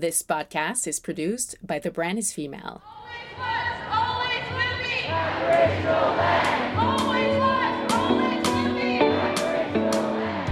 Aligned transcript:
This 0.00 0.22
podcast 0.22 0.86
is 0.86 1.00
produced 1.00 1.56
by 1.60 1.80
The 1.80 1.90
Brand 1.90 2.20
is 2.20 2.32
Female. 2.32 2.80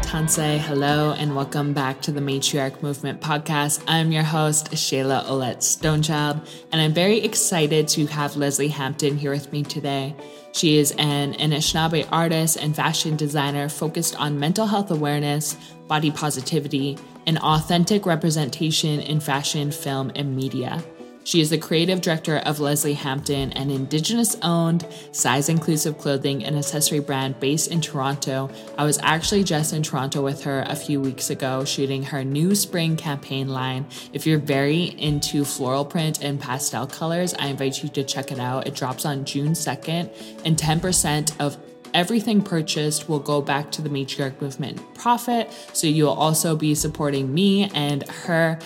Tansi, 0.03 0.59
hello, 0.59 1.13
and 1.13 1.37
welcome 1.37 1.73
back 1.73 2.01
to 2.01 2.11
the 2.11 2.21
Matriarch 2.21 2.83
Movement 2.83 3.21
podcast. 3.21 3.85
I'm 3.87 4.11
your 4.11 4.25
host, 4.25 4.73
Shayla 4.73 5.29
Oulette 5.31 5.61
Stonechild, 5.61 6.45
and 6.73 6.81
I'm 6.81 6.93
very 6.93 7.19
excited 7.21 7.87
to 7.89 8.07
have 8.07 8.35
Leslie 8.37 8.67
Hampton 8.67 9.17
here 9.17 9.31
with 9.31 9.53
me 9.53 9.63
today. 9.63 10.17
She 10.51 10.79
is 10.79 10.93
an 10.99 11.35
Anishinaabe 11.35 12.09
artist 12.11 12.57
and 12.57 12.75
fashion 12.75 13.15
designer 13.15 13.69
focused 13.69 14.19
on 14.19 14.41
mental 14.41 14.67
health 14.67 14.91
awareness, 14.91 15.57
body 15.89 16.11
positivity, 16.11 16.99
and 17.27 17.39
authentic 17.39 18.07
representation 18.07 19.01
in 19.01 19.21
fashion, 19.21 19.71
film, 19.71 20.13
and 20.15 20.35
media. 20.35 20.83
She 21.27 21.41
is 21.41 21.51
the 21.51 21.59
creative 21.59 22.01
director 22.01 22.37
of 22.37 22.61
Leslie 22.61 22.93
Hampton, 22.93 23.51
an 23.55 23.69
Indigenous 23.69 24.37
owned, 24.43 24.87
size 25.11 25.49
inclusive 25.49 25.99
clothing 25.99 26.45
and 26.45 26.57
accessory 26.57 27.01
brand 27.01 27.41
based 27.41 27.73
in 27.73 27.81
Toronto. 27.81 28.49
I 28.79 28.85
was 28.85 29.01
actually 29.03 29.43
just 29.43 29.73
in 29.73 29.83
Toronto 29.83 30.23
with 30.23 30.45
her 30.45 30.65
a 30.69 30.77
few 30.77 31.01
weeks 31.01 31.29
ago 31.29 31.65
shooting 31.65 32.05
her 32.05 32.23
new 32.23 32.55
spring 32.55 32.97
campaign 32.97 33.49
line. 33.49 33.87
If 34.13 34.25
you're 34.25 34.39
very 34.39 34.85
into 34.85 35.45
floral 35.45 35.85
print 35.85 36.23
and 36.23 36.41
pastel 36.41 36.87
colors, 36.87 37.35
I 37.35 37.49
invite 37.49 37.83
you 37.83 37.89
to 37.89 38.05
check 38.05 38.31
it 38.31 38.39
out. 38.39 38.69
It 38.69 38.77
drops 38.77 39.05
on 39.05 39.25
June 39.25 39.55
2nd, 39.55 40.45
and 40.45 40.57
10% 40.57 41.41
of 41.41 41.59
everything 41.97 42.43
purchased 42.43 43.09
will 43.09 43.19
go 43.19 43.41
back 43.41 43.73
to 43.73 43.81
the 43.81 43.89
matriarch 43.89 44.39
movement 44.43 44.79
profit. 44.95 45.51
So 45.73 45.87
you'll 45.87 46.11
also 46.11 46.55
be 46.55 46.75
supporting 46.75 47.33
me 47.33 47.71
and 47.75 48.07
her. 48.09 48.59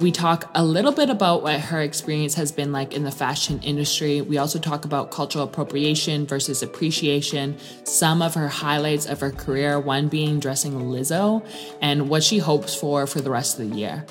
We 0.00 0.10
talk 0.10 0.50
a 0.54 0.64
little 0.64 0.92
bit 0.92 1.10
about 1.10 1.42
what 1.42 1.60
her 1.60 1.82
experience 1.82 2.34
has 2.36 2.50
been 2.50 2.72
like 2.72 2.94
in 2.94 3.04
the 3.04 3.10
fashion 3.10 3.60
industry. 3.62 4.22
We 4.22 4.38
also 4.38 4.58
talk 4.58 4.86
about 4.86 5.10
cultural 5.10 5.44
appropriation 5.44 6.26
versus 6.26 6.62
appreciation, 6.62 7.58
some 7.84 8.22
of 8.22 8.32
her 8.32 8.48
highlights 8.48 9.04
of 9.04 9.20
her 9.20 9.30
career, 9.30 9.78
one 9.78 10.08
being 10.08 10.40
dressing 10.40 10.72
Lizzo, 10.72 11.46
and 11.82 12.08
what 12.08 12.24
she 12.24 12.38
hopes 12.38 12.74
for 12.74 13.06
for 13.06 13.20
the 13.20 13.30
rest 13.30 13.60
of 13.60 13.68
the 13.68 13.76
year. 13.76 14.06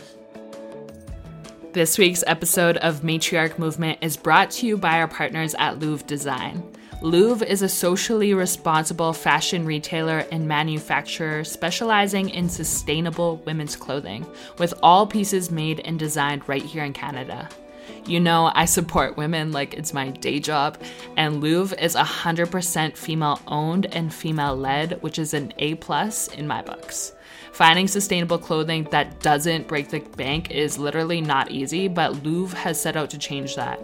This 1.74 1.98
week's 1.98 2.24
episode 2.28 2.78
of 2.78 3.02
Matriarch 3.02 3.58
Movement 3.58 3.98
is 4.02 4.16
brought 4.16 4.52
to 4.52 4.68
you 4.68 4.78
by 4.78 5.00
our 5.00 5.08
partners 5.08 5.56
at 5.58 5.80
Louve 5.80 6.06
Design. 6.06 6.64
Louve 7.02 7.44
is 7.44 7.62
a 7.62 7.70
socially 7.70 8.34
responsible 8.34 9.14
fashion 9.14 9.66
retailer 9.66 10.26
and 10.34 10.46
manufacturer 10.46 11.46
specializing 11.46 12.28
in 12.30 12.50
sustainable 12.50 13.38
women's 13.46 13.78
clothing, 13.78 14.28
with 14.58 14.74
all 14.84 15.08
pieces 15.08 15.50
made 15.50 15.80
and 15.80 15.98
designed 15.98 16.50
right 16.50 16.62
here 16.62 16.84
in 16.84 16.92
Canada. 16.92 17.48
You 18.06 18.20
know, 18.20 18.52
I 18.54 18.66
support 18.66 19.16
women 19.16 19.54
like 19.54 19.76
it's 19.76 19.94
my 19.94 20.10
day 20.10 20.42
job, 20.42 20.78
and 21.16 21.40
Louve 21.40 21.74
is 21.80 21.96
100% 21.96 22.98
female 22.98 23.40
owned 23.48 23.86
and 23.96 24.14
female 24.14 24.58
led, 24.58 25.02
which 25.02 25.20
is 25.20 25.34
an 25.34 25.54
A 25.58 25.76
plus 25.76 26.28
in 26.28 26.48
my 26.48 26.62
books. 26.62 27.14
Finding 27.52 27.88
sustainable 27.88 28.38
clothing 28.38 28.88
that 28.92 29.20
doesn't 29.20 29.68
break 29.68 29.90
the 29.90 30.00
bank 30.00 30.52
is 30.52 30.78
literally 30.78 31.20
not 31.20 31.52
easy, 31.52 31.88
but 31.88 32.24
Louve 32.24 32.54
has 32.54 32.82
set 32.82 32.96
out 32.96 33.10
to 33.10 33.18
change 33.18 33.56
that. 33.56 33.80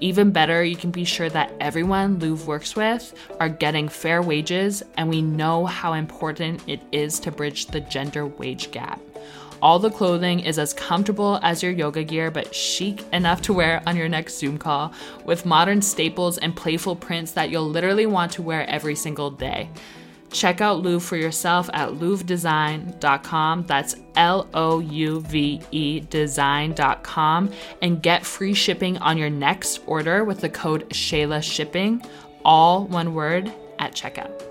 Even 0.00 0.30
better, 0.30 0.62
you 0.62 0.76
can 0.76 0.90
be 0.90 1.04
sure 1.04 1.28
that 1.30 1.52
everyone 1.58 2.18
Louve 2.18 2.46
works 2.46 2.76
with 2.76 3.14
are 3.40 3.48
getting 3.48 3.88
fair 3.88 4.22
wages, 4.22 4.82
and 4.96 5.08
we 5.08 5.22
know 5.22 5.66
how 5.66 5.94
important 5.94 6.62
it 6.68 6.80
is 6.92 7.18
to 7.20 7.32
bridge 7.32 7.66
the 7.66 7.80
gender 7.80 8.26
wage 8.26 8.70
gap. 8.70 9.00
All 9.62 9.78
the 9.78 9.90
clothing 9.90 10.40
is 10.40 10.58
as 10.58 10.74
comfortable 10.74 11.40
as 11.42 11.62
your 11.62 11.72
yoga 11.72 12.04
gear, 12.04 12.30
but 12.30 12.54
chic 12.54 13.02
enough 13.12 13.40
to 13.42 13.54
wear 13.54 13.82
on 13.86 13.96
your 13.96 14.08
next 14.08 14.38
Zoom 14.38 14.58
call, 14.58 14.92
with 15.24 15.46
modern 15.46 15.80
staples 15.80 16.36
and 16.36 16.54
playful 16.54 16.94
prints 16.94 17.32
that 17.32 17.48
you'll 17.48 17.68
literally 17.68 18.04
want 18.04 18.32
to 18.32 18.42
wear 18.42 18.68
every 18.68 18.94
single 18.94 19.30
day. 19.30 19.70
Check 20.30 20.60
out 20.60 20.82
Louve 20.82 21.02
for 21.02 21.16
yourself 21.16 21.70
at 21.72 21.90
louvedesign.com. 21.90 23.64
That's 23.66 23.96
L 24.16 24.48
O 24.54 24.80
U 24.80 25.20
V 25.20 25.62
E 25.70 26.00
design.com 26.00 27.50
and 27.82 28.02
get 28.02 28.26
free 28.26 28.54
shipping 28.54 28.98
on 28.98 29.18
your 29.18 29.30
next 29.30 29.80
order 29.86 30.24
with 30.24 30.40
the 30.40 30.48
code 30.48 30.88
Shayla 30.90 31.42
Shipping, 31.42 32.04
all 32.44 32.86
one 32.86 33.14
word 33.14 33.52
at 33.78 33.92
checkout. 33.92 34.42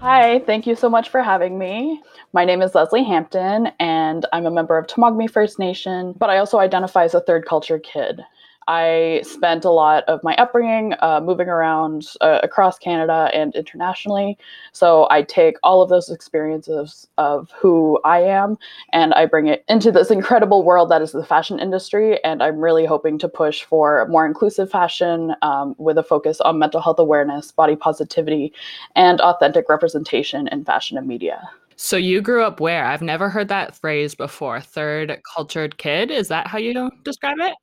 Hi, 0.00 0.38
thank 0.40 0.66
you 0.66 0.76
so 0.76 0.88
much 0.88 1.08
for 1.08 1.22
having 1.22 1.58
me. 1.58 2.00
My 2.32 2.44
name 2.44 2.60
is 2.60 2.74
Leslie 2.74 3.02
Hampton, 3.02 3.72
and 3.80 4.26
I'm 4.32 4.46
a 4.46 4.50
member 4.50 4.76
of 4.76 4.86
Temagami 4.86 5.28
First 5.28 5.58
Nation, 5.58 6.12
but 6.12 6.28
I 6.28 6.38
also 6.38 6.58
identify 6.58 7.04
as 7.04 7.14
a 7.14 7.20
third 7.20 7.46
culture 7.46 7.78
kid. 7.78 8.20
I 8.68 9.22
spent 9.24 9.64
a 9.64 9.70
lot 9.70 10.04
of 10.04 10.22
my 10.22 10.34
upbringing 10.36 10.94
uh, 11.00 11.20
moving 11.20 11.48
around 11.48 12.08
uh, 12.20 12.40
across 12.42 12.78
Canada 12.78 13.30
and 13.32 13.54
internationally. 13.54 14.36
So 14.72 15.06
I 15.10 15.22
take 15.22 15.56
all 15.62 15.82
of 15.82 15.88
those 15.88 16.10
experiences 16.10 17.06
of 17.18 17.50
who 17.52 18.00
I 18.04 18.20
am 18.20 18.56
and 18.92 19.14
I 19.14 19.26
bring 19.26 19.46
it 19.46 19.64
into 19.68 19.92
this 19.92 20.10
incredible 20.10 20.64
world 20.64 20.90
that 20.90 21.02
is 21.02 21.12
the 21.12 21.24
fashion 21.24 21.60
industry. 21.60 22.22
And 22.24 22.42
I'm 22.42 22.58
really 22.58 22.86
hoping 22.86 23.18
to 23.18 23.28
push 23.28 23.62
for 23.62 24.06
more 24.08 24.26
inclusive 24.26 24.70
fashion 24.70 25.34
um, 25.42 25.74
with 25.78 25.98
a 25.98 26.02
focus 26.02 26.40
on 26.40 26.58
mental 26.58 26.80
health 26.80 26.98
awareness, 26.98 27.52
body 27.52 27.76
positivity, 27.76 28.52
and 28.94 29.20
authentic 29.20 29.68
representation 29.68 30.48
in 30.48 30.64
fashion 30.64 30.98
and 30.98 31.06
media. 31.06 31.40
So 31.76 31.98
you 31.98 32.22
grew 32.22 32.42
up 32.42 32.58
where? 32.58 32.86
I've 32.86 33.02
never 33.02 33.28
heard 33.28 33.48
that 33.48 33.76
phrase 33.76 34.14
before. 34.14 34.60
Third 34.60 35.20
cultured 35.34 35.76
kid. 35.76 36.10
Is 36.10 36.28
that 36.28 36.46
how 36.46 36.58
you 36.58 36.90
describe 37.04 37.36
it? 37.38 37.54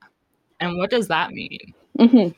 And 0.60 0.78
what 0.78 0.90
does 0.90 1.08
that 1.08 1.32
mean? 1.32 1.74
Mm-hmm. 1.98 2.28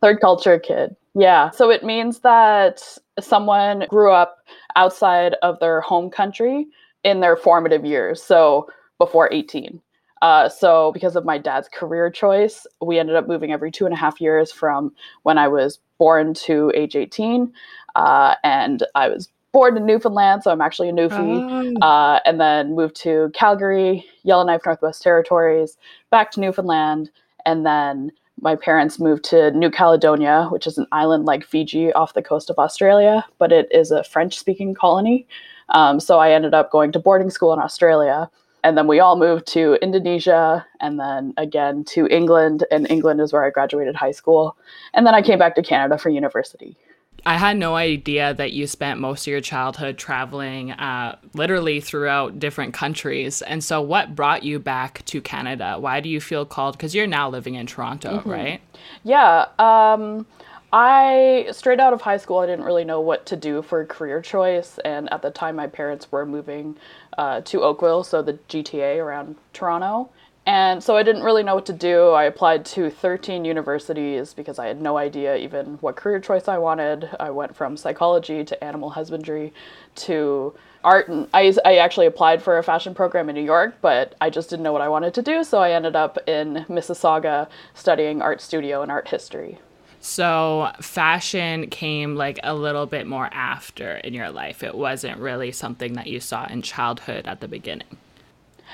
Third 0.00 0.20
culture 0.20 0.58
kid. 0.58 0.96
Yeah. 1.14 1.50
So 1.50 1.70
it 1.70 1.84
means 1.84 2.20
that 2.20 2.82
someone 3.20 3.84
grew 3.88 4.12
up 4.12 4.46
outside 4.76 5.34
of 5.42 5.58
their 5.60 5.80
home 5.80 6.10
country 6.10 6.66
in 7.04 7.20
their 7.20 7.36
formative 7.36 7.84
years. 7.84 8.22
So 8.22 8.68
before 8.98 9.28
18. 9.32 9.80
Uh, 10.22 10.48
so 10.48 10.92
because 10.92 11.16
of 11.16 11.24
my 11.24 11.36
dad's 11.36 11.68
career 11.68 12.08
choice, 12.08 12.64
we 12.80 12.98
ended 12.98 13.16
up 13.16 13.26
moving 13.26 13.52
every 13.52 13.72
two 13.72 13.84
and 13.84 13.92
a 13.92 13.96
half 13.96 14.20
years 14.20 14.52
from 14.52 14.92
when 15.24 15.36
I 15.36 15.48
was 15.48 15.80
born 15.98 16.32
to 16.34 16.70
age 16.74 16.94
18. 16.94 17.52
Uh, 17.96 18.36
and 18.44 18.84
I 18.94 19.08
was 19.08 19.28
born 19.52 19.76
in 19.76 19.86
Newfoundland, 19.86 20.42
so 20.42 20.50
I'm 20.50 20.60
actually 20.60 20.88
a 20.88 20.92
Newfie. 20.92 21.76
Oh. 21.80 21.86
Uh, 21.86 22.20
and 22.24 22.40
then 22.40 22.74
moved 22.74 22.96
to 23.02 23.30
Calgary, 23.34 24.04
Yellowknife, 24.22 24.62
Northwest 24.64 25.02
Territories, 25.02 25.76
back 26.10 26.30
to 26.32 26.40
Newfoundland, 26.40 27.10
and 27.44 27.66
then 27.66 28.12
my 28.40 28.56
parents 28.56 28.98
moved 28.98 29.24
to 29.24 29.52
New 29.52 29.70
Caledonia, 29.70 30.48
which 30.50 30.66
is 30.66 30.76
an 30.76 30.86
island 30.90 31.24
like 31.26 31.44
Fiji 31.44 31.92
off 31.92 32.14
the 32.14 32.22
coast 32.22 32.50
of 32.50 32.58
Australia, 32.58 33.24
but 33.38 33.52
it 33.52 33.68
is 33.70 33.90
a 33.90 34.02
French 34.02 34.38
speaking 34.38 34.74
colony. 34.74 35.26
Um, 35.68 36.00
so 36.00 36.18
I 36.18 36.32
ended 36.32 36.52
up 36.52 36.70
going 36.70 36.92
to 36.92 36.98
boarding 36.98 37.30
school 37.30 37.52
in 37.52 37.60
Australia. 37.60 38.28
And 38.64 38.76
then 38.78 38.86
we 38.86 39.00
all 39.00 39.16
moved 39.16 39.46
to 39.48 39.74
Indonesia 39.82 40.64
and 40.80 40.98
then 40.98 41.34
again 41.36 41.84
to 41.84 42.06
England. 42.08 42.64
And 42.70 42.88
England 42.90 43.20
is 43.20 43.32
where 43.32 43.44
I 43.44 43.50
graduated 43.50 43.96
high 43.96 44.12
school. 44.12 44.56
And 44.94 45.06
then 45.06 45.14
I 45.14 45.22
came 45.22 45.38
back 45.38 45.54
to 45.56 45.62
Canada 45.62 45.98
for 45.98 46.10
university. 46.10 46.76
I 47.24 47.36
had 47.36 47.56
no 47.56 47.76
idea 47.76 48.34
that 48.34 48.52
you 48.52 48.66
spent 48.66 48.98
most 48.98 49.26
of 49.26 49.30
your 49.30 49.40
childhood 49.40 49.96
traveling 49.96 50.72
uh, 50.72 51.16
literally 51.34 51.80
throughout 51.80 52.38
different 52.38 52.74
countries. 52.74 53.42
And 53.42 53.62
so, 53.62 53.80
what 53.80 54.14
brought 54.16 54.42
you 54.42 54.58
back 54.58 55.04
to 55.06 55.20
Canada? 55.20 55.76
Why 55.78 56.00
do 56.00 56.08
you 56.08 56.20
feel 56.20 56.44
called? 56.44 56.76
Because 56.76 56.94
you're 56.94 57.06
now 57.06 57.28
living 57.28 57.54
in 57.54 57.66
Toronto, 57.66 58.18
mm-hmm. 58.18 58.30
right? 58.30 58.60
Yeah. 59.04 59.46
Um, 59.58 60.26
I, 60.72 61.48
straight 61.52 61.80
out 61.80 61.92
of 61.92 62.00
high 62.00 62.16
school, 62.16 62.38
I 62.38 62.46
didn't 62.46 62.64
really 62.64 62.84
know 62.84 63.00
what 63.00 63.26
to 63.26 63.36
do 63.36 63.62
for 63.62 63.82
a 63.82 63.86
career 63.86 64.22
choice. 64.22 64.78
And 64.84 65.12
at 65.12 65.22
the 65.22 65.30
time, 65.30 65.56
my 65.56 65.66
parents 65.66 66.10
were 66.10 66.24
moving 66.24 66.76
uh, 67.18 67.42
to 67.42 67.62
Oakville, 67.62 68.04
so 68.04 68.22
the 68.22 68.34
GTA 68.48 68.98
around 68.98 69.36
Toronto. 69.52 70.08
And 70.44 70.82
so 70.82 70.96
I 70.96 71.04
didn't 71.04 71.22
really 71.22 71.44
know 71.44 71.54
what 71.54 71.66
to 71.66 71.72
do. 71.72 72.10
I 72.10 72.24
applied 72.24 72.64
to 72.66 72.90
13 72.90 73.44
universities 73.44 74.34
because 74.34 74.58
I 74.58 74.66
had 74.66 74.80
no 74.80 74.96
idea 74.96 75.36
even 75.36 75.78
what 75.80 75.94
career 75.94 76.18
choice 76.18 76.48
I 76.48 76.58
wanted. 76.58 77.08
I 77.20 77.30
went 77.30 77.54
from 77.54 77.76
psychology 77.76 78.44
to 78.44 78.64
animal 78.64 78.90
husbandry 78.90 79.52
to 79.96 80.52
art. 80.82 81.08
And 81.08 81.28
I, 81.32 81.54
I 81.64 81.76
actually 81.76 82.06
applied 82.06 82.42
for 82.42 82.58
a 82.58 82.62
fashion 82.64 82.92
program 82.92 83.28
in 83.28 83.36
New 83.36 83.44
York, 83.44 83.76
but 83.80 84.16
I 84.20 84.30
just 84.30 84.50
didn't 84.50 84.64
know 84.64 84.72
what 84.72 84.82
I 84.82 84.88
wanted 84.88 85.14
to 85.14 85.22
do. 85.22 85.44
So 85.44 85.60
I 85.60 85.70
ended 85.70 85.94
up 85.94 86.18
in 86.26 86.66
Mississauga 86.68 87.48
studying 87.74 88.20
art 88.20 88.40
studio 88.40 88.82
and 88.82 88.90
art 88.90 89.08
history. 89.08 89.58
So 90.00 90.72
fashion 90.80 91.68
came 91.70 92.16
like 92.16 92.40
a 92.42 92.56
little 92.56 92.86
bit 92.86 93.06
more 93.06 93.28
after 93.32 93.98
in 93.98 94.12
your 94.12 94.30
life. 94.30 94.64
It 94.64 94.74
wasn't 94.74 95.18
really 95.18 95.52
something 95.52 95.92
that 95.92 96.08
you 96.08 96.18
saw 96.18 96.46
in 96.46 96.62
childhood 96.62 97.28
at 97.28 97.40
the 97.40 97.46
beginning. 97.46 97.86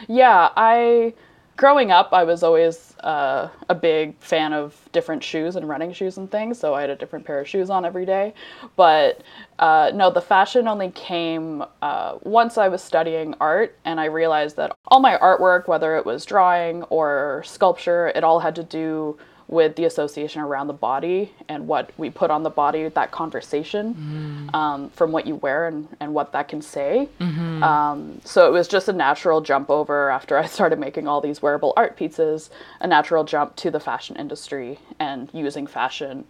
Yeah, 0.07 0.49
I 0.57 1.13
growing 1.59 1.91
up, 1.91 2.11
I 2.13 2.23
was 2.23 2.43
always 2.45 2.97
uh, 3.01 3.49
a 3.69 3.75
big 3.75 4.17
fan 4.21 4.53
of 4.53 4.89
different 4.93 5.23
shoes 5.23 5.57
and 5.57 5.69
running 5.69 5.93
shoes 5.93 6.17
and 6.17 6.31
things, 6.31 6.59
so 6.59 6.73
I 6.73 6.81
had 6.81 6.89
a 6.89 6.97
different 6.97 7.27
pair 7.27 7.41
of 7.41 7.49
shoes 7.49 7.69
on 7.69 7.85
every 7.85 8.07
day. 8.07 8.33
But 8.77 9.23
uh, 9.59 9.91
no, 9.93 10.09
the 10.09 10.23
fashion 10.23 10.69
only 10.69 10.93
came 10.93 11.65
uh, 11.83 12.19
once 12.23 12.59
I 12.59 12.69
was 12.69 12.83
studying 12.83 13.35
art, 13.41 13.77
and 13.85 13.99
I 14.01 14.05
realized 14.05 14.57
that 14.57 14.75
all 14.87 15.01
my 15.01 15.19
artwork, 15.19 15.67
whether 15.67 15.97
it 15.97 16.07
was 16.07 16.25
drawing 16.25 16.85
or 16.85 17.43
sculpture, 17.45 18.13
it 18.15 18.23
all 18.23 18.39
had 18.39 18.55
to 18.55 18.63
do 18.63 19.19
with 19.49 19.77
the 19.77 19.85
association 19.85 20.43
around 20.43 20.67
the 20.67 20.75
body 20.75 21.33
and 21.49 21.67
what 21.67 21.91
we 21.97 22.11
put 22.11 22.31
on 22.31 22.43
the 22.43 22.51
body, 22.51 22.87
that 22.89 23.11
conversation 23.11 23.95
mm. 23.95 24.55
um, 24.55 24.91
from 24.91 25.11
what 25.11 25.27
you 25.27 25.37
wear 25.37 25.67
and, 25.67 25.89
and 26.01 26.13
what 26.13 26.33
that 26.33 26.49
can 26.49 26.61
say. 26.61 27.09
Mm-hmm. 27.19 27.63
Um, 27.63 28.21
so 28.25 28.47
it 28.47 28.51
was 28.51 28.69
just 28.69 28.89
a 28.89 28.93
natural 28.93 29.41
jump 29.41 29.71
over 29.71 30.11
after 30.11 30.37
I 30.37 30.47
started 30.47 30.79
making 30.79 31.09
all 31.09 31.23
these 31.23 31.41
wearable 31.41 31.73
art 31.77 31.97
pieces, 31.97 32.51
a 32.81 32.87
natural 32.87 33.25
jump 33.25 33.57
to 33.57 33.71
the 33.71 33.81
fashion 33.81 34.17
industry 34.17 34.79
and 35.01 35.31
using 35.33 35.67
fashion 35.67 36.27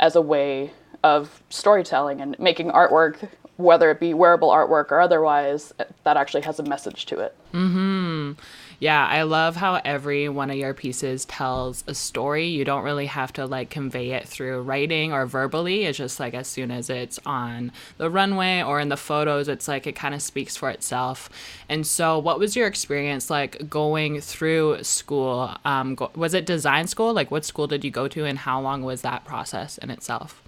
as 0.00 0.16
a 0.16 0.22
way 0.22 0.72
of 1.04 1.42
storytelling 1.50 2.20
and 2.20 2.38
making 2.38 2.70
artwork 2.70 3.28
whether 3.56 3.90
it 3.90 4.00
be 4.00 4.14
wearable 4.14 4.48
artwork 4.48 4.90
or 4.90 5.00
otherwise 5.00 5.72
that 6.04 6.16
actually 6.16 6.42
has 6.42 6.58
a 6.58 6.62
message 6.62 7.06
to 7.06 7.20
it. 7.20 7.36
Mhm. 7.52 8.36
Yeah, 8.82 9.06
I 9.06 9.22
love 9.22 9.54
how 9.54 9.80
every 9.84 10.28
one 10.28 10.50
of 10.50 10.56
your 10.56 10.74
pieces 10.74 11.24
tells 11.24 11.84
a 11.86 11.94
story. 11.94 12.48
You 12.48 12.64
don't 12.64 12.82
really 12.82 13.06
have 13.06 13.32
to 13.34 13.46
like 13.46 13.70
convey 13.70 14.10
it 14.10 14.26
through 14.26 14.62
writing 14.62 15.12
or 15.12 15.24
verbally. 15.24 15.84
It's 15.84 15.98
just 15.98 16.18
like 16.18 16.34
as 16.34 16.48
soon 16.48 16.72
as 16.72 16.90
it's 16.90 17.20
on 17.24 17.70
the 17.96 18.10
runway 18.10 18.60
or 18.60 18.80
in 18.80 18.88
the 18.88 18.96
photos, 18.96 19.46
it's 19.46 19.68
like 19.68 19.86
it 19.86 19.94
kind 19.94 20.16
of 20.16 20.20
speaks 20.20 20.56
for 20.56 20.68
itself. 20.68 21.30
And 21.68 21.86
so, 21.86 22.18
what 22.18 22.40
was 22.40 22.56
your 22.56 22.66
experience 22.66 23.30
like 23.30 23.70
going 23.70 24.20
through 24.20 24.82
school? 24.82 25.54
Um, 25.64 25.94
go- 25.94 26.10
was 26.16 26.34
it 26.34 26.44
design 26.44 26.88
school? 26.88 27.12
Like, 27.14 27.30
what 27.30 27.44
school 27.44 27.68
did 27.68 27.84
you 27.84 27.92
go 27.92 28.08
to, 28.08 28.24
and 28.24 28.36
how 28.36 28.60
long 28.60 28.82
was 28.82 29.02
that 29.02 29.24
process 29.24 29.78
in 29.78 29.90
itself? 29.90 30.42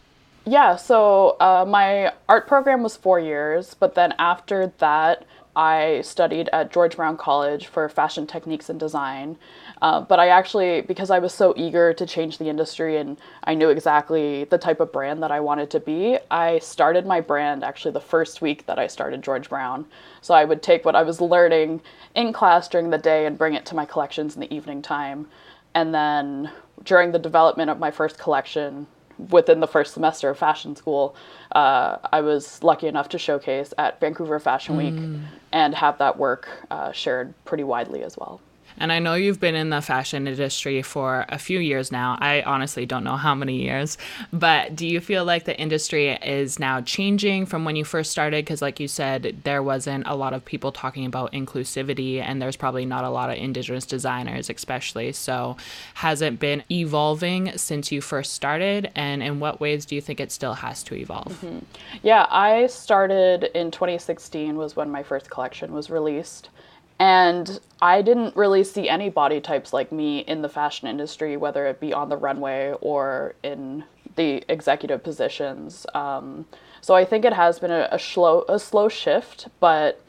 Yeah, 0.45 0.75
so 0.75 1.37
uh, 1.39 1.65
my 1.69 2.13
art 2.29 2.49
program 2.49 2.83
was 2.83 2.97
four 2.97 3.21
years, 3.21 3.75
but 3.75 3.95
then 3.95 4.13
after 4.19 4.73
that, 4.79 5.25
I 5.57 6.01
studied 6.03 6.49
at 6.53 6.73
George 6.73 6.97
Brown 6.97 7.17
College 7.17 7.67
for 7.67 7.89
fashion 7.89 8.27
techniques 8.27 8.69
and 8.69 8.79
design. 8.79 9.37
Uh, 9.83 10.01
but 10.01 10.19
I 10.19 10.29
actually, 10.29 10.81
because 10.83 11.11
I 11.11 11.19
was 11.19 11.33
so 11.33 11.55
eager 11.57 11.93
to 11.95 12.07
change 12.07 12.39
the 12.39 12.49
industry 12.49 12.97
and 12.97 13.17
I 13.45 13.55
knew 13.55 13.69
exactly 13.69 14.45
the 14.45 14.59
type 14.59 14.81
of 14.81 14.93
brand 14.93 15.23
that 15.23 15.31
I 15.31 15.41
wanted 15.41 15.71
to 15.71 15.81
be, 15.81 16.19
I 16.31 16.59
started 16.59 17.07
my 17.07 17.21
brand 17.21 17.63
actually 17.63 17.93
the 17.93 18.01
first 18.01 18.41
week 18.43 18.67
that 18.67 18.79
I 18.79 18.87
started 18.87 19.23
George 19.23 19.49
Brown. 19.49 19.87
So 20.23 20.35
I 20.35 20.45
would 20.45 20.63
take 20.63 20.85
what 20.85 20.97
I 20.97 21.03
was 21.03 21.21
learning 21.21 21.83
in 22.15 22.33
class 22.33 22.69
during 22.69 22.91
the 22.91 22.99
day 22.99 23.27
and 23.27 23.39
bring 23.39 23.55
it 23.55 23.67
to 23.67 23.75
my 23.75 23.85
collections 23.85 24.35
in 24.35 24.41
the 24.41 24.53
evening 24.55 24.83
time. 24.83 25.29
And 25.75 25.95
then 25.95 26.51
during 26.85 27.13
the 27.13 27.19
development 27.19 27.71
of 27.71 27.79
my 27.79 27.91
first 27.91 28.19
collection, 28.19 28.87
within 29.31 29.61
the 29.61 29.67
first 29.67 29.95
semester 29.95 30.31
of 30.31 30.39
fashion 30.39 30.75
school, 30.77 31.15
uh, 31.53 31.99
I 32.13 32.21
was 32.21 32.63
lucky 32.63 32.87
enough 32.87 33.09
to 33.11 33.19
showcase 33.19 33.73
at 33.79 34.01
Vancouver 34.01 34.41
Fashion 34.41 34.77
Week 34.77 34.95
mm. 34.95 35.23
And 35.55 35.75
have 35.75 35.99
that 35.99 36.19
work 36.19 36.49
uh, 36.71 36.93
shared 36.93 37.33
pretty 37.45 37.65
widely 37.65 38.03
as 38.03 38.19
well. 38.19 38.41
And 38.79 38.93
I 38.93 38.99
know 38.99 39.15
you've 39.15 39.41
been 39.41 39.55
in 39.55 39.71
the 39.71 39.81
fashion 39.81 40.27
industry 40.27 40.83
for 40.83 41.25
a 41.29 41.39
few 41.39 41.59
years 41.59 41.93
now. 41.93 42.17
I 42.21 42.43
honestly 42.43 42.87
don't 42.87 43.05
know 43.05 43.17
how 43.17 43.35
many 43.35 43.63
years, 43.63 43.97
but 44.33 44.75
do 44.75 44.87
you 44.87 45.01
feel 45.01 45.25
like 45.25 45.45
the 45.45 45.59
industry 45.59 46.11
is 46.11 46.59
now 46.59 46.81
changing 46.81 47.47
from 47.47 47.65
when 47.65 47.77
you 47.77 47.85
first 47.85 48.11
started? 48.11 48.45
Because, 48.45 48.63
like 48.63 48.81
you 48.81 48.89
said, 48.89 49.43
there 49.45 49.63
wasn't 49.63 50.07
a 50.07 50.17
lot 50.17 50.33
of 50.33 50.45
people 50.45 50.73
talking 50.73 51.07
about 51.07 51.33
inclusivity, 51.33 52.21
and 52.21 52.43
there's 52.43 52.57
probably 52.57 52.85
not 52.85 53.05
a 53.05 53.11
lot 53.11 53.31
of 53.31 53.37
Indigenous 53.37 53.87
designers, 53.87 54.51
especially. 54.51 55.13
So, 55.13 55.57
has 55.95 56.21
it 56.21 56.39
been 56.39 56.65
evolving 56.71 57.57
since 57.57 57.93
you 57.93 58.01
first 58.01 58.35
started? 58.35 58.91
And 58.95 59.23
in 59.23 59.41
what 59.41 59.61
ways 59.61 59.87
do 59.87 59.95
you 59.95 60.01
think 60.01 60.21
it 60.21 60.33
still 60.33 60.55
has 60.55 60.83
to 60.85 60.95
evolve? 60.95 61.33
Mm-hmm. 61.45 61.59
Yeah, 62.03 62.27
I 62.31 62.67
started 62.67 63.45
in 63.55 63.71
2016, 63.71 64.57
was 64.57 64.77
when 64.77 64.91
my 64.91 65.03
first 65.03 65.31
collection 65.31 65.73
was 65.73 65.91
released. 65.91 66.51
And 66.99 67.59
I 67.83 68.03
didn't 68.03 68.37
really 68.37 68.65
see 68.65 68.89
any 68.89 69.11
body 69.11 69.41
types 69.41 69.73
like 69.73 69.91
me 69.91 70.21
in 70.21 70.43
the 70.43 70.49
fashion 70.49 70.89
industry, 70.89 71.37
whether 71.37 71.67
it 71.67 71.81
be 71.81 71.93
on 71.93 72.09
the 72.09 72.17
runway 72.17 72.75
or 72.81 73.35
in 73.43 73.85
the 74.17 74.45
executive 74.49 75.03
positions. 75.03 75.87
Um, 75.95 76.47
so 76.81 76.95
I 76.95 77.05
think 77.05 77.25
it 77.25 77.33
has 77.33 77.59
been 77.59 77.73
a, 77.73 77.89
a 77.91 77.99
slow 77.99 78.45
a 78.49 78.59
slow 78.59 78.89
shift, 78.89 79.49
but 79.59 80.01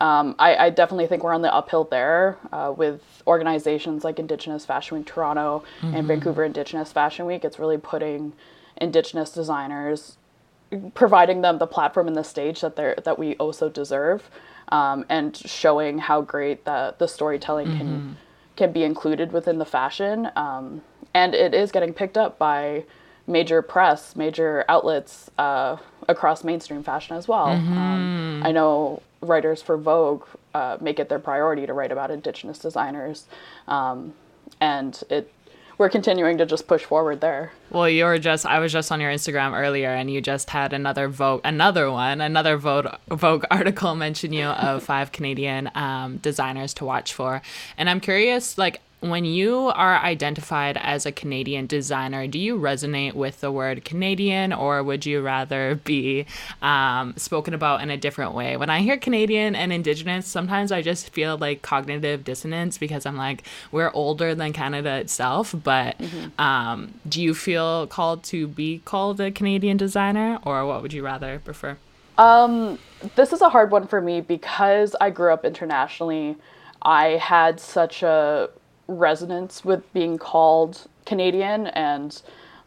um, 0.00 0.34
I, 0.38 0.56
I, 0.56 0.70
definitely 0.70 1.06
think 1.06 1.22
we're 1.24 1.32
on 1.32 1.40
the 1.40 1.54
uphill 1.54 1.84
there 1.84 2.36
uh, 2.52 2.72
with 2.76 3.22
organizations 3.26 4.04
like 4.04 4.18
Indigenous 4.18 4.66
Fashion 4.66 4.98
Week 4.98 5.06
Toronto 5.06 5.64
mm-hmm. 5.80 5.94
and 5.94 6.06
Vancouver 6.06 6.44
Indigenous 6.44 6.92
Fashion 6.92 7.24
Week. 7.24 7.44
It's 7.44 7.58
really 7.58 7.78
putting 7.78 8.34
Indigenous 8.78 9.30
designers, 9.30 10.18
providing 10.94 11.40
them 11.40 11.58
the 11.58 11.66
platform 11.66 12.08
and 12.08 12.16
the 12.16 12.24
stage 12.24 12.60
that 12.60 12.76
they 12.76 12.94
that 13.04 13.18
we 13.18 13.36
also 13.36 13.70
deserve 13.70 14.28
um, 14.68 15.04
and 15.08 15.36
showing 15.36 15.98
how 15.98 16.20
great 16.20 16.64
that 16.64 16.98
the 16.98 17.06
storytelling 17.06 17.68
mm-hmm. 17.68 17.78
can 17.78 18.16
can 18.56 18.72
be 18.72 18.84
included 18.84 19.32
within 19.32 19.58
the 19.58 19.66
fashion. 19.66 20.30
Um, 20.34 20.80
and 21.12 21.34
it 21.34 21.54
is 21.54 21.70
getting 21.72 21.92
picked 21.92 22.16
up 22.16 22.38
by 22.38 22.84
major 23.26 23.60
press, 23.60 24.16
major 24.16 24.64
outlets 24.68 25.30
uh, 25.38 25.76
across 26.08 26.42
mainstream 26.44 26.82
fashion 26.82 27.16
as 27.16 27.28
well. 27.28 27.48
Mm-hmm. 27.48 27.76
Um, 27.76 28.42
I 28.44 28.52
know 28.52 29.02
writers 29.20 29.62
for 29.62 29.76
Vogue 29.76 30.24
uh, 30.54 30.78
make 30.80 30.98
it 30.98 31.08
their 31.08 31.18
priority 31.18 31.66
to 31.66 31.74
write 31.74 31.92
about 31.92 32.10
Indigenous 32.10 32.58
designers, 32.58 33.26
um, 33.68 34.14
and 34.60 35.02
it 35.10 35.32
we're 35.78 35.88
continuing 35.88 36.38
to 36.38 36.46
just 36.46 36.66
push 36.66 36.84
forward 36.84 37.20
there. 37.20 37.52
Well, 37.70 37.88
you 37.88 38.04
were 38.04 38.18
just 38.18 38.46
I 38.46 38.58
was 38.58 38.72
just 38.72 38.90
on 38.90 39.00
your 39.00 39.10
Instagram 39.10 39.58
earlier, 39.58 39.90
and 39.90 40.10
you 40.10 40.20
just 40.20 40.50
had 40.50 40.72
another 40.72 41.08
Vogue, 41.08 41.40
another 41.44 41.90
one, 41.90 42.20
another 42.20 42.56
Vogue 42.56 42.86
Vogue 43.08 43.44
article 43.50 43.94
mention 43.94 44.32
you 44.32 44.46
of 44.46 44.82
five 44.82 45.12
Canadian 45.12 45.70
um, 45.74 46.18
designers 46.18 46.74
to 46.74 46.84
watch 46.84 47.12
for, 47.12 47.42
and 47.76 47.90
I'm 47.90 48.00
curious, 48.00 48.56
like 48.56 48.80
when 49.10 49.24
you 49.24 49.72
are 49.74 49.98
identified 49.98 50.76
as 50.76 51.06
a 51.06 51.12
Canadian 51.12 51.66
designer, 51.66 52.26
do 52.26 52.38
you 52.38 52.58
resonate 52.58 53.14
with 53.14 53.40
the 53.40 53.50
word 53.50 53.84
Canadian 53.84 54.52
or 54.52 54.82
would 54.82 55.06
you 55.06 55.20
rather 55.20 55.76
be 55.84 56.26
um, 56.62 57.14
spoken 57.16 57.54
about 57.54 57.80
in 57.80 57.90
a 57.90 57.96
different 57.96 58.34
way? 58.34 58.56
When 58.56 58.70
I 58.70 58.80
hear 58.80 58.96
Canadian 58.96 59.54
and 59.54 59.72
Indigenous, 59.72 60.26
sometimes 60.26 60.72
I 60.72 60.82
just 60.82 61.10
feel 61.10 61.36
like 61.38 61.62
cognitive 61.62 62.24
dissonance 62.24 62.78
because 62.78 63.06
I'm 63.06 63.16
like, 63.16 63.42
we're 63.72 63.90
older 63.92 64.34
than 64.34 64.52
Canada 64.52 64.96
itself. 64.96 65.54
But 65.64 65.98
mm-hmm. 65.98 66.40
um, 66.40 66.94
do 67.08 67.22
you 67.22 67.34
feel 67.34 67.86
called 67.86 68.22
to 68.24 68.46
be 68.46 68.80
called 68.84 69.20
a 69.20 69.30
Canadian 69.30 69.76
designer 69.76 70.38
or 70.44 70.66
what 70.66 70.82
would 70.82 70.92
you 70.92 71.04
rather 71.04 71.38
prefer? 71.38 71.76
Um, 72.18 72.78
this 73.14 73.32
is 73.32 73.42
a 73.42 73.48
hard 73.48 73.70
one 73.70 73.86
for 73.86 74.00
me 74.00 74.20
because 74.20 74.96
I 75.00 75.10
grew 75.10 75.32
up 75.32 75.44
internationally. 75.44 76.36
I 76.82 77.18
had 77.18 77.60
such 77.60 78.02
a 78.02 78.48
resonance 78.88 79.64
with 79.64 79.90
being 79.92 80.18
called 80.18 80.86
Canadian, 81.04 81.68
and 81.68 82.20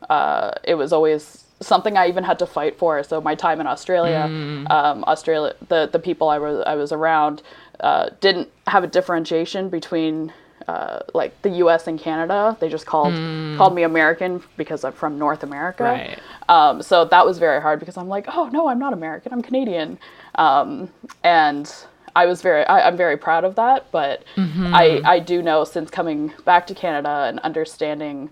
uh, 0.10 0.52
it 0.64 0.76
was 0.76 0.92
always 0.94 1.46
something 1.62 1.98
I 1.98 2.08
even 2.08 2.24
had 2.24 2.40
to 2.40 2.46
fight 2.46 2.78
for. 2.78 3.04
So 3.04 3.22
my 3.22 3.36
time 3.36 3.60
in 3.60 3.68
Australia, 3.68 4.28
mm. 4.30 4.70
um, 4.72 5.04
Australia, 5.06 5.56
the 5.68 5.90
the 5.92 6.00
people 6.00 6.30
I 6.30 6.40
was 6.40 6.64
I 6.66 6.76
was 6.76 6.92
around 6.92 7.42
uh, 7.80 8.10
didn't 8.22 8.50
have 8.68 8.84
a 8.84 8.88
differentiation 8.88 9.70
between. 9.70 10.34
Uh, 10.68 11.00
like 11.16 11.42
the 11.42 11.50
U.S. 11.50 11.88
and 11.88 12.00
Canada, 12.00 12.56
they 12.60 12.70
just 12.70 12.86
called 12.86 13.16
mm. 13.16 13.58
called 13.58 13.74
me 13.74 13.82
American 13.82 14.44
because 14.56 14.84
I'm 14.84 14.94
from 14.94 15.18
North 15.18 15.42
America. 15.42 15.84
Right. 15.84 16.20
Um, 16.48 16.84
so 16.84 17.06
that 17.06 17.26
was 17.26 17.40
very 17.40 17.60
hard 17.60 17.80
because 17.80 17.98
I'm 17.98 18.08
like, 18.08 18.28
oh 18.28 18.50
no, 18.50 18.68
I'm 18.68 18.78
not 18.78 18.94
American, 18.94 19.34
I'm 19.34 19.42
Canadian. 19.42 19.98
Um, 20.36 20.92
and 21.24 21.74
I 22.16 22.26
was 22.26 22.42
very 22.42 22.66
I, 22.66 22.88
am 22.88 22.98
very 22.98 23.18
proud 23.18 23.44
of 23.44 23.56
that, 23.56 23.92
but 23.92 24.24
mm-hmm. 24.36 24.74
I 24.74 25.02
I 25.06 25.20
do 25.20 25.42
know 25.42 25.64
since 25.64 25.90
coming 25.90 26.34
back 26.46 26.68
to 26.68 26.74
Canada 26.74 27.26
and 27.28 27.40
understanding 27.40 28.30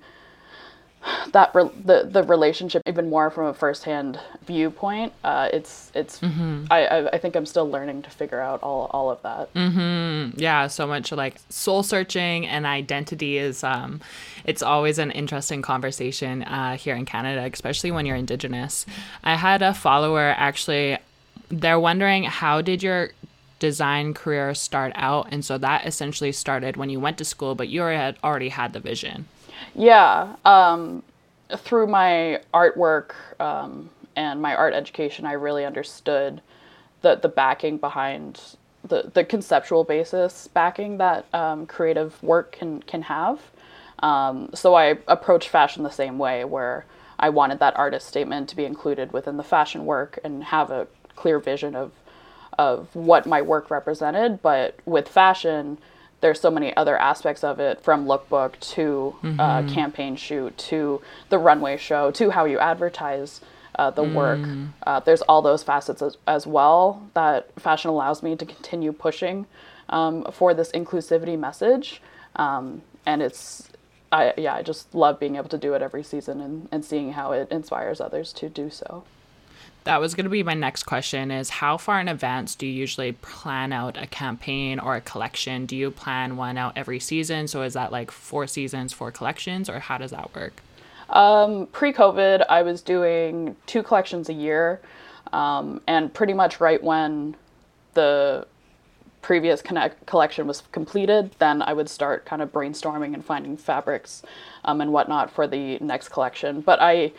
that 1.31 1.53
re- 1.53 1.69
the 1.83 2.07
the 2.09 2.23
relationship 2.23 2.81
even 2.85 3.09
more 3.09 3.29
from 3.29 3.45
a 3.45 3.53
firsthand 3.53 4.19
viewpoint, 4.45 5.13
uh, 5.23 5.49
it's 5.53 5.91
it's 5.93 6.19
mm-hmm. 6.19 6.65
I, 6.69 6.85
I, 6.85 7.09
I 7.13 7.17
think 7.17 7.35
I'm 7.35 7.45
still 7.45 7.69
learning 7.69 8.01
to 8.03 8.09
figure 8.09 8.41
out 8.41 8.61
all 8.63 8.89
all 8.91 9.09
of 9.09 9.21
that. 9.21 9.53
Mm-hmm. 9.53 10.39
Yeah, 10.39 10.67
so 10.67 10.87
much 10.87 11.11
like 11.11 11.37
soul 11.49 11.83
searching 11.83 12.47
and 12.47 12.65
identity 12.65 13.37
is 13.37 13.63
um, 13.63 14.01
it's 14.45 14.61
always 14.61 14.99
an 14.99 15.11
interesting 15.11 15.61
conversation 15.61 16.43
uh, 16.43 16.77
here 16.77 16.95
in 16.95 17.05
Canada, 17.05 17.49
especially 17.51 17.91
when 17.91 18.05
you're 18.05 18.15
Indigenous. 18.15 18.85
I 19.23 19.35
had 19.35 19.61
a 19.61 19.73
follower 19.73 20.33
actually. 20.37 20.97
They're 21.49 21.79
wondering 21.79 22.23
how 22.23 22.61
did 22.61 22.83
your 22.83 23.11
design 23.59 24.13
career 24.13 24.53
start 24.53 24.91
out? 24.95 25.27
And 25.31 25.43
so 25.43 25.57
that 25.57 25.85
essentially 25.85 26.31
started 26.31 26.77
when 26.77 26.89
you 26.89 26.99
went 26.99 27.17
to 27.17 27.25
school, 27.25 27.55
but 27.55 27.69
you 27.69 27.81
had 27.81 28.17
already 28.23 28.49
had 28.49 28.73
the 28.73 28.79
vision. 28.79 29.27
Yeah. 29.75 30.35
Um, 30.45 31.03
through 31.55 31.87
my 31.87 32.41
artwork 32.53 33.11
um, 33.39 33.89
and 34.15 34.41
my 34.41 34.55
art 34.55 34.73
education, 34.73 35.25
I 35.25 35.33
really 35.33 35.65
understood 35.65 36.41
the, 37.01 37.15
the 37.15 37.29
backing 37.29 37.77
behind 37.77 38.41
the, 38.83 39.11
the 39.13 39.23
conceptual 39.23 39.83
basis 39.83 40.47
backing 40.47 40.97
that 40.97 41.25
um, 41.33 41.65
creative 41.65 42.21
work 42.23 42.53
can 42.53 42.81
can 42.81 43.01
have. 43.03 43.39
Um, 43.99 44.49
so 44.53 44.75
I 44.75 44.97
approached 45.07 45.49
fashion 45.49 45.83
the 45.83 45.89
same 45.89 46.17
way, 46.17 46.45
where 46.45 46.85
I 47.19 47.29
wanted 47.29 47.59
that 47.59 47.75
artist 47.77 48.07
statement 48.07 48.49
to 48.49 48.55
be 48.55 48.65
included 48.65 49.11
within 49.11 49.37
the 49.37 49.43
fashion 49.43 49.85
work 49.85 50.19
and 50.23 50.43
have 50.43 50.69
a 50.69 50.87
clear 51.15 51.39
vision 51.39 51.75
of 51.75 51.91
of 52.57 52.95
what 52.95 53.25
my 53.25 53.41
work 53.41 53.69
represented. 53.69 54.41
But 54.41 54.79
with 54.85 55.07
fashion, 55.07 55.77
there's 56.21 56.39
so 56.39 56.49
many 56.49 56.75
other 56.75 56.97
aspects 56.97 57.43
of 57.43 57.59
it, 57.59 57.81
from 57.81 58.05
lookbook 58.05 58.59
to 58.59 59.15
mm-hmm. 59.21 59.39
uh, 59.39 59.63
campaign 59.71 60.15
shoot 60.15 60.57
to 60.57 61.01
the 61.29 61.37
runway 61.37 61.77
show 61.77 62.11
to 62.11 62.31
how 62.31 62.45
you 62.45 62.59
advertise. 62.59 63.41
Uh, 63.75 63.91
the 63.91 64.01
mm. 64.01 64.15
work. 64.15 64.67
Uh, 64.87 64.99
there's 65.01 65.21
all 65.23 65.43
those 65.43 65.61
facets 65.61 66.01
as, 66.01 66.17
as, 66.25 66.47
well 66.47 67.07
that 67.13 67.51
fashion 67.61 67.91
allows 67.91 68.23
me 68.23 68.35
to 68.35 68.43
continue 68.43 68.91
pushing 68.91 69.45
um, 69.89 70.25
for 70.31 70.55
this 70.55 70.71
inclusivity 70.71 71.37
message. 71.37 72.01
Um, 72.37 72.81
and 73.05 73.21
it's 73.21 73.69
I 74.11 74.33
yeah, 74.37 74.55
I 74.55 74.61
just 74.61 74.95
love 74.95 75.19
being 75.19 75.35
able 75.35 75.49
to 75.49 75.57
do 75.57 75.73
it 75.73 75.81
every 75.81 76.03
season 76.03 76.41
and, 76.41 76.69
and 76.71 76.83
seeing 76.83 77.13
how 77.13 77.31
it 77.31 77.51
inspires 77.51 77.99
others 77.99 78.31
to 78.33 78.49
do 78.49 78.69
so. 78.69 79.03
That 79.87 80.01
was 80.01 80.15
going 80.15 80.25
to 80.25 80.29
be 80.29 80.43
my 80.43 80.53
next 80.53 80.83
question 80.83 81.31
is 81.31 81.49
how 81.49 81.77
far 81.77 82.01
in 82.01 82.09
advance 82.09 82.55
do 82.55 82.67
you 82.67 82.73
usually 82.73 83.13
plan 83.13 83.71
out 83.71 83.97
a 83.97 84.05
campaign 84.05 84.79
or 84.79 84.97
a 84.97 85.01
collection? 85.01 85.65
Do 85.65 85.77
you 85.77 85.91
plan 85.91 86.35
one 86.35 86.57
out 86.57 86.73
every 86.75 86.99
season? 86.99 87.47
So 87.47 87.61
is 87.61 87.73
that 87.75 87.89
like 87.89 88.11
four 88.11 88.47
seasons, 88.47 88.91
four 88.91 89.13
collections, 89.13 89.69
or 89.69 89.79
how 89.79 89.97
does 89.97 90.11
that 90.11 90.35
work? 90.35 90.61
Um, 91.07 91.67
pre-COVID, 91.67 92.45
I 92.49 92.63
was 92.63 92.81
doing 92.81 93.55
two 93.65 93.81
collections 93.81 94.27
a 94.27 94.33
year, 94.33 94.81
um, 95.31 95.79
and 95.87 96.13
pretty 96.13 96.33
much 96.33 96.59
right 96.59 96.83
when 96.83 97.37
the 97.93 98.45
previous 99.21 99.61
connect- 99.61 100.05
collection 100.05 100.47
was 100.47 100.63
completed, 100.73 101.31
then 101.39 101.61
I 101.61 101.71
would 101.71 101.87
start 101.87 102.25
kind 102.25 102.41
of 102.41 102.51
brainstorming 102.51 103.13
and 103.13 103.23
finding 103.23 103.55
fabrics 103.55 104.21
um, 104.65 104.81
and 104.81 104.91
whatnot 104.91 105.31
for 105.31 105.47
the 105.47 105.77
next 105.79 106.09
collection. 106.09 106.59
But 106.59 106.81
I 106.81 107.13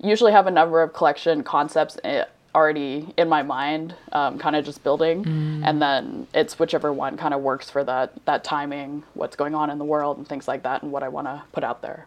usually 0.00 0.32
have 0.32 0.46
a 0.46 0.50
number 0.50 0.82
of 0.82 0.92
collection 0.92 1.42
concepts 1.42 1.98
eh, 2.04 2.24
already 2.54 3.12
in 3.18 3.28
my 3.28 3.42
mind, 3.42 3.94
um, 4.12 4.38
kind 4.38 4.56
of 4.56 4.64
just 4.64 4.82
building, 4.82 5.24
mm. 5.24 5.62
and 5.64 5.80
then 5.80 6.26
it's 6.32 6.58
whichever 6.58 6.92
one 6.92 7.16
kind 7.16 7.34
of 7.34 7.42
works 7.42 7.68
for 7.68 7.84
that 7.84 8.12
that 8.24 8.42
timing, 8.44 9.02
what's 9.14 9.36
going 9.36 9.54
on 9.54 9.68
in 9.70 9.78
the 9.78 9.84
world, 9.84 10.16
and 10.16 10.26
things 10.26 10.48
like 10.48 10.62
that, 10.62 10.82
and 10.82 10.90
what 10.90 11.02
I 11.02 11.08
want 11.08 11.26
to 11.26 11.42
put 11.52 11.62
out 11.62 11.82
there. 11.82 12.06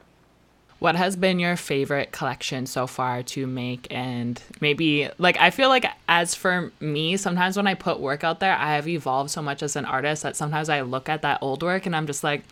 What 0.79 0.95
has 0.95 1.17
been 1.17 1.39
your 1.39 1.57
favorite 1.57 2.13
collection 2.13 2.65
so 2.65 2.87
far 2.87 3.21
to 3.21 3.45
make? 3.45 3.85
And 3.91 4.41
maybe, 4.61 5.09
like, 5.17 5.37
I 5.37 5.49
feel 5.49 5.67
like, 5.67 5.85
as 6.07 6.35
for 6.35 6.71
me, 6.79 7.17
sometimes 7.17 7.57
when 7.57 7.67
I 7.67 7.73
put 7.73 7.99
work 7.99 8.23
out 8.23 8.39
there, 8.39 8.55
I 8.55 8.75
have 8.75 8.87
evolved 8.87 9.29
so 9.29 9.41
much 9.41 9.61
as 9.61 9.75
an 9.75 9.83
artist 9.83 10.23
that 10.23 10.37
sometimes 10.37 10.69
I 10.69 10.79
look 10.81 11.09
at 11.09 11.21
that 11.23 11.39
old 11.41 11.63
work 11.63 11.85
and 11.85 11.93
I'm 11.93 12.07
just 12.07 12.23
like, 12.23 12.43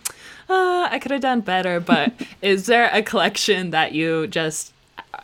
uh, 0.50 0.90
I 0.92 1.00
could 1.02 1.12
have 1.12 1.22
done 1.22 1.40
better. 1.40 1.80
But 1.80 2.12
is 2.42 2.66
there 2.66 2.90
a 2.92 3.02
collection 3.02 3.70
that 3.72 3.94
you 3.94 4.28
just 4.28 4.74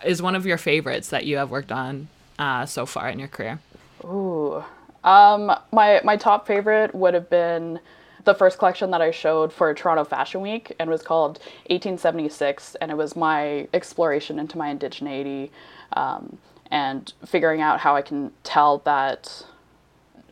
is 0.04 0.22
one 0.22 0.36
of 0.36 0.46
your 0.46 0.58
favorites 0.58 1.10
that 1.10 1.26
you 1.26 1.38
have 1.38 1.50
worked 1.50 1.72
on 1.72 2.08
uh, 2.40 2.66
so 2.66 2.86
far 2.86 3.10
in 3.10 3.20
your 3.20 3.28
career? 3.28 3.60
Ooh. 4.04 4.64
Um, 5.04 5.52
my, 5.72 6.02
my 6.04 6.18
top 6.18 6.48
favorite 6.48 6.96
would 6.96 7.14
have 7.14 7.30
been 7.30 7.80
the 8.24 8.34
first 8.34 8.58
collection 8.58 8.92
that 8.92 9.02
I 9.02 9.12
showed 9.12 9.52
for 9.52 9.74
Toronto 9.74 10.06
Fashion 10.06 10.42
Week 10.42 10.74
and 10.80 10.90
was 10.90 11.02
called 11.02 11.40
1876, 11.68 12.76
and 12.76 12.90
it 12.90 12.96
was 12.96 13.16
my 13.16 13.68
exploration 13.74 14.40
into 14.40 14.58
my 14.58 14.74
indigeneity 14.74 15.50
um, 15.94 16.38
and 16.72 17.12
figuring 17.26 17.62
out 17.62 17.80
how 17.80 17.96
I 17.96 18.02
can 18.02 18.32
tell 18.44 18.80
that 18.80 19.46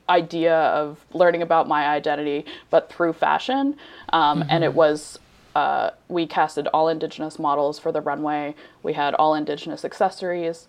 idea 0.08 0.56
of 0.56 1.06
learning 1.14 1.42
about 1.42 1.68
my 1.68 1.88
identity, 1.88 2.46
but 2.70 2.92
through 2.92 3.14
fashion. 3.14 3.76
Um, 4.12 4.42
mm-hmm. 4.42 4.50
And 4.50 4.64
it 4.64 4.74
was 4.74 5.20
uh, 5.56 5.92
we 6.08 6.26
casted 6.28 6.68
all 6.68 6.88
indigenous 6.88 7.38
models 7.38 7.80
for 7.80 7.92
the 7.92 8.02
runway. 8.02 8.56
We 8.84 8.94
had 8.94 9.14
all 9.16 9.36
indigenous 9.36 9.84
accessories 9.84 10.68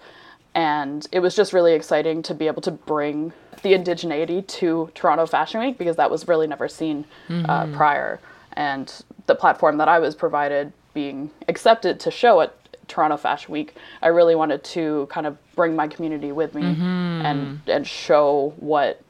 and 0.55 1.07
it 1.13 1.21
was 1.21 1.35
just 1.35 1.53
really 1.53 1.73
exciting 1.73 2.23
to 2.23 2.35
be 2.35 2.47
able 2.47 2.63
to 2.63 2.71
bring 2.71 3.33
the 3.63 3.73
indigeneity 3.73 4.47
to 4.47 4.91
Toronto 4.95 5.27
Fashion 5.27 5.61
Week 5.61 5.79
because 5.79 5.97
that 5.97 6.11
was 6.11 6.29
really 6.29 6.47
never 6.47 6.69
seen 6.69 7.07
uh, 7.29 7.33
mm-hmm. 7.33 7.51
uh, 7.51 7.77
prior. 7.77 8.21
And 8.53 8.93
the 9.27 9.35
platform 9.35 9.79
that 9.79 9.89
I 9.89 9.99
was 9.99 10.15
provided 10.15 10.73
being 10.93 11.31
accepted 11.49 12.01
to 12.01 12.11
show 12.11 12.43
at 12.43 12.55
Toronto 12.87 13.17
Fashion 13.17 13.53
Week, 13.53 13.77
I 14.03 14.09
really 14.09 14.35
wanted 14.35 14.63
to 14.65 15.09
kind 15.11 15.27
of 15.27 15.39
bring 15.55 15.75
my 15.75 15.89
community 15.89 16.33
with 16.33 16.55
me 16.55 16.63
mm-hmm. 16.63 16.83
and 16.83 17.61
and 17.67 17.87
show 17.87 18.53
what 18.59 19.01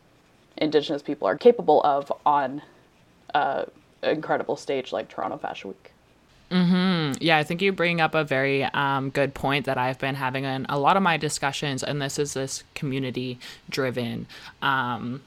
Indigenous 0.59 1.03
people 1.03 1.27
are 1.27 1.37
capable 1.37 1.81
of 1.83 2.13
on 2.25 2.63
an 3.35 3.65
incredible 4.03 4.57
stage 4.57 4.93
like 4.93 5.09
Toronto 5.09 5.37
Fashion 5.37 5.71
Week. 5.71 5.93
Mm-hmm. 6.51 7.23
Yeah, 7.23 7.39
I 7.39 7.45
think 7.45 7.63
you 7.63 7.73
bring 7.73 8.01
up 8.01 8.15
a 8.15 8.25
very 8.25 8.65
um, 8.65 9.09
good 9.09 9.33
point 9.33 9.65
that 9.65 9.79
I've 9.79 9.99
been 9.99 10.15
having 10.15 10.45
in 10.45 10.67
a 10.69 10.79
lot 10.79 10.99
of 10.99 11.03
my 11.03 11.17
discussions, 11.17 11.83
and 11.83 12.01
this 12.01 12.19
is 12.19 12.35
this 12.35 12.63
community 12.75 13.39
driven 13.71 14.27
um, 14.61 15.23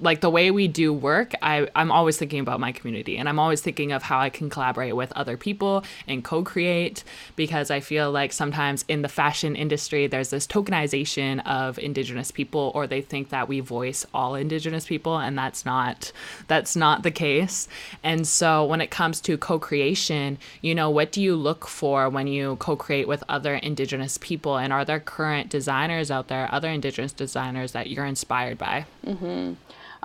like 0.00 0.20
the 0.20 0.30
way 0.30 0.50
we 0.50 0.68
do 0.68 0.92
work, 0.92 1.32
I, 1.42 1.68
I'm 1.74 1.92
always 1.92 2.16
thinking 2.16 2.40
about 2.40 2.60
my 2.60 2.72
community 2.72 3.16
and 3.18 3.28
I'm 3.28 3.38
always 3.38 3.60
thinking 3.60 3.92
of 3.92 4.02
how 4.02 4.18
I 4.18 4.30
can 4.30 4.48
collaborate 4.48 4.96
with 4.96 5.12
other 5.12 5.36
people 5.36 5.84
and 6.06 6.24
co 6.24 6.42
create 6.42 7.04
because 7.36 7.70
I 7.70 7.80
feel 7.80 8.10
like 8.10 8.32
sometimes 8.32 8.84
in 8.88 9.02
the 9.02 9.08
fashion 9.08 9.54
industry, 9.56 10.06
there's 10.06 10.30
this 10.30 10.46
tokenization 10.46 11.46
of 11.46 11.78
Indigenous 11.78 12.30
people, 12.30 12.72
or 12.74 12.86
they 12.86 13.00
think 13.00 13.28
that 13.30 13.48
we 13.48 13.60
voice 13.60 14.06
all 14.14 14.34
Indigenous 14.34 14.86
people, 14.86 15.18
and 15.18 15.36
that's 15.36 15.64
not 15.64 16.12
that's 16.48 16.76
not 16.76 17.02
the 17.02 17.10
case. 17.10 17.68
And 18.02 18.26
so 18.26 18.64
when 18.64 18.80
it 18.80 18.90
comes 18.90 19.20
to 19.22 19.36
co 19.36 19.58
creation, 19.58 20.38
you 20.62 20.74
know, 20.74 20.90
what 20.90 21.12
do 21.12 21.20
you 21.20 21.36
look 21.36 21.66
for 21.66 22.08
when 22.08 22.26
you 22.26 22.56
co 22.56 22.76
create 22.76 23.08
with 23.08 23.22
other 23.28 23.54
Indigenous 23.54 24.18
people? 24.18 24.56
And 24.56 24.72
are 24.72 24.84
there 24.84 25.00
current 25.00 25.50
designers 25.50 26.10
out 26.10 26.28
there, 26.28 26.48
other 26.52 26.68
Indigenous 26.68 27.12
designers 27.12 27.72
that 27.72 27.90
you're 27.90 28.06
inspired 28.06 28.58
by? 28.58 28.86
Mm-hmm. 29.06 29.54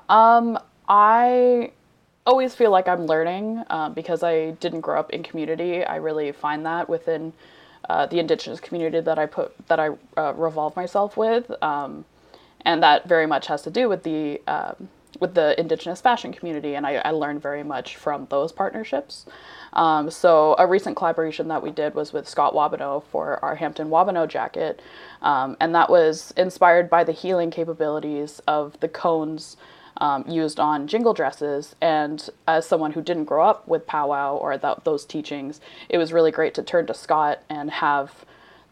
Um, 0.10 0.60
I 0.88 1.72
always 2.26 2.56
feel 2.56 2.72
like 2.72 2.88
I'm 2.88 3.06
learning 3.06 3.64
uh, 3.70 3.90
because 3.90 4.24
I 4.24 4.52
didn't 4.52 4.82
grow 4.82 5.00
up 5.00 5.12
in 5.12 5.24
community. 5.24 5.84
I 5.84 5.98
really 5.98 6.32
find 6.32 6.66
that 6.66 6.90
within 6.90 7.34
uh, 7.90 8.06
the 8.08 8.20
indigenous 8.20 8.60
community 8.60 9.00
that 9.00 9.20
I 9.20 9.26
put 9.26 9.54
that 9.68 9.80
I 9.80 9.90
uh, 10.18 10.34
revolve 10.34 10.76
myself 10.76 11.18
with, 11.18 11.52
um, 11.64 12.06
and 12.62 12.82
that 12.82 13.08
very 13.08 13.28
much 13.28 13.48
has 13.48 13.62
to 13.64 13.70
do 13.70 13.88
with 13.90 14.04
the 14.04 14.42
um, 14.48 14.90
with 15.20 15.34
the 15.34 15.58
indigenous 15.60 16.02
fashion 16.02 16.34
community, 16.34 16.76
and 16.76 16.86
I, 16.86 16.96
I 16.96 17.12
learned 17.12 17.42
very 17.42 17.64
much 17.64 17.96
from 17.96 18.28
those 18.30 18.52
partnerships. 18.52 19.26
Um, 19.74 20.10
so 20.10 20.56
a 20.58 20.68
recent 20.68 20.96
collaboration 20.96 21.48
that 21.50 21.62
we 21.62 21.72
did 21.72 21.94
was 21.94 22.12
with 22.12 22.28
Scott 22.28 22.54
Wabano 22.54 23.04
for 23.12 23.44
our 23.44 23.56
Hampton 23.56 23.90
Wabano 23.90 24.28
jacket, 24.28 24.82
um, 25.22 25.56
and 25.60 25.74
that 25.76 25.90
was 25.90 26.34
inspired 26.36 26.90
by 26.90 27.04
the 27.04 27.12
healing 27.12 27.52
capabilities 27.52 28.42
of 28.48 28.80
the 28.80 28.88
cones 28.88 29.58
um, 29.98 30.28
used 30.28 30.60
on 30.60 30.88
jingle 30.88 31.14
dresses. 31.14 31.76
And 31.82 32.28
as 32.48 32.66
someone 32.66 32.92
who 32.92 33.02
didn't 33.02 33.26
grow 33.26 33.48
up 33.48 33.68
with 33.68 33.88
powwow 33.88 34.36
or 34.36 34.58
th- 34.58 34.78
those 34.84 35.06
teachings, 35.06 35.62
it 35.90 35.98
was 35.98 36.12
really 36.14 36.32
great 36.32 36.54
to 36.56 36.64
turn 36.64 36.88
to 36.88 36.94
Scott 36.94 37.42
and 37.50 37.72
have 37.72 38.26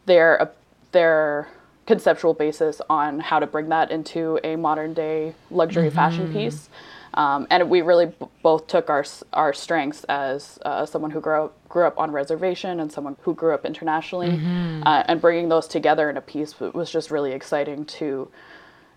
their 0.05 0.41
uh, 0.41 0.47
their 0.91 1.47
conceptual 1.85 2.33
basis 2.33 2.81
on 2.89 3.19
how 3.19 3.39
to 3.39 3.47
bring 3.47 3.69
that 3.69 3.91
into 3.91 4.39
a 4.43 4.55
modern 4.55 4.93
day 4.93 5.33
luxury 5.51 5.87
mm-hmm. 5.87 5.95
fashion 5.95 6.31
piece. 6.31 6.69
Um, 7.15 7.45
and 7.51 7.69
we 7.69 7.81
really 7.81 8.07
b- 8.07 8.25
both 8.41 8.67
took 8.67 8.89
our 8.89 9.05
our 9.33 9.53
strengths 9.53 10.03
as 10.05 10.57
uh, 10.65 10.85
someone 10.85 11.11
who 11.11 11.21
grew 11.21 11.45
up, 11.45 11.69
grew 11.69 11.85
up 11.85 11.97
on 11.99 12.11
reservation 12.11 12.79
and 12.79 12.91
someone 12.91 13.15
who 13.21 13.35
grew 13.35 13.53
up 13.53 13.65
internationally, 13.65 14.29
mm-hmm. 14.29 14.81
uh, 14.85 15.03
and 15.07 15.21
bringing 15.21 15.49
those 15.49 15.67
together 15.67 16.09
in 16.09 16.17
a 16.17 16.21
piece 16.21 16.59
was 16.59 16.89
just 16.89 17.11
really 17.11 17.31
exciting 17.31 17.85
to 17.85 18.29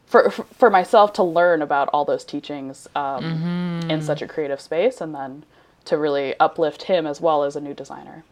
for 0.07 0.31
for 0.31 0.71
myself 0.71 1.13
to 1.15 1.23
learn 1.23 1.63
about 1.63 1.89
all 1.93 2.05
those 2.05 2.25
teachings 2.25 2.89
um, 2.95 3.23
mm-hmm. 3.23 3.91
in 3.91 4.03
such 4.03 4.23
a 4.23 4.27
creative 4.27 4.61
space, 4.61 5.01
and 5.01 5.15
then 5.15 5.45
to 5.85 5.99
really 5.99 6.39
uplift 6.39 6.85
him 6.85 7.07
as 7.07 7.21
well 7.21 7.43
as 7.43 7.57
a 7.57 7.61
new 7.61 7.75
designer. 7.75 8.25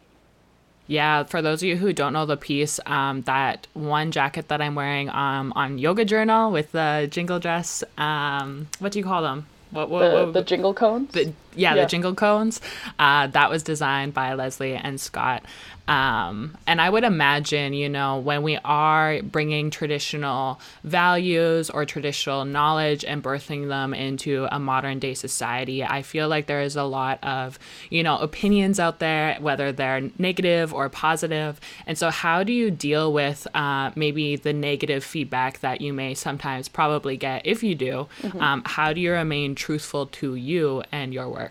Yeah, 0.87 1.23
for 1.25 1.41
those 1.41 1.63
of 1.63 1.69
you 1.69 1.77
who 1.77 1.93
don't 1.93 2.13
know 2.13 2.27
the 2.27 2.37
piece, 2.37 2.79
um, 2.85 3.23
that 3.23 3.67
one 3.73 4.11
jacket 4.11 4.49
that 4.49 4.61
I'm 4.61 4.75
wearing 4.75 5.09
um, 5.09 5.53
on 5.57 5.79
Yoga 5.79 6.05
Journal 6.05 6.51
with 6.51 6.73
the 6.73 7.09
jingle 7.11 7.39
dress, 7.39 7.83
um, 7.97 8.69
what 8.81 8.93
do 8.93 8.99
you 8.99 9.05
call 9.05 9.23
them? 9.23 9.47
What, 9.71 9.89
what, 9.89 10.01
the, 10.01 10.15
what- 10.15 10.33
the 10.35 10.43
jingle 10.43 10.75
cones. 10.75 11.11
the, 11.13 11.33
yeah, 11.55 11.75
Yeah. 11.75 11.83
the 11.83 11.87
jingle 11.89 12.15
cones. 12.15 12.61
Uh, 12.99 13.27
that 13.29 13.51
was 13.51 13.63
designed 13.63 14.15
by 14.15 14.35
Leslie 14.35 14.75
and 14.75 15.01
Scott. 15.01 15.45
Um, 15.87 16.57
and 16.67 16.81
I 16.81 16.89
would 16.89 17.05
imagine, 17.05 17.75
you 17.75 17.91
know, 17.91 18.19
when 18.19 18.43
we 18.43 18.57
are 18.65 19.21
bringing 19.21 19.69
traditional 19.69 20.59
values 20.83 21.69
or 21.69 21.85
traditional 21.85 22.47
knowledge 22.47 23.05
and 23.05 23.23
birthing 23.23 23.69
them 23.69 23.93
into 23.93 24.47
a 24.51 24.59
modern 24.59 24.99
day 24.99 25.13
society, 25.13 25.85
I 25.85 26.01
feel 26.01 26.27
like 26.29 26.47
there 26.47 26.63
is 26.63 26.75
a 26.77 26.85
lot 26.85 27.23
of, 27.23 27.59
you 27.91 28.03
know, 28.03 28.17
opinions 28.17 28.81
out 28.81 28.99
there, 28.99 29.37
whether 29.41 29.73
they're 29.73 30.09
negative 30.19 30.73
or 30.73 30.89
positive. 30.89 31.61
And 31.87 31.99
so, 31.99 32.09
how 32.09 32.45
do 32.45 32.53
you 32.55 32.71
deal 32.71 33.13
with 33.13 33.47
uh, 33.55 33.91
maybe 33.95 34.37
the 34.37 34.55
negative 34.55 35.05
feedback 35.05 35.61
that 35.61 35.83
you 35.83 35.93
may 35.93 36.15
sometimes 36.15 36.67
probably 36.67 37.19
get 37.19 37.45
if 37.45 37.63
you 37.63 37.75
do? 37.75 38.09
Um, 38.41 38.63
how 38.65 38.95
do 38.95 39.03
you 39.03 39.13
remain 39.13 39.55
truthful 39.55 40.07
to 40.07 40.35
you 40.35 40.83
and 40.91 41.13
your 41.13 41.29
work? 41.29 41.44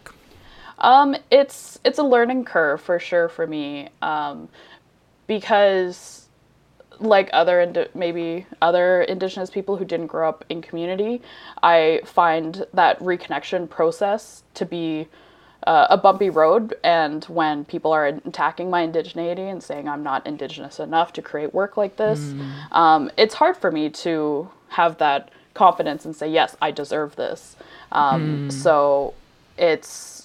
Um, 0.84 1.16
it's 1.32 1.80
it's 1.84 1.98
a 1.98 2.04
learning 2.04 2.46
curve 2.46 2.82
for 2.82 3.00
sure 3.00 3.30
for 3.30 3.48
me, 3.48 3.90
um, 4.02 4.50
because 5.26 6.28
like 7.00 7.30
other 7.34 7.60
indi- 7.62 7.88
maybe 7.96 8.46
other 8.62 9.02
indigenous 9.02 9.50
people 9.50 9.78
who 9.78 9.86
didn't 9.86 10.08
grow 10.08 10.30
up 10.30 10.46
in 10.50 10.62
community, 10.62 11.22
I 11.64 12.02
find 12.06 12.66
that 12.74 13.00
reconnection 13.00 13.70
process 13.70 14.44
to 14.54 14.66
be 14.66 15.08
uh, 15.66 15.88
a 15.90 15.98
bumpy 15.98 16.30
road. 16.30 16.76
And 16.84 17.24
when 17.26 17.66
people 17.66 17.92
are 17.92 18.06
attacking 18.06 18.70
my 18.70 18.86
indigeneity 18.86 19.52
and 19.52 19.64
saying 19.64 19.88
I'm 19.88 20.04
not 20.04 20.28
indigenous 20.28 20.80
enough 20.80 21.14
to 21.14 21.22
create 21.22 21.54
work 21.54 21.78
like 21.78 21.98
this, 21.98 22.36
um, 22.72 23.10
it's 23.18 23.36
hard 23.36 23.58
for 23.58 23.72
me 23.72 23.90
to 23.90 24.50
have 24.70 24.98
that 25.00 25.30
confidence 25.54 26.06
and 26.06 26.16
say 26.16 26.30
yes, 26.30 26.56
I 26.62 26.72
deserve 26.72 27.16
this. 27.16 27.56
Um, 27.92 28.50
So 28.50 29.14
it's 29.58 30.23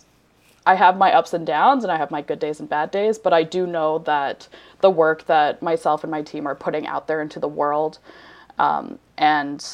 I 0.68 0.74
have 0.74 0.98
my 0.98 1.14
ups 1.14 1.32
and 1.32 1.46
downs 1.46 1.82
and 1.82 1.90
I 1.90 1.96
have 1.96 2.10
my 2.10 2.20
good 2.20 2.38
days 2.38 2.60
and 2.60 2.68
bad 2.68 2.90
days, 2.90 3.16
but 3.16 3.32
I 3.32 3.42
do 3.42 3.66
know 3.66 4.00
that 4.00 4.48
the 4.82 4.90
work 4.90 5.24
that 5.24 5.62
myself 5.62 6.04
and 6.04 6.10
my 6.10 6.20
team 6.20 6.46
are 6.46 6.54
putting 6.54 6.86
out 6.86 7.06
there 7.06 7.22
into 7.22 7.40
the 7.40 7.48
world 7.48 7.98
um, 8.58 8.98
and 9.16 9.66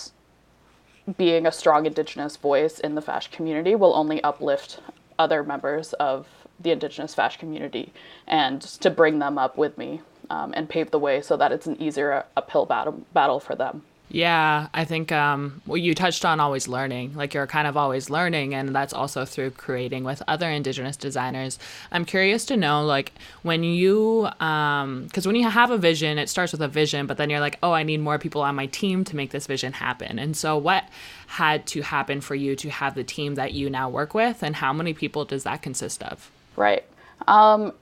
being 1.16 1.46
a 1.46 1.52
strong 1.52 1.84
Indigenous 1.86 2.36
voice 2.36 2.78
in 2.78 2.94
the 2.94 3.02
FASH 3.02 3.32
community 3.32 3.74
will 3.74 3.92
only 3.92 4.22
uplift 4.22 4.78
other 5.18 5.42
members 5.42 5.94
of 5.94 6.28
the 6.60 6.70
Indigenous 6.70 7.12
FASH 7.12 7.38
community 7.38 7.92
and 8.28 8.62
to 8.62 8.88
bring 8.88 9.18
them 9.18 9.36
up 9.36 9.58
with 9.58 9.76
me 9.76 10.00
um, 10.30 10.54
and 10.56 10.68
pave 10.68 10.92
the 10.92 10.98
way 11.00 11.20
so 11.20 11.36
that 11.36 11.50
it's 11.50 11.66
an 11.66 11.82
easier 11.82 12.24
uphill 12.36 12.66
battle, 12.66 13.04
battle 13.12 13.40
for 13.40 13.56
them. 13.56 13.82
Yeah, 14.10 14.68
I 14.72 14.84
think 14.84 15.10
um, 15.12 15.62
well, 15.66 15.76
you 15.76 15.94
touched 15.94 16.24
on 16.24 16.38
always 16.38 16.68
learning. 16.68 17.14
Like 17.14 17.34
you're 17.34 17.46
kind 17.46 17.66
of 17.66 17.76
always 17.76 18.10
learning, 18.10 18.54
and 18.54 18.74
that's 18.74 18.92
also 18.92 19.24
through 19.24 19.52
creating 19.52 20.04
with 20.04 20.22
other 20.28 20.48
Indigenous 20.48 20.96
designers. 20.96 21.58
I'm 21.90 22.04
curious 22.04 22.44
to 22.46 22.56
know, 22.56 22.84
like, 22.84 23.12
when 23.42 23.64
you, 23.64 24.28
because 24.38 25.26
when 25.26 25.36
you 25.36 25.48
have 25.48 25.70
a 25.70 25.78
vision, 25.78 26.18
it 26.18 26.28
starts 26.28 26.52
with 26.52 26.60
a 26.60 26.68
vision, 26.68 27.06
but 27.06 27.16
then 27.16 27.30
you're 27.30 27.40
like, 27.40 27.58
oh, 27.62 27.72
I 27.72 27.82
need 27.82 28.00
more 28.00 28.18
people 28.18 28.42
on 28.42 28.54
my 28.54 28.66
team 28.66 29.04
to 29.04 29.16
make 29.16 29.30
this 29.30 29.46
vision 29.46 29.72
happen. 29.72 30.18
And 30.18 30.36
so, 30.36 30.58
what 30.58 30.84
had 31.26 31.66
to 31.68 31.82
happen 31.82 32.20
for 32.20 32.34
you 32.34 32.54
to 32.56 32.70
have 32.70 32.94
the 32.94 33.04
team 33.04 33.34
that 33.36 33.52
you 33.52 33.70
now 33.70 33.88
work 33.88 34.14
with, 34.14 34.42
and 34.42 34.56
how 34.56 34.72
many 34.72 34.92
people 34.92 35.24
does 35.24 35.44
that 35.44 35.62
consist 35.62 36.02
of? 36.02 36.30
Right. 36.56 36.84
Um, 37.26 37.72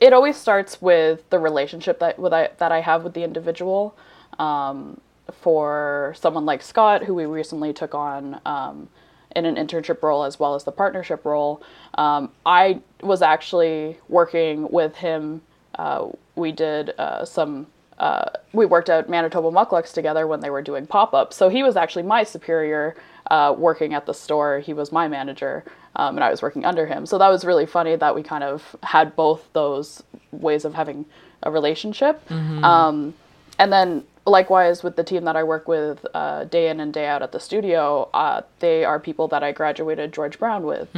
it 0.00 0.12
always 0.12 0.36
starts 0.36 0.82
with 0.82 1.30
the 1.30 1.38
relationship 1.38 2.00
that 2.00 2.18
with 2.18 2.32
I, 2.32 2.50
that 2.58 2.72
I 2.72 2.80
have 2.80 3.04
with 3.04 3.14
the 3.14 3.22
individual. 3.22 3.96
Um, 4.38 5.00
for 5.32 6.14
someone 6.18 6.44
like 6.44 6.62
Scott, 6.62 7.04
who 7.04 7.14
we 7.14 7.26
recently 7.26 7.72
took 7.72 7.94
on 7.94 8.40
um, 8.46 8.88
in 9.36 9.46
an 9.46 9.56
internship 9.56 10.02
role 10.02 10.24
as 10.24 10.38
well 10.38 10.54
as 10.54 10.64
the 10.64 10.72
partnership 10.72 11.24
role, 11.24 11.62
um, 11.94 12.30
I 12.44 12.80
was 13.02 13.22
actually 13.22 13.98
working 14.08 14.70
with 14.70 14.96
him. 14.96 15.42
Uh, 15.76 16.08
we 16.34 16.52
did 16.52 16.90
uh, 16.98 17.24
some. 17.24 17.66
Uh, 17.98 18.30
we 18.54 18.64
worked 18.64 18.88
at 18.88 19.08
Manitobah 19.08 19.52
Mukluks 19.52 19.92
together 19.92 20.26
when 20.26 20.40
they 20.40 20.48
were 20.48 20.62
doing 20.62 20.86
pop 20.86 21.12
ups. 21.12 21.36
So 21.36 21.50
he 21.50 21.62
was 21.62 21.76
actually 21.76 22.04
my 22.04 22.24
superior 22.24 22.96
uh, 23.30 23.54
working 23.56 23.92
at 23.92 24.06
the 24.06 24.14
store. 24.14 24.58
He 24.60 24.72
was 24.72 24.90
my 24.90 25.06
manager, 25.06 25.64
um, 25.96 26.16
and 26.16 26.24
I 26.24 26.30
was 26.30 26.40
working 26.40 26.64
under 26.64 26.86
him. 26.86 27.04
So 27.04 27.18
that 27.18 27.28
was 27.28 27.44
really 27.44 27.66
funny 27.66 27.96
that 27.96 28.14
we 28.14 28.22
kind 28.22 28.42
of 28.42 28.74
had 28.82 29.14
both 29.16 29.46
those 29.52 30.02
ways 30.32 30.64
of 30.64 30.72
having 30.74 31.04
a 31.42 31.50
relationship. 31.50 32.22
Um, 32.64 33.14
and 33.58 33.70
then 33.70 34.04
likewise 34.30 34.82
with 34.82 34.96
the 34.96 35.04
team 35.04 35.24
that 35.24 35.36
I 35.36 35.42
work 35.42 35.68
with 35.68 36.06
uh, 36.14 36.44
day 36.44 36.68
in 36.68 36.80
and 36.80 36.92
day 36.92 37.06
out 37.06 37.22
at 37.22 37.32
the 37.32 37.40
studio, 37.40 38.08
uh, 38.14 38.42
they 38.60 38.84
are 38.84 38.98
people 38.98 39.28
that 39.28 39.42
I 39.42 39.52
graduated 39.52 40.12
George 40.12 40.38
Brown 40.38 40.64
with. 40.64 40.88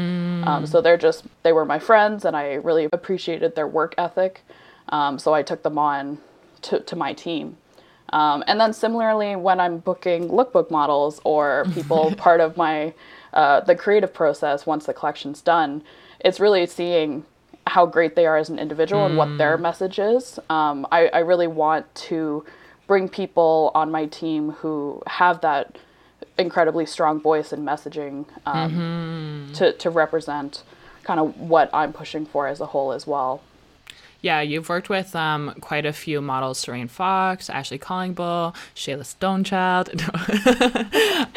Um, 0.47 0.67
so 0.67 0.81
they're 0.81 0.97
just 0.97 1.25
they 1.43 1.53
were 1.53 1.65
my 1.65 1.79
friends, 1.79 2.25
and 2.25 2.37
I 2.37 2.55
really 2.55 2.89
appreciated 2.93 3.55
their 3.55 3.67
work 3.67 3.95
ethic. 3.99 4.43
Um, 4.89 5.19
so 5.19 5.35
I 5.35 5.43
took 5.43 5.63
them 5.63 5.79
on 5.79 6.19
to, 6.63 6.81
to 6.81 6.97
my 6.97 7.13
team. 7.13 7.57
Um, 8.13 8.45
and 8.47 8.61
then 8.61 8.73
similarly, 8.73 9.37
when 9.37 9.59
I'm 9.59 9.79
booking 9.79 10.29
lookbook 10.29 10.71
models 10.71 11.21
or 11.25 11.65
people 11.73 12.15
part 12.17 12.41
of 12.41 12.57
my 12.57 12.93
uh, 13.33 13.61
the 13.61 13.75
creative 13.75 14.13
process 14.13 14.67
once 14.67 14.87
the 14.87 14.93
collection's 14.93 15.41
done, 15.41 15.83
it's 16.21 16.39
really 16.39 16.67
seeing 16.67 17.25
how 17.67 17.87
great 17.87 18.17
they 18.17 18.27
are 18.27 18.37
as 18.37 18.51
an 18.51 18.59
individual 18.59 19.07
and 19.07 19.17
what 19.17 19.39
their 19.39 19.57
message 19.57 19.99
is. 19.99 20.39
Um, 20.51 20.87
I, 20.91 21.07
I 21.09 21.19
really 21.21 21.47
want 21.47 21.93
to 21.95 22.45
bring 22.93 23.09
people 23.09 23.73
on 23.75 23.91
my 23.91 24.05
team 24.05 24.51
who 24.51 25.03
have 25.07 25.41
that 25.41 25.79
incredibly 26.37 26.85
strong 26.85 27.19
voice 27.19 27.51
and 27.51 27.67
messaging 27.67 28.27
um, 28.45 29.51
to, 29.55 29.73
to 29.73 29.89
represent 29.89 30.63
kind 31.03 31.19
of 31.19 31.35
what 31.41 31.71
I'm 31.73 31.95
pushing 31.95 32.27
for 32.27 32.47
as 32.47 32.61
a 32.61 32.67
whole 32.67 32.93
as 32.93 33.07
well. 33.07 33.41
Yeah, 34.23 34.41
you've 34.41 34.69
worked 34.69 34.89
with 34.89 35.17
um, 35.17 35.53
quite 35.61 35.85
a 35.85 35.93
few 35.93 36.21
models: 36.21 36.65
Sarain 36.65 36.89
Fox, 36.89 37.51
Ashley 37.51 37.79
Callingbull, 37.79 38.55
Shayla 38.75 39.03
Stonechild. 39.03 39.91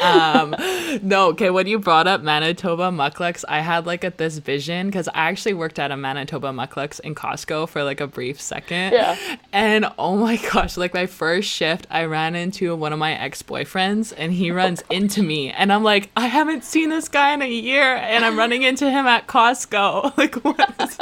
um, 0.00 0.54
no, 1.02 1.28
okay. 1.30 1.50
When 1.50 1.66
you 1.66 1.80
brought 1.80 2.06
up 2.06 2.22
Manitobah 2.22 2.94
Mukluks, 2.94 3.44
I 3.48 3.60
had 3.60 3.86
like 3.86 4.04
a, 4.04 4.10
this 4.10 4.38
vision 4.38 4.86
because 4.86 5.08
I 5.08 5.28
actually 5.28 5.54
worked 5.54 5.80
at 5.80 5.90
a 5.90 5.94
Manitobah 5.94 6.54
Mukluks 6.54 7.00
in 7.00 7.16
Costco 7.16 7.68
for 7.68 7.82
like 7.82 8.00
a 8.00 8.06
brief 8.06 8.40
second. 8.40 8.92
Yeah. 8.92 9.16
And 9.52 9.86
oh 9.98 10.16
my 10.16 10.36
gosh, 10.52 10.76
like 10.76 10.94
my 10.94 11.06
first 11.06 11.48
shift, 11.50 11.88
I 11.90 12.04
ran 12.04 12.36
into 12.36 12.76
one 12.76 12.92
of 12.92 13.00
my 13.00 13.14
ex 13.18 13.42
boyfriends, 13.42 14.14
and 14.16 14.32
he 14.32 14.52
runs 14.52 14.84
into 14.90 15.24
me, 15.24 15.50
and 15.50 15.72
I'm 15.72 15.82
like, 15.82 16.10
I 16.16 16.28
haven't 16.28 16.62
seen 16.62 16.90
this 16.90 17.08
guy 17.08 17.34
in 17.34 17.42
a 17.42 17.50
year, 17.50 17.96
and 17.96 18.24
I'm 18.24 18.38
running 18.38 18.62
into 18.62 18.88
him 18.88 19.06
at 19.06 19.26
Costco. 19.26 20.16
Like 20.16 20.36
what? 20.36 20.74
Is- 20.80 20.98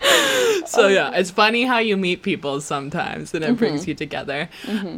so 0.66 0.88
yeah, 0.88 1.12
it's 1.14 1.30
funny 1.30 1.64
how 1.64 1.78
you 1.78 1.96
meet 1.96 2.22
people 2.22 2.60
sometimes 2.60 3.34
and 3.34 3.44
it 3.44 3.56
brings 3.56 3.86
you 3.86 3.94
together. 3.94 4.48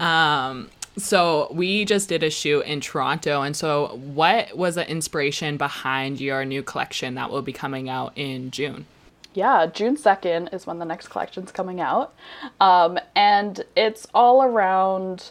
Um, 0.00 0.70
so 0.96 1.48
we 1.52 1.84
just 1.84 2.08
did 2.08 2.22
a 2.22 2.30
shoot 2.30 2.62
in 2.62 2.80
Toronto, 2.80 3.42
and 3.42 3.56
so 3.56 4.00
what 4.02 4.56
was 4.56 4.74
the 4.74 4.88
inspiration 4.90 5.56
behind 5.56 6.20
your 6.20 6.44
new 6.44 6.62
collection 6.62 7.14
that 7.14 7.30
will 7.30 7.42
be 7.42 7.52
coming 7.52 7.88
out 7.88 8.12
in 8.16 8.50
June? 8.50 8.86
Yeah, 9.34 9.66
June 9.66 9.96
2nd 9.96 10.52
is 10.52 10.66
when 10.66 10.80
the 10.80 10.84
next 10.84 11.08
collection's 11.08 11.52
coming 11.52 11.80
out. 11.80 12.14
Um, 12.60 12.98
and 13.14 13.64
it's 13.76 14.06
all 14.12 14.42
around 14.42 15.30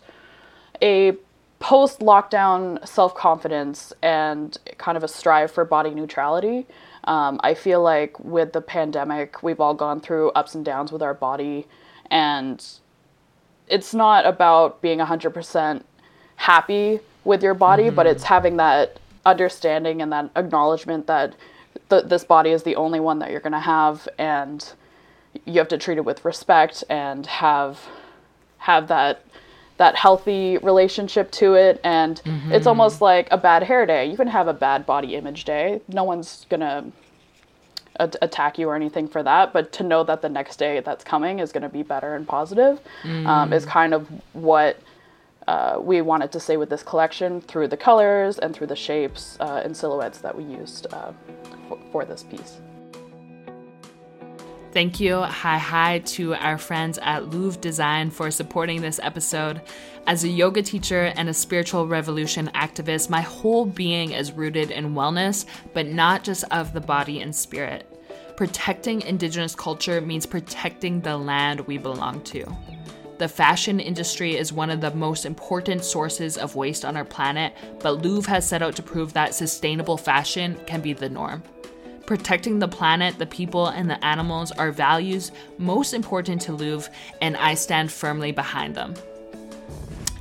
a 0.82 1.18
post 1.60 2.00
lockdown 2.00 2.88
self 2.88 3.16
confidence 3.16 3.92
and 4.02 4.58
kind 4.78 4.96
of 4.96 5.04
a 5.04 5.08
strive 5.08 5.52
for 5.52 5.66
body 5.66 5.90
neutrality. 5.90 6.66
Um, 7.08 7.40
I 7.42 7.54
feel 7.54 7.82
like 7.82 8.20
with 8.20 8.54
the 8.54 8.62
pandemic, 8.62 9.42
we've 9.42 9.60
all 9.60 9.74
gone 9.74 10.02
through 10.02 10.32
ups 10.32 10.56
and 10.56 10.64
downs 10.64 10.92
with 10.92 11.02
our 11.02 11.14
body, 11.14 11.66
and 12.12 12.64
it's 13.68 13.94
not 13.94 14.26
about 14.26 14.82
being 14.82 15.00
100% 15.00 15.84
happy 16.36 17.00
with 17.24 17.42
your 17.42 17.54
body, 17.54 17.90
but 17.90 18.06
it's 18.06 18.24
having 18.24 18.58
that 18.58 19.00
understanding 19.26 20.02
and 20.02 20.12
that 20.12 20.30
acknowledgement 20.36 21.08
that 21.08 21.34
th- 21.90 22.06
this 22.06 22.24
body 22.24 22.52
is 22.52 22.64
the 22.64 22.76
only 22.76 23.00
one 23.00 23.20
that 23.20 23.32
you're 23.32 23.42
going 23.42 23.52
to 23.52 23.60
have 23.60 24.08
and 24.18 24.74
you 25.46 25.56
have 25.56 25.68
to 25.68 25.78
treat 25.78 25.98
it 25.98 26.06
with 26.06 26.24
respect 26.26 26.84
and 26.90 27.26
have 27.26 27.88
have 28.60 28.88
that 28.88 29.24
that 29.78 29.96
healthy 29.96 30.58
relationship 30.58 31.32
to 31.32 31.54
it 31.54 31.80
and 31.84 32.22
it's 32.52 32.66
almost 32.68 33.00
like 33.02 33.28
a 33.32 33.38
bad 33.38 33.64
hair 33.64 33.86
day. 33.86 34.10
You 34.10 34.18
can 34.18 34.28
have 34.28 34.48
a 34.48 34.54
bad 34.54 34.86
body 34.86 35.16
image 35.16 35.46
day. 35.46 35.82
No 35.88 36.04
one's 36.04 36.46
to 36.62 36.92
a- 38.00 38.12
attack 38.22 38.58
you 38.58 38.70
or 38.70 38.76
anything 38.76 39.08
for 39.08 39.24
that 39.24 39.54
but 39.54 39.72
to 39.74 39.84
know 39.84 40.04
that 40.04 40.22
the 40.22 40.30
next 40.30 40.58
day 40.58 40.80
that's 40.80 41.04
coming 41.04 41.40
is 41.40 41.52
to 41.64 41.70
be 41.70 41.84
better 41.84 42.16
and 42.16 42.28
positive 42.28 42.80
um, 43.26 43.54
is 43.54 43.66
kind 43.66 43.94
of 43.94 44.08
what 44.34 44.80
uh, 45.48 45.80
we 45.82 46.02
wanted 46.02 46.32
to 46.32 46.40
say 46.40 46.58
with 46.58 46.70
this 46.70 46.84
collection 46.84 47.40
through 47.42 47.68
the 47.68 47.78
colors 47.78 48.38
and 48.38 48.56
through 48.56 48.68
the 48.68 48.76
shapes 48.76 49.38
uh, 49.40 49.62
and 49.64 49.76
silhouettes 49.76 50.20
that 50.20 50.36
we 50.36 50.44
used 50.44 50.88
uh, 50.94 51.12
for, 51.68 51.80
for 51.92 52.06
this 52.06 52.24
piece 52.24 52.58
Thank 54.74 55.00
you, 55.00 55.22
hi 55.22 55.58
hi, 55.58 56.00
to 56.00 56.36
our 56.36 56.58
friends 56.58 57.00
at 57.02 57.30
Louve 57.30 57.62
Design 57.62 58.12
for 58.12 58.30
supporting 58.30 58.82
this 58.82 59.00
episode. 59.02 59.62
As 60.06 60.24
a 60.24 60.30
yoga 60.30 60.62
teacher 60.62 61.14
and 61.16 61.30
a 61.30 61.34
spiritual 61.34 61.88
revolution 61.88 62.52
activist, 62.54 63.10
my 63.10 63.22
whole 63.22 63.66
being 63.66 64.12
is 64.12 64.34
rooted 64.34 64.70
in 64.72 64.94
wellness, 64.94 65.46
but 65.74 65.88
not 65.88 66.24
just 66.24 66.44
of 66.52 66.74
the 66.74 66.82
body 66.82 67.22
and 67.22 67.34
spirit. 67.34 67.90
Protecting 68.36 69.02
Indigenous 69.02 69.56
culture 69.56 70.02
means 70.02 70.26
protecting 70.26 71.00
the 71.00 71.18
land 71.18 71.62
we 71.62 71.78
belong 71.78 72.22
to. 72.24 72.46
The 73.20 73.28
fashion 73.28 73.80
industry 73.80 74.36
is 74.36 74.54
one 74.54 74.70
of 74.70 74.82
the 74.82 74.94
most 74.94 75.26
important 75.26 75.84
sources 75.84 76.38
of 76.38 76.56
waste 76.56 76.86
on 76.86 76.96
our 76.98 77.06
planet, 77.06 77.54
but 77.80 78.04
Louve 78.04 78.28
has 78.28 78.48
set 78.48 78.62
out 78.62 78.76
to 78.76 78.84
prove 78.84 79.14
that 79.14 79.34
sustainable 79.34 79.98
fashion 79.98 80.56
can 80.68 80.82
be 80.82 80.94
the 80.94 81.10
norm. 81.10 81.42
Protecting 82.08 82.60
the 82.60 82.70
planet, 82.70 83.20
the 83.20 83.26
people, 83.26 83.68
and 83.68 83.90
the 83.90 84.04
animals 84.04 84.54
are 84.54 84.72
values 84.72 85.34
most 85.58 85.94
important 85.94 86.42
to 86.44 86.54
Louve, 86.54 86.90
and 87.22 87.36
I 87.36 87.54
stand 87.54 87.92
firmly 87.92 88.32
behind 88.32 88.76
them. 88.76 88.94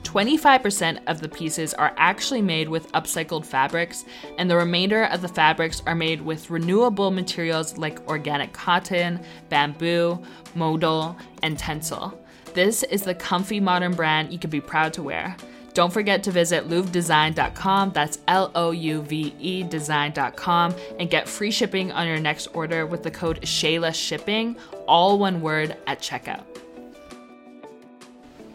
25% 0.03 0.99
of 1.07 1.21
the 1.21 1.29
pieces 1.29 1.75
are 1.75 1.95
actually 1.97 2.43
made 2.43 2.69
with 2.69 2.91
upcycled 2.91 3.47
fabrics, 3.47 4.05
and 4.37 4.51
the 4.51 4.57
remainder 4.57 5.05
of 5.05 5.23
the 5.23 5.29
fabrics 5.29 5.81
are 5.87 5.95
made 5.95 6.21
with 6.21 6.51
renewable 6.51 7.13
materials 7.13 7.79
like 7.79 8.05
organic 8.09 8.53
cotton, 8.53 9.21
bamboo, 9.49 10.21
modal, 10.57 11.17
and 11.45 11.57
tencel. 11.57 12.19
This 12.53 12.83
is 12.83 13.03
the 13.03 13.15
comfy 13.15 13.61
modern 13.61 13.95
brand 13.95 14.33
you 14.33 14.41
can 14.41 14.51
be 14.51 14.61
proud 14.61 14.93
to 14.95 15.05
wear. 15.05 15.37
Don't 15.77 15.93
forget 15.93 16.23
to 16.23 16.31
visit 16.31 16.71
louvedesign.com, 16.71 17.91
that's 17.91 18.19
L 18.29 18.51
O 18.55 18.71
U 18.71 19.03
V 19.03 19.35
E 19.39 19.63
design.com, 19.63 20.75
and 20.99 21.11
get 21.11 21.29
free 21.29 21.51
shipping 21.51 21.93
on 21.93 22.07
your 22.07 22.19
next 22.19 22.47
order 22.55 22.87
with 22.87 23.03
the 23.03 23.11
code 23.11 23.43
Shayla 23.43 23.95
Shipping, 23.95 24.57
all 24.89 25.19
one 25.19 25.43
word 25.43 25.77
at 25.87 26.01
checkout 26.01 26.47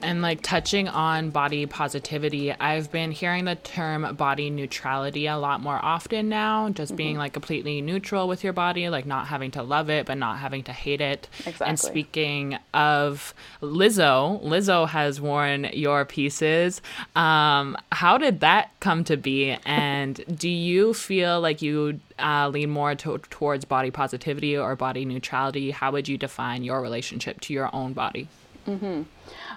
and 0.03 0.21
like 0.21 0.41
touching 0.41 0.87
on 0.87 1.29
body 1.29 1.65
positivity, 1.65 2.51
I've 2.51 2.91
been 2.91 3.11
hearing 3.11 3.45
the 3.45 3.55
term 3.55 4.15
body 4.15 4.49
neutrality 4.49 5.27
a 5.27 5.37
lot 5.37 5.61
more 5.61 5.79
often 5.83 6.29
now, 6.29 6.69
just 6.69 6.91
mm-hmm. 6.91 6.97
being 6.97 7.17
like 7.17 7.33
completely 7.33 7.81
neutral 7.81 8.27
with 8.27 8.43
your 8.43 8.53
body, 8.53 8.89
like 8.89 9.05
not 9.05 9.27
having 9.27 9.51
to 9.51 9.63
love 9.63 9.89
it, 9.89 10.05
but 10.05 10.17
not 10.17 10.39
having 10.39 10.63
to 10.63 10.71
hate 10.71 11.01
it. 11.01 11.27
Exactly. 11.39 11.67
And 11.67 11.79
speaking 11.79 12.57
of 12.73 13.33
Lizzo, 13.61 14.43
Lizzo 14.43 14.87
has 14.87 15.21
worn 15.21 15.65
your 15.73 16.05
pieces. 16.05 16.81
Um, 17.15 17.77
how 17.91 18.17
did 18.17 18.41
that 18.41 18.71
come 18.79 19.03
to 19.05 19.17
be? 19.17 19.57
And 19.65 20.23
do 20.37 20.49
you 20.49 20.93
feel 20.93 21.41
like 21.41 21.61
you 21.61 21.99
uh, 22.19 22.49
lean 22.49 22.69
more 22.69 22.95
to- 22.95 23.19
towards 23.29 23.65
body 23.65 23.91
positivity 23.91 24.57
or 24.57 24.75
body 24.75 25.05
neutrality? 25.05 25.71
How 25.71 25.91
would 25.91 26.07
you 26.07 26.17
define 26.17 26.63
your 26.63 26.81
relationship 26.81 27.41
to 27.41 27.53
your 27.53 27.73
own 27.73 27.93
body? 27.93 28.27
Mm-hmm. 28.67 29.03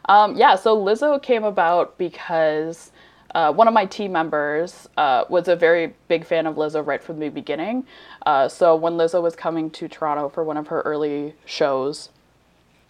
Um, 0.06 0.36
yeah, 0.36 0.56
so 0.56 0.76
Lizzo 0.76 1.22
came 1.22 1.44
about 1.44 1.96
because 1.98 2.92
uh, 3.34 3.52
one 3.52 3.66
of 3.66 3.74
my 3.74 3.84
team 3.84 4.12
members 4.12 4.88
uh, 4.96 5.24
was 5.28 5.48
a 5.48 5.56
very 5.56 5.94
big 6.08 6.24
fan 6.24 6.46
of 6.46 6.56
Lizzo 6.56 6.86
right 6.86 7.02
from 7.02 7.18
the 7.18 7.28
beginning. 7.28 7.84
Uh, 8.24 8.48
so 8.48 8.76
when 8.76 8.94
Lizzo 8.94 9.20
was 9.22 9.34
coming 9.34 9.70
to 9.70 9.88
Toronto 9.88 10.28
for 10.28 10.44
one 10.44 10.56
of 10.56 10.68
her 10.68 10.80
early 10.82 11.34
shows, 11.44 12.10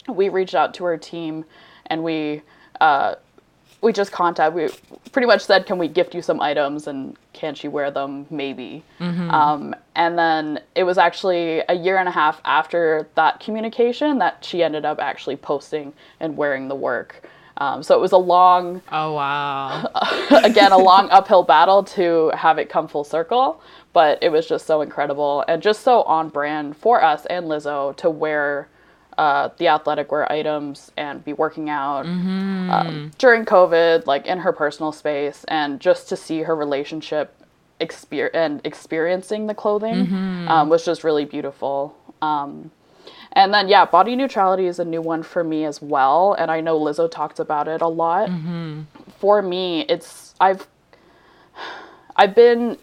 we 0.07 0.29
reached 0.29 0.55
out 0.55 0.73
to 0.75 0.83
her 0.85 0.97
team 0.97 1.45
and 1.87 2.03
we 2.03 2.43
uh, 2.79 3.15
we 3.81 3.93
just 3.93 4.11
contacted. 4.11 4.55
We 4.55 5.09
pretty 5.11 5.27
much 5.27 5.43
said, 5.43 5.65
"Can 5.65 5.77
we 5.77 5.87
gift 5.87 6.15
you 6.15 6.21
some 6.21 6.41
items 6.41 6.87
and 6.87 7.15
can 7.33 7.55
she 7.55 7.67
wear 7.67 7.91
them? 7.91 8.25
Maybe." 8.29 8.83
Mm-hmm. 8.99 9.29
Um, 9.31 9.75
and 9.95 10.17
then 10.17 10.59
it 10.75 10.83
was 10.83 10.97
actually 10.97 11.61
a 11.69 11.75
year 11.75 11.97
and 11.97 12.07
a 12.07 12.11
half 12.11 12.41
after 12.45 13.07
that 13.15 13.39
communication 13.39 14.19
that 14.19 14.43
she 14.43 14.63
ended 14.63 14.85
up 14.85 14.99
actually 14.99 15.35
posting 15.35 15.93
and 16.19 16.35
wearing 16.35 16.67
the 16.67 16.75
work. 16.75 17.27
Um, 17.57 17.83
so 17.83 17.95
it 17.95 18.01
was 18.01 18.11
a 18.11 18.17
long. 18.17 18.81
Oh 18.91 19.13
wow! 19.13 19.89
again, 20.43 20.71
a 20.71 20.77
long 20.77 21.09
uphill 21.09 21.43
battle 21.43 21.83
to 21.83 22.31
have 22.35 22.57
it 22.57 22.69
come 22.69 22.87
full 22.87 23.05
circle, 23.05 23.61
but 23.93 24.21
it 24.21 24.29
was 24.29 24.47
just 24.47 24.65
so 24.65 24.81
incredible 24.81 25.45
and 25.47 25.61
just 25.61 25.81
so 25.81 26.01
on 26.03 26.29
brand 26.29 26.75
for 26.75 27.01
us 27.03 27.25
and 27.27 27.45
Lizzo 27.45 27.95
to 27.97 28.09
wear 28.09 28.67
uh, 29.17 29.49
the 29.57 29.67
athletic 29.67 30.11
wear 30.11 30.29
items 30.31 30.91
and 30.97 31.23
be 31.23 31.33
working 31.33 31.69
out 31.69 32.05
mm-hmm. 32.05 32.69
um, 32.69 33.11
during 33.17 33.45
COVID, 33.45 34.05
like 34.05 34.25
in 34.25 34.39
her 34.39 34.51
personal 34.51 34.91
space, 34.91 35.45
and 35.47 35.79
just 35.79 36.09
to 36.09 36.15
see 36.15 36.41
her 36.41 36.55
relationship 36.55 37.33
exper- 37.79 38.31
and 38.33 38.61
experiencing 38.65 39.47
the 39.47 39.53
clothing 39.53 40.07
mm-hmm. 40.07 40.47
um, 40.47 40.69
was 40.69 40.83
just 40.83 41.03
really 41.03 41.25
beautiful. 41.25 41.95
Um, 42.21 42.71
and 43.33 43.53
then, 43.53 43.67
yeah, 43.67 43.85
body 43.85 44.15
neutrality 44.15 44.65
is 44.65 44.79
a 44.79 44.85
new 44.85 45.01
one 45.01 45.21
for 45.21 45.43
me 45.43 45.65
as 45.65 45.81
well. 45.81 46.33
And 46.33 46.49
I 46.49 46.61
know 46.61 46.79
Lizzo 46.79 47.09
talked 47.09 47.39
about 47.39 47.67
it 47.67 47.81
a 47.81 47.87
lot. 47.87 48.29
Mm-hmm. 48.29 48.83
For 49.19 49.41
me, 49.41 49.81
it's, 49.89 50.33
I've, 50.39 50.67
I've 52.15 52.33
been 52.33 52.77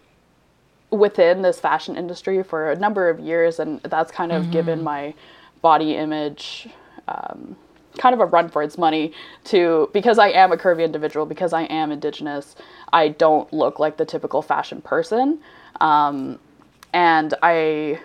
within 0.91 1.41
this 1.41 1.59
fashion 1.59 1.97
industry 1.97 2.43
for 2.43 2.71
a 2.71 2.77
number 2.77 3.09
of 3.09 3.19
years, 3.19 3.59
and 3.59 3.81
that's 3.83 4.13
kind 4.13 4.31
of 4.31 4.51
given 4.51 4.81
mm-hmm. 4.81 4.85
my 4.85 5.15
body 5.63 5.97
image 5.97 6.69
um, 7.09 7.57
kind 7.99 8.15
of 8.15 8.21
a 8.21 8.27
run 8.27 8.49
for 8.49 8.63
its 8.63 8.79
money 8.79 9.13
to 9.45 9.91
because 9.93 10.19
I 10.19 10.29
am 10.29 10.53
a 10.53 10.57
curvy 10.57 10.85
individual, 10.85 11.27
because 11.27 11.53
I 11.53 11.63
am 11.65 11.91
indigenous, 11.91 12.57
I 12.93 13.09
don't 13.09 13.53
look 13.53 13.79
like 13.79 13.97
the 13.97 14.05
typical 14.05 14.43
fashion 14.43 14.81
person. 14.81 15.39
Um, 15.81 16.39
and 16.93 17.35
I 17.43 18.01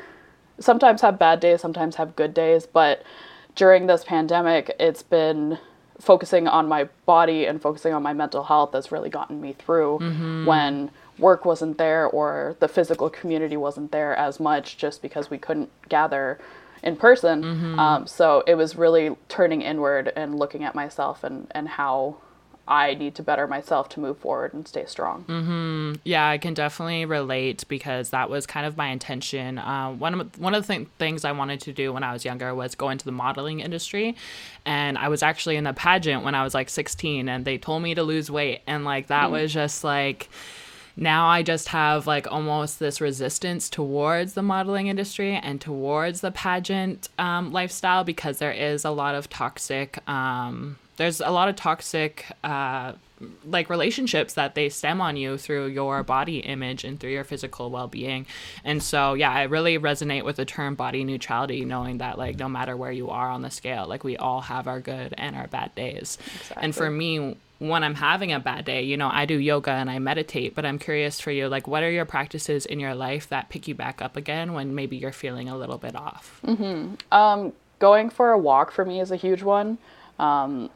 sometimes 0.60 1.02
have 1.02 1.20
bad 1.20 1.40
days, 1.40 1.62
sometimes 1.62 1.96
have 1.96 2.16
good 2.16 2.34
days, 2.34 2.66
but 2.66 3.04
during 3.56 3.88
this 3.88 4.04
pandemic, 4.04 4.76
it's 4.80 5.04
been 5.04 5.58
focusing 6.00 6.48
on 6.48 6.68
my 6.68 6.88
body 7.06 7.46
and 7.46 7.62
focusing 7.62 7.94
on 7.94 8.04
my 8.04 8.14
mental 8.14 8.44
health 8.44 8.72
that's 8.72 8.92
really 8.92 9.10
gotten 9.10 9.42
me 9.42 9.54
through 9.54 9.98
mm-hmm. 10.00 10.46
when 10.46 10.92
work 11.18 11.44
wasn't 11.44 11.76
there 11.80 12.06
or 12.06 12.56
the 12.60 12.68
physical 12.68 13.10
community 13.10 13.58
wasn't 13.58 13.92
there 13.92 14.16
as 14.16 14.40
much 14.40 14.78
just 14.78 15.02
because 15.02 15.32
we 15.32 15.40
couldn't 15.40 15.72
gather 15.90 16.40
in 16.88 16.96
person. 16.96 17.44
Mm-hmm. 17.44 17.80
Um, 17.80 18.08
so 18.08 18.44
it 18.48 18.56
was 18.56 18.76
really 18.78 19.16
turning 19.28 19.62
inward 19.62 20.14
and 20.16 20.40
looking 20.40 20.64
at 20.64 20.74
myself 20.74 21.24
and, 21.24 21.52
and 21.52 21.68
how 21.68 22.18
I 22.66 22.96
need 22.96 23.16
to 23.16 23.24
better 23.24 23.46
myself 23.46 23.90
to 23.90 24.00
move 24.00 24.18
forward 24.18 24.54
and 24.54 24.66
stay 24.66 24.86
strong. 24.86 25.26
Mm-hmm. 25.26 25.94
Yeah, 26.06 26.30
I 26.30 26.38
can 26.38 26.54
definitely 26.54 27.04
relate 27.04 27.66
because 27.68 28.12
that 28.12 28.30
was 28.30 28.46
kind 28.46 28.66
of 28.66 28.78
my 28.78 28.88
intention. 28.88 29.58
Uh, 29.58 29.92
one 29.92 30.20
of 30.20 30.40
one 30.40 30.56
of 30.56 30.66
the 30.66 30.76
th- 30.76 30.88
things 30.98 31.26
I 31.26 31.34
wanted 31.34 31.60
to 31.62 31.74
do 31.74 31.92
when 31.92 32.04
I 32.04 32.14
was 32.14 32.24
younger 32.24 32.56
was 32.56 32.74
go 32.76 32.90
into 32.90 33.04
the 33.04 33.12
modeling 33.12 33.60
industry, 33.60 34.16
and 34.66 34.98
I 34.98 35.10
was 35.10 35.24
actually 35.24 35.58
in 35.58 35.68
a 35.68 35.74
pageant 35.74 36.24
when 36.24 36.36
I 36.36 36.44
was 36.44 36.54
like 36.54 36.70
16, 36.70 37.28
and 37.28 37.44
they 37.44 37.58
told 37.58 37.84
me 37.84 37.96
to 37.96 38.04
lose 38.04 38.32
weight, 38.32 38.62
and 38.66 38.86
like 38.86 39.08
that 39.08 39.30
mm. 39.30 39.32
was 39.32 39.54
just 39.54 39.84
like 39.84 40.30
now 40.98 41.28
I 41.28 41.44
just 41.44 41.70
have 41.70 42.08
like 42.08 42.30
almost 42.32 42.80
this 42.80 43.00
resistance 43.00 43.70
towards 43.70 44.34
the 44.34 44.42
modeling 44.42 44.88
industry 44.88 45.36
and 45.36 45.62
towards 45.62 46.22
the 46.22 46.32
pageant 46.32 47.10
um, 47.20 47.52
lifestyle 47.52 48.04
because 48.04 48.40
there 48.40 48.52
is 48.52 48.84
a 48.84 48.90
lot 48.90 49.14
of 49.14 49.30
toxic, 49.30 50.00
um, 50.10 50.78
there's 50.98 51.22
a 51.22 51.30
lot 51.30 51.50
of 51.50 51.56
toxic, 51.56 52.26
uh, 52.44 52.94
like 53.46 53.70
relationships 53.70 54.34
that 54.34 54.56
they 54.56 54.70
stem 54.70 55.02
on 55.02 55.18
you 55.18 55.38
through 55.38 55.68
your 55.68 56.04
body 56.04 56.40
image 56.40 56.84
and 56.84 57.00
through 57.00 57.10
your 57.10 57.24
physical 57.24 57.72
well-being 57.72 58.28
and 58.64 58.84
so 58.84 59.16
yeah 59.16 59.32
i 59.32 59.44
really 59.44 59.80
resonate 59.80 60.24
with 60.24 60.36
the 60.36 60.46
term 60.46 60.76
body 60.76 61.04
neutrality 61.04 61.66
knowing 61.66 61.98
that 61.98 62.20
like 62.20 62.38
no 62.38 62.48
matter 62.48 62.78
where 62.78 62.92
you 62.92 63.10
are 63.10 63.30
on 63.30 63.42
the 63.42 63.50
scale 63.50 63.88
like 63.88 64.04
we 64.04 64.16
all 64.18 64.42
have 64.42 64.68
our 64.68 64.80
good 64.80 65.16
and 65.18 65.36
our 65.36 65.48
bad 65.48 65.74
days 65.74 66.20
exactly. 66.36 66.64
and 66.64 66.76
for 66.76 66.92
me 66.92 67.36
when 67.60 67.84
I'm 67.84 67.96
having 67.96 68.32
a 68.32 68.40
bad 68.40 68.66
day, 68.66 68.84
you 68.84 68.98
know, 68.98 69.10
I 69.12 69.26
do 69.26 69.38
yoga 69.38 69.72
and 69.72 69.90
I 69.90 70.00
meditate, 70.00 70.54
but 70.54 70.66
I'm 70.66 70.78
curious 70.78 71.20
for 71.20 71.32
you, 71.32 71.48
like, 71.48 71.68
what 71.68 71.84
are 71.84 71.90
your 71.90 72.06
practices 72.06 72.66
in 72.66 72.80
your 72.80 72.94
life 72.94 73.28
that 73.30 73.50
pick 73.50 73.68
you 73.68 73.74
back 73.76 74.02
up 74.02 74.16
again 74.16 74.54
when 74.54 74.76
maybe 74.76 74.98
you're 74.98 75.12
feeling 75.12 75.50
a 75.50 75.58
little 75.58 75.78
bit 75.78 75.96
off? 75.96 76.40
Mm-hmm. 76.46 76.96
Um, 77.12 77.54
going 77.80 78.10
for 78.10 78.32
a 78.32 78.38
walk 78.38 78.72
for 78.72 78.86
me 78.86 79.00
is 79.00 79.12
a 79.12 79.16
huge 79.16 79.42
one. 79.42 79.80
Um, 80.20 80.70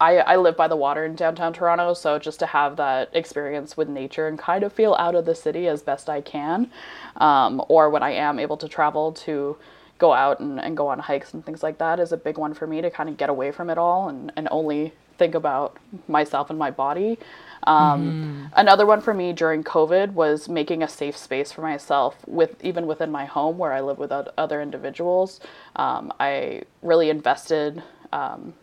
I, 0.00 0.18
I 0.18 0.36
live 0.36 0.56
by 0.56 0.68
the 0.68 0.76
water 0.76 1.04
in 1.04 1.16
downtown 1.16 1.52
Toronto, 1.52 1.94
so 1.94 2.18
just 2.18 2.38
to 2.40 2.46
have 2.46 2.76
that 2.76 3.10
experience 3.14 3.76
with 3.76 3.88
nature 3.88 4.28
and 4.28 4.38
kind 4.38 4.62
of 4.62 4.72
feel 4.72 4.94
out 4.98 5.14
of 5.14 5.24
the 5.24 5.34
city 5.34 5.68
as 5.68 5.82
best 5.82 6.08
I 6.08 6.20
can, 6.20 6.70
um, 7.16 7.62
or 7.68 7.88
when 7.90 8.02
I 8.02 8.10
am 8.12 8.38
able 8.38 8.56
to 8.58 8.68
travel 8.68 9.12
to 9.12 9.56
go 9.98 10.12
out 10.12 10.40
and, 10.40 10.60
and 10.60 10.76
go 10.76 10.88
on 10.88 10.98
hikes 10.98 11.32
and 11.32 11.44
things 11.44 11.62
like 11.62 11.78
that 11.78 11.98
is 11.98 12.12
a 12.12 12.16
big 12.16 12.36
one 12.36 12.52
for 12.52 12.66
me 12.66 12.82
to 12.82 12.90
kind 12.90 13.08
of 13.08 13.16
get 13.16 13.30
away 13.30 13.50
from 13.50 13.70
it 13.70 13.78
all 13.78 14.08
and, 14.10 14.30
and 14.36 14.48
only 14.50 14.92
think 15.18 15.34
about 15.34 15.76
myself 16.08 16.50
and 16.50 16.58
my 16.58 16.70
body. 16.70 17.18
Um, 17.64 18.48
mm. 18.50 18.52
Another 18.56 18.86
one 18.86 19.00
for 19.00 19.12
me 19.12 19.32
during 19.32 19.64
COVID 19.64 20.12
was 20.12 20.48
making 20.48 20.82
a 20.82 20.88
safe 20.88 21.16
space 21.16 21.50
for 21.50 21.62
myself 21.62 22.14
with 22.26 22.64
even 22.64 22.86
within 22.86 23.10
my 23.10 23.24
home 23.24 23.58
where 23.58 23.72
I 23.72 23.80
live 23.80 23.98
with 23.98 24.12
other 24.12 24.62
individuals. 24.62 25.40
Um, 25.74 26.12
I 26.20 26.62
really 26.82 27.10
invested 27.10 27.82
um, 28.12 28.54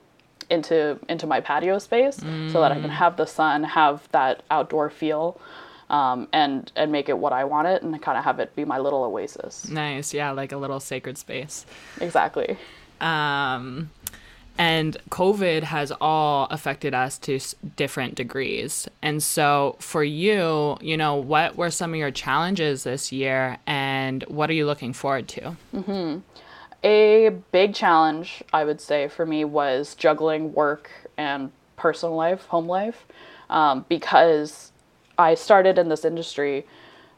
into 0.49 0.99
into 1.09 1.27
my 1.27 1.41
patio 1.41 1.79
space 1.79 2.17
mm. 2.19 2.51
so 2.51 2.61
that 2.61 2.71
I 2.71 2.75
can 2.75 2.89
mm. 2.89 2.93
have 2.95 3.17
the 3.17 3.25
sun, 3.25 3.63
have 3.63 4.07
that 4.11 4.43
outdoor 4.49 4.89
feel. 4.89 5.39
um, 5.89 6.27
and 6.33 6.71
and 6.75 6.91
make 6.91 7.07
it 7.07 7.17
what 7.17 7.33
I 7.33 7.43
want 7.43 7.67
it 7.67 7.83
and 7.83 8.01
kind 8.01 8.17
of 8.17 8.23
have 8.23 8.39
it 8.39 8.55
be 8.55 8.65
my 8.65 8.79
little 8.79 9.03
oasis. 9.03 9.69
Nice, 9.69 10.13
yeah, 10.13 10.31
like 10.31 10.51
a 10.51 10.57
little 10.57 10.79
sacred 10.79 11.17
space. 11.17 11.65
Exactly. 12.01 12.57
Um, 12.99 13.91
and 14.57 14.97
COVID 15.09 15.63
has 15.63 15.91
all 15.99 16.47
affected 16.51 16.93
us 16.93 17.17
to 17.19 17.39
different 17.75 18.15
degrees. 18.15 18.87
And 19.01 19.21
so, 19.21 19.75
for 19.79 20.03
you, 20.03 20.77
you 20.81 20.97
know, 20.97 21.15
what 21.15 21.55
were 21.55 21.71
some 21.71 21.91
of 21.93 21.97
your 21.97 22.11
challenges 22.11 22.83
this 22.83 23.11
year, 23.11 23.57
and 23.65 24.23
what 24.27 24.49
are 24.49 24.53
you 24.53 24.65
looking 24.65 24.93
forward 24.93 25.27
to? 25.29 25.55
Mm-hmm. 25.73 26.19
A 26.83 27.29
big 27.51 27.73
challenge, 27.73 28.43
I 28.51 28.65
would 28.65 28.81
say, 28.81 29.07
for 29.07 29.25
me 29.25 29.45
was 29.45 29.95
juggling 29.95 30.53
work 30.53 30.89
and 31.17 31.51
personal 31.77 32.15
life, 32.15 32.45
home 32.45 32.67
life, 32.67 33.05
um, 33.49 33.85
because 33.87 34.71
I 35.17 35.35
started 35.35 35.77
in 35.77 35.89
this 35.89 36.05
industry 36.05 36.65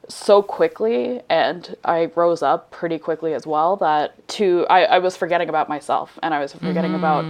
so 0.07 0.41
quickly 0.41 1.21
and 1.29 1.75
I 1.83 2.11
rose 2.15 2.41
up 2.41 2.71
pretty 2.71 2.99
quickly 2.99 3.33
as 3.33 3.47
well 3.47 3.75
that 3.77 4.27
to 4.29 4.65
I, 4.69 4.83
I 4.83 4.99
was 4.99 5.17
forgetting 5.17 5.49
about 5.49 5.69
myself 5.69 6.19
and 6.21 6.33
I 6.33 6.39
was 6.39 6.53
forgetting 6.53 6.91
mm-hmm. 6.91 6.95
about 6.95 7.25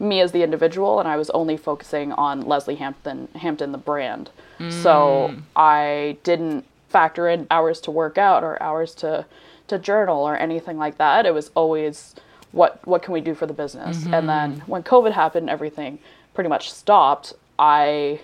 me 0.00 0.20
as 0.20 0.32
the 0.32 0.42
individual 0.42 1.00
and 1.00 1.08
I 1.08 1.16
was 1.16 1.30
only 1.30 1.56
focusing 1.56 2.12
on 2.12 2.42
Leslie 2.42 2.76
Hampton 2.76 3.28
Hampton 3.34 3.72
the 3.72 3.78
brand. 3.78 4.30
Mm. 4.58 4.72
So 4.72 5.34
I 5.56 6.16
didn't 6.22 6.64
factor 6.88 7.28
in 7.28 7.46
hours 7.50 7.80
to 7.82 7.90
work 7.90 8.18
out 8.18 8.42
or 8.42 8.60
hours 8.62 8.94
to 8.96 9.26
to 9.68 9.78
journal 9.78 10.22
or 10.22 10.36
anything 10.36 10.78
like 10.78 10.98
that. 10.98 11.26
It 11.26 11.34
was 11.34 11.50
always 11.54 12.14
what 12.52 12.80
what 12.86 13.02
can 13.02 13.12
we 13.12 13.20
do 13.20 13.34
for 13.34 13.46
the 13.46 13.52
business? 13.52 13.98
Mm-hmm. 13.98 14.14
And 14.14 14.28
then 14.28 14.62
when 14.66 14.82
COVID 14.82 15.12
happened 15.12 15.50
everything 15.50 15.98
pretty 16.38 16.48
much 16.48 16.72
stopped. 16.72 17.32
I 17.58 18.20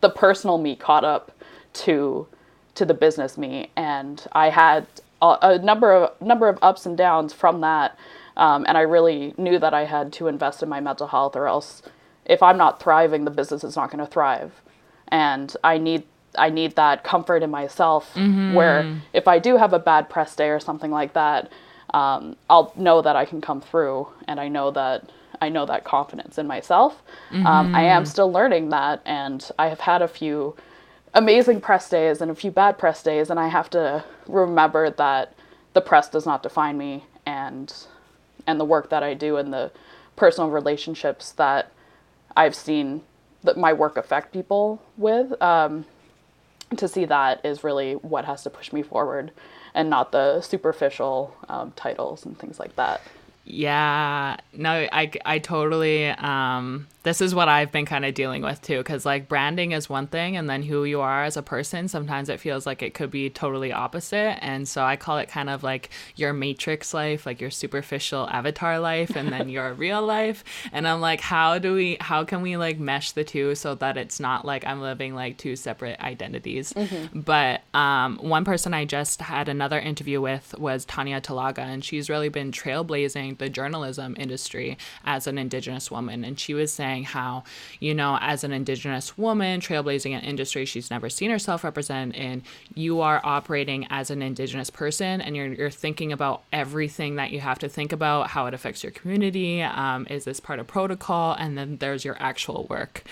the 0.00 0.10
personal 0.10 0.58
me 0.58 0.74
caught 0.74 1.04
up 1.04 1.30
to 1.74 2.26
to 2.74 2.84
the 2.84 2.94
business 2.94 3.36
me, 3.36 3.70
and 3.76 4.24
I 4.32 4.50
had 4.50 4.86
a, 5.20 5.38
a 5.42 5.58
number 5.58 5.92
of 5.92 6.20
number 6.20 6.48
of 6.48 6.58
ups 6.62 6.86
and 6.86 6.96
downs 6.96 7.32
from 7.32 7.60
that. 7.60 7.98
Um, 8.34 8.64
and 8.66 8.78
I 8.78 8.80
really 8.80 9.34
knew 9.36 9.58
that 9.58 9.74
I 9.74 9.84
had 9.84 10.10
to 10.14 10.26
invest 10.26 10.62
in 10.62 10.68
my 10.68 10.80
mental 10.80 11.06
health, 11.06 11.36
or 11.36 11.46
else, 11.46 11.82
if 12.24 12.42
I'm 12.42 12.56
not 12.56 12.80
thriving, 12.80 13.26
the 13.26 13.30
business 13.30 13.62
is 13.62 13.76
not 13.76 13.90
going 13.90 14.02
to 14.02 14.10
thrive. 14.10 14.52
And 15.08 15.54
I 15.62 15.76
need 15.76 16.04
I 16.38 16.48
need 16.48 16.76
that 16.76 17.04
comfort 17.04 17.42
in 17.42 17.50
myself, 17.50 18.14
mm-hmm. 18.14 18.54
where 18.54 18.96
if 19.12 19.28
I 19.28 19.38
do 19.38 19.58
have 19.58 19.74
a 19.74 19.78
bad 19.78 20.08
press 20.08 20.34
day 20.34 20.48
or 20.48 20.60
something 20.60 20.90
like 20.90 21.12
that, 21.12 21.52
um, 21.92 22.36
I'll 22.48 22.72
know 22.74 23.02
that 23.02 23.16
I 23.16 23.26
can 23.26 23.42
come 23.42 23.60
through, 23.60 24.08
and 24.26 24.40
I 24.40 24.48
know 24.48 24.70
that 24.70 25.10
I 25.42 25.48
know 25.48 25.66
that 25.66 25.84
confidence 25.84 26.38
in 26.38 26.46
myself. 26.46 27.02
Mm-hmm. 27.30 27.46
Um, 27.46 27.74
I 27.74 27.82
am 27.82 28.02
mm-hmm. 28.02 28.10
still 28.10 28.32
learning 28.32 28.70
that, 28.70 29.02
and 29.04 29.46
I 29.58 29.68
have 29.68 29.80
had 29.80 30.00
a 30.00 30.08
few 30.08 30.56
amazing 31.14 31.60
press 31.60 31.88
days 31.88 32.20
and 32.20 32.30
a 32.30 32.34
few 32.34 32.50
bad 32.50 32.78
press 32.78 33.02
days, 33.02 33.30
and 33.30 33.38
I 33.38 33.48
have 33.48 33.70
to 33.70 34.04
remember 34.26 34.90
that 34.90 35.34
the 35.72 35.80
press 35.80 36.08
does 36.08 36.26
not 36.26 36.42
define 36.42 36.78
me, 36.78 37.04
and 37.26 37.72
and 38.46 38.58
the 38.58 38.64
work 38.64 38.90
that 38.90 39.02
I 39.02 39.14
do 39.14 39.36
and 39.36 39.52
the 39.52 39.70
personal 40.16 40.50
relationships 40.50 41.32
that 41.32 41.70
I've 42.36 42.54
seen 42.54 43.02
that 43.44 43.56
my 43.56 43.72
work 43.72 43.96
affect 43.96 44.32
people 44.32 44.82
with. 44.96 45.40
Um, 45.42 45.84
to 46.76 46.88
see 46.88 47.04
that 47.04 47.44
is 47.44 47.62
really 47.62 47.94
what 47.94 48.24
has 48.24 48.42
to 48.44 48.50
push 48.50 48.72
me 48.72 48.82
forward, 48.82 49.30
and 49.74 49.90
not 49.90 50.12
the 50.12 50.40
superficial 50.40 51.36
um, 51.48 51.72
titles 51.76 52.24
and 52.24 52.38
things 52.38 52.58
like 52.58 52.74
that. 52.76 53.02
Yeah, 53.44 54.36
no, 54.52 54.86
I, 54.92 55.10
I 55.24 55.38
totally, 55.38 56.06
um, 56.06 56.86
this 57.02 57.20
is 57.20 57.34
what 57.34 57.48
I've 57.48 57.72
been 57.72 57.86
kind 57.86 58.04
of 58.04 58.14
dealing 58.14 58.42
with 58.42 58.62
too. 58.62 58.82
Cause 58.84 59.04
like 59.04 59.28
branding 59.28 59.72
is 59.72 59.88
one 59.88 60.06
thing, 60.06 60.36
and 60.36 60.48
then 60.48 60.62
who 60.62 60.84
you 60.84 61.00
are 61.00 61.24
as 61.24 61.36
a 61.36 61.42
person, 61.42 61.88
sometimes 61.88 62.28
it 62.28 62.40
feels 62.40 62.66
like 62.66 62.82
it 62.82 62.94
could 62.94 63.10
be 63.10 63.28
totally 63.28 63.72
opposite. 63.72 64.42
And 64.42 64.68
so 64.68 64.84
I 64.84 64.96
call 64.96 65.18
it 65.18 65.28
kind 65.28 65.50
of 65.50 65.62
like 65.62 65.90
your 66.16 66.32
matrix 66.32 66.94
life, 66.94 67.26
like 67.26 67.40
your 67.40 67.50
superficial 67.50 68.28
avatar 68.30 68.78
life, 68.78 69.16
and 69.16 69.32
then 69.32 69.48
your 69.48 69.72
real 69.74 70.02
life. 70.06 70.44
And 70.72 70.86
I'm 70.86 71.00
like, 71.00 71.20
how 71.20 71.58
do 71.58 71.74
we, 71.74 71.96
how 72.00 72.24
can 72.24 72.42
we 72.42 72.56
like 72.56 72.78
mesh 72.78 73.12
the 73.12 73.24
two 73.24 73.54
so 73.54 73.74
that 73.76 73.96
it's 73.96 74.20
not 74.20 74.44
like 74.44 74.66
I'm 74.66 74.80
living 74.80 75.14
like 75.14 75.38
two 75.38 75.56
separate 75.56 75.98
identities? 76.00 76.72
Mm-hmm. 76.72 77.20
But 77.20 77.62
um, 77.74 78.18
one 78.18 78.44
person 78.44 78.74
I 78.74 78.84
just 78.84 79.20
had 79.20 79.48
another 79.48 79.78
interview 79.78 80.20
with 80.20 80.54
was 80.58 80.84
Tanya 80.84 81.20
Talaga, 81.20 81.60
and 81.60 81.84
she's 81.84 82.08
really 82.08 82.28
been 82.28 82.52
trailblazing 82.52 83.38
the 83.38 83.48
journalism 83.48 84.16
industry 84.18 84.78
as 85.04 85.26
an 85.26 85.38
Indigenous 85.38 85.90
woman. 85.90 86.24
And 86.24 86.38
she 86.38 86.54
was 86.54 86.72
saying 86.72 86.91
how, 87.00 87.44
you 87.80 87.94
know, 87.94 88.18
as 88.20 88.44
an 88.44 88.52
Indigenous 88.52 89.16
woman 89.16 89.60
trailblazing 89.60 90.16
an 90.16 90.22
industry 90.22 90.64
she's 90.64 90.90
never 90.90 91.08
seen 91.08 91.30
herself 91.30 91.64
represented 91.64 92.14
in, 92.14 92.42
you 92.74 93.00
are 93.00 93.20
operating 93.24 93.86
as 93.90 94.10
an 94.10 94.22
Indigenous 94.22 94.70
person 94.70 95.20
and 95.20 95.34
you're, 95.34 95.46
you're 95.46 95.70
thinking 95.70 96.12
about 96.12 96.42
everything 96.52 97.16
that 97.16 97.30
you 97.30 97.40
have 97.40 97.58
to 97.60 97.68
think 97.68 97.92
about, 97.92 98.28
how 98.28 98.46
it 98.46 98.54
affects 98.54 98.82
your 98.82 98.92
community. 98.92 99.62
Um, 99.62 100.06
is 100.10 100.24
this 100.24 100.40
part 100.40 100.58
of 100.58 100.66
protocol? 100.66 101.34
And 101.38 101.56
then 101.56 101.78
there's 101.78 102.04
your 102.04 102.16
actual 102.20 102.66
work. 102.68 103.04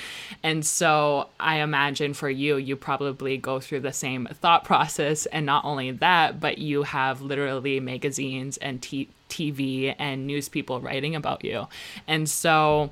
And 0.42 0.64
so 0.64 1.28
I 1.40 1.56
imagine 1.60 2.14
for 2.14 2.28
you, 2.28 2.56
you 2.56 2.76
probably 2.76 3.38
go 3.38 3.60
through 3.60 3.80
the 3.80 3.92
same 3.92 4.28
thought 4.32 4.64
process. 4.64 5.26
And 5.26 5.46
not 5.46 5.64
only 5.64 5.90
that, 5.92 6.40
but 6.40 6.58
you 6.58 6.82
have 6.82 7.22
literally 7.22 7.80
magazines 7.80 8.56
and 8.58 8.82
t- 8.82 9.08
TV 9.30 9.94
and 9.98 10.26
news 10.26 10.48
people 10.48 10.80
writing 10.80 11.14
about 11.14 11.44
you. 11.44 11.68
And 12.06 12.28
so 12.28 12.90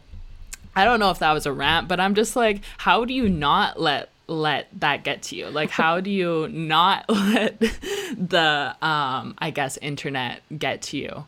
I 0.78 0.84
don't 0.84 1.00
know 1.00 1.10
if 1.10 1.18
that 1.18 1.32
was 1.32 1.44
a 1.44 1.52
rant, 1.52 1.88
but 1.88 1.98
I'm 1.98 2.14
just 2.14 2.36
like, 2.36 2.60
how 2.76 3.04
do 3.04 3.12
you 3.12 3.28
not 3.28 3.80
let 3.80 4.10
let 4.28 4.68
that 4.78 5.02
get 5.02 5.22
to 5.22 5.36
you? 5.36 5.48
Like 5.48 5.70
how 5.70 6.00
do 6.00 6.08
you 6.08 6.46
not 6.52 7.04
let 7.08 7.58
the 7.58 8.76
um 8.80 9.34
I 9.38 9.50
guess 9.52 9.76
internet 9.78 10.42
get 10.56 10.82
to 10.82 10.98
you? 10.98 11.24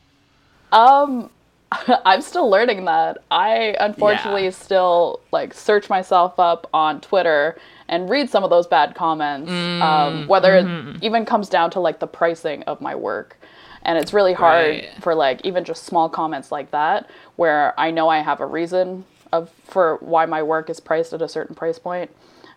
Um 0.71 1.31
I'm 2.05 2.23
still 2.23 2.49
learning 2.49 2.85
that. 2.85 3.25
I 3.33 3.75
unfortunately 3.81 4.45
yeah. 4.45 4.51
still 4.51 5.21
like 5.33 5.53
search 5.53 5.91
myself 5.91 6.39
up 6.39 6.69
on 6.73 7.01
Twitter 7.01 7.59
and 7.89 8.09
read 8.09 8.31
some 8.31 8.45
of 8.45 8.51
those 8.51 8.69
bad 8.69 8.95
comments. 8.95 9.51
Mm, 9.51 9.81
um, 9.83 10.29
whether 10.29 10.63
mm-hmm. 10.63 10.97
it 10.97 11.03
even 11.03 11.25
comes 11.25 11.49
down 11.49 11.73
to 11.73 11.81
like 11.81 11.99
the 11.99 12.07
pricing 12.07 12.63
of 12.65 12.81
my 12.81 12.95
work 12.95 13.37
and 13.83 13.99
it's 13.99 14.13
really 14.13 14.35
hard 14.35 14.69
right. 14.69 14.89
for 15.01 15.15
like 15.15 15.41
even 15.45 15.65
just 15.65 15.85
small 15.85 16.09
comments 16.09 16.53
like 16.53 16.71
that 16.71 17.09
where 17.37 17.79
i 17.81 17.91
know 17.91 18.09
i 18.09 18.21
have 18.21 18.41
a 18.41 18.47
reason 18.47 19.05
of 19.33 19.51
for 19.65 19.97
why 20.01 20.27
my 20.27 20.43
work 20.43 20.71
is 20.71 20.81
priced 20.81 21.13
at 21.13 21.23
a 21.23 21.29
certain 21.29 21.55
price 21.55 21.79
point 21.79 22.11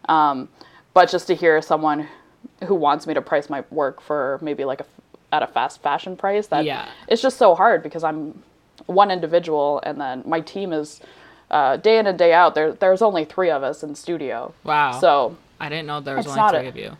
um, 0.09 0.49
but 0.93 1.09
just 1.09 1.27
to 1.27 1.35
hear 1.35 1.61
someone 1.61 2.07
who 2.65 2.75
wants 2.75 3.07
me 3.07 3.13
to 3.13 3.21
price 3.21 3.49
my 3.49 3.63
work 3.69 4.01
for 4.01 4.39
maybe 4.41 4.65
like 4.65 4.81
a 4.81 4.85
at 5.31 5.41
a 5.41 5.47
fast 5.47 5.81
fashion 5.81 6.15
price 6.15 6.47
that 6.47 6.63
yeah. 6.63 6.87
it's 7.07 7.21
just 7.21 7.37
so 7.37 7.55
hard 7.55 7.81
because 7.81 8.03
i'm 8.03 8.43
one 8.85 9.09
individual 9.09 9.81
and 9.83 9.99
then 9.99 10.21
my 10.25 10.39
team 10.39 10.71
is 10.71 11.01
uh, 11.49 11.77
day 11.77 11.99
in 11.99 12.07
and 12.07 12.17
day 12.17 12.33
out 12.33 12.55
there 12.55 12.73
there's 12.73 13.01
only 13.01 13.25
three 13.25 13.49
of 13.49 13.63
us 13.63 13.83
in 13.83 13.95
studio 13.95 14.53
wow 14.63 14.91
so 14.99 15.35
i 15.59 15.69
didn't 15.69 15.87
know 15.87 15.99
there 15.99 16.15
was 16.15 16.27
only 16.27 16.49
three 16.49 16.65
a, 16.65 16.69
of 16.69 16.77
you 16.77 16.97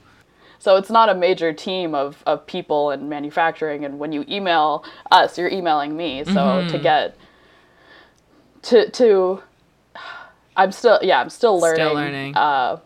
so 0.64 0.78
it's 0.78 0.90
not 0.90 1.10
a 1.10 1.14
major 1.14 1.52
team 1.52 1.94
of, 1.94 2.24
of 2.26 2.48
people 2.48 2.92
in 2.92 3.10
manufacturing. 3.10 3.84
And 3.84 4.00
when 4.00 4.14
you 4.14 4.24
email 4.30 4.86
us, 5.12 5.38
you're 5.38 5.50
emailing 5.50 5.98
me. 5.98 6.24
So 6.24 6.32
mm-hmm. 6.32 6.70
to 6.70 6.80
get 6.80 7.18
to 8.62 8.90
to 8.92 9.44
I'm 10.56 10.72
still 10.72 11.00
yeah 11.02 11.20
I'm 11.22 11.30
still 11.30 11.60
learning. 11.60 11.86
Still 11.86 11.94
learning. 11.94 12.36
Uh, 12.36 12.78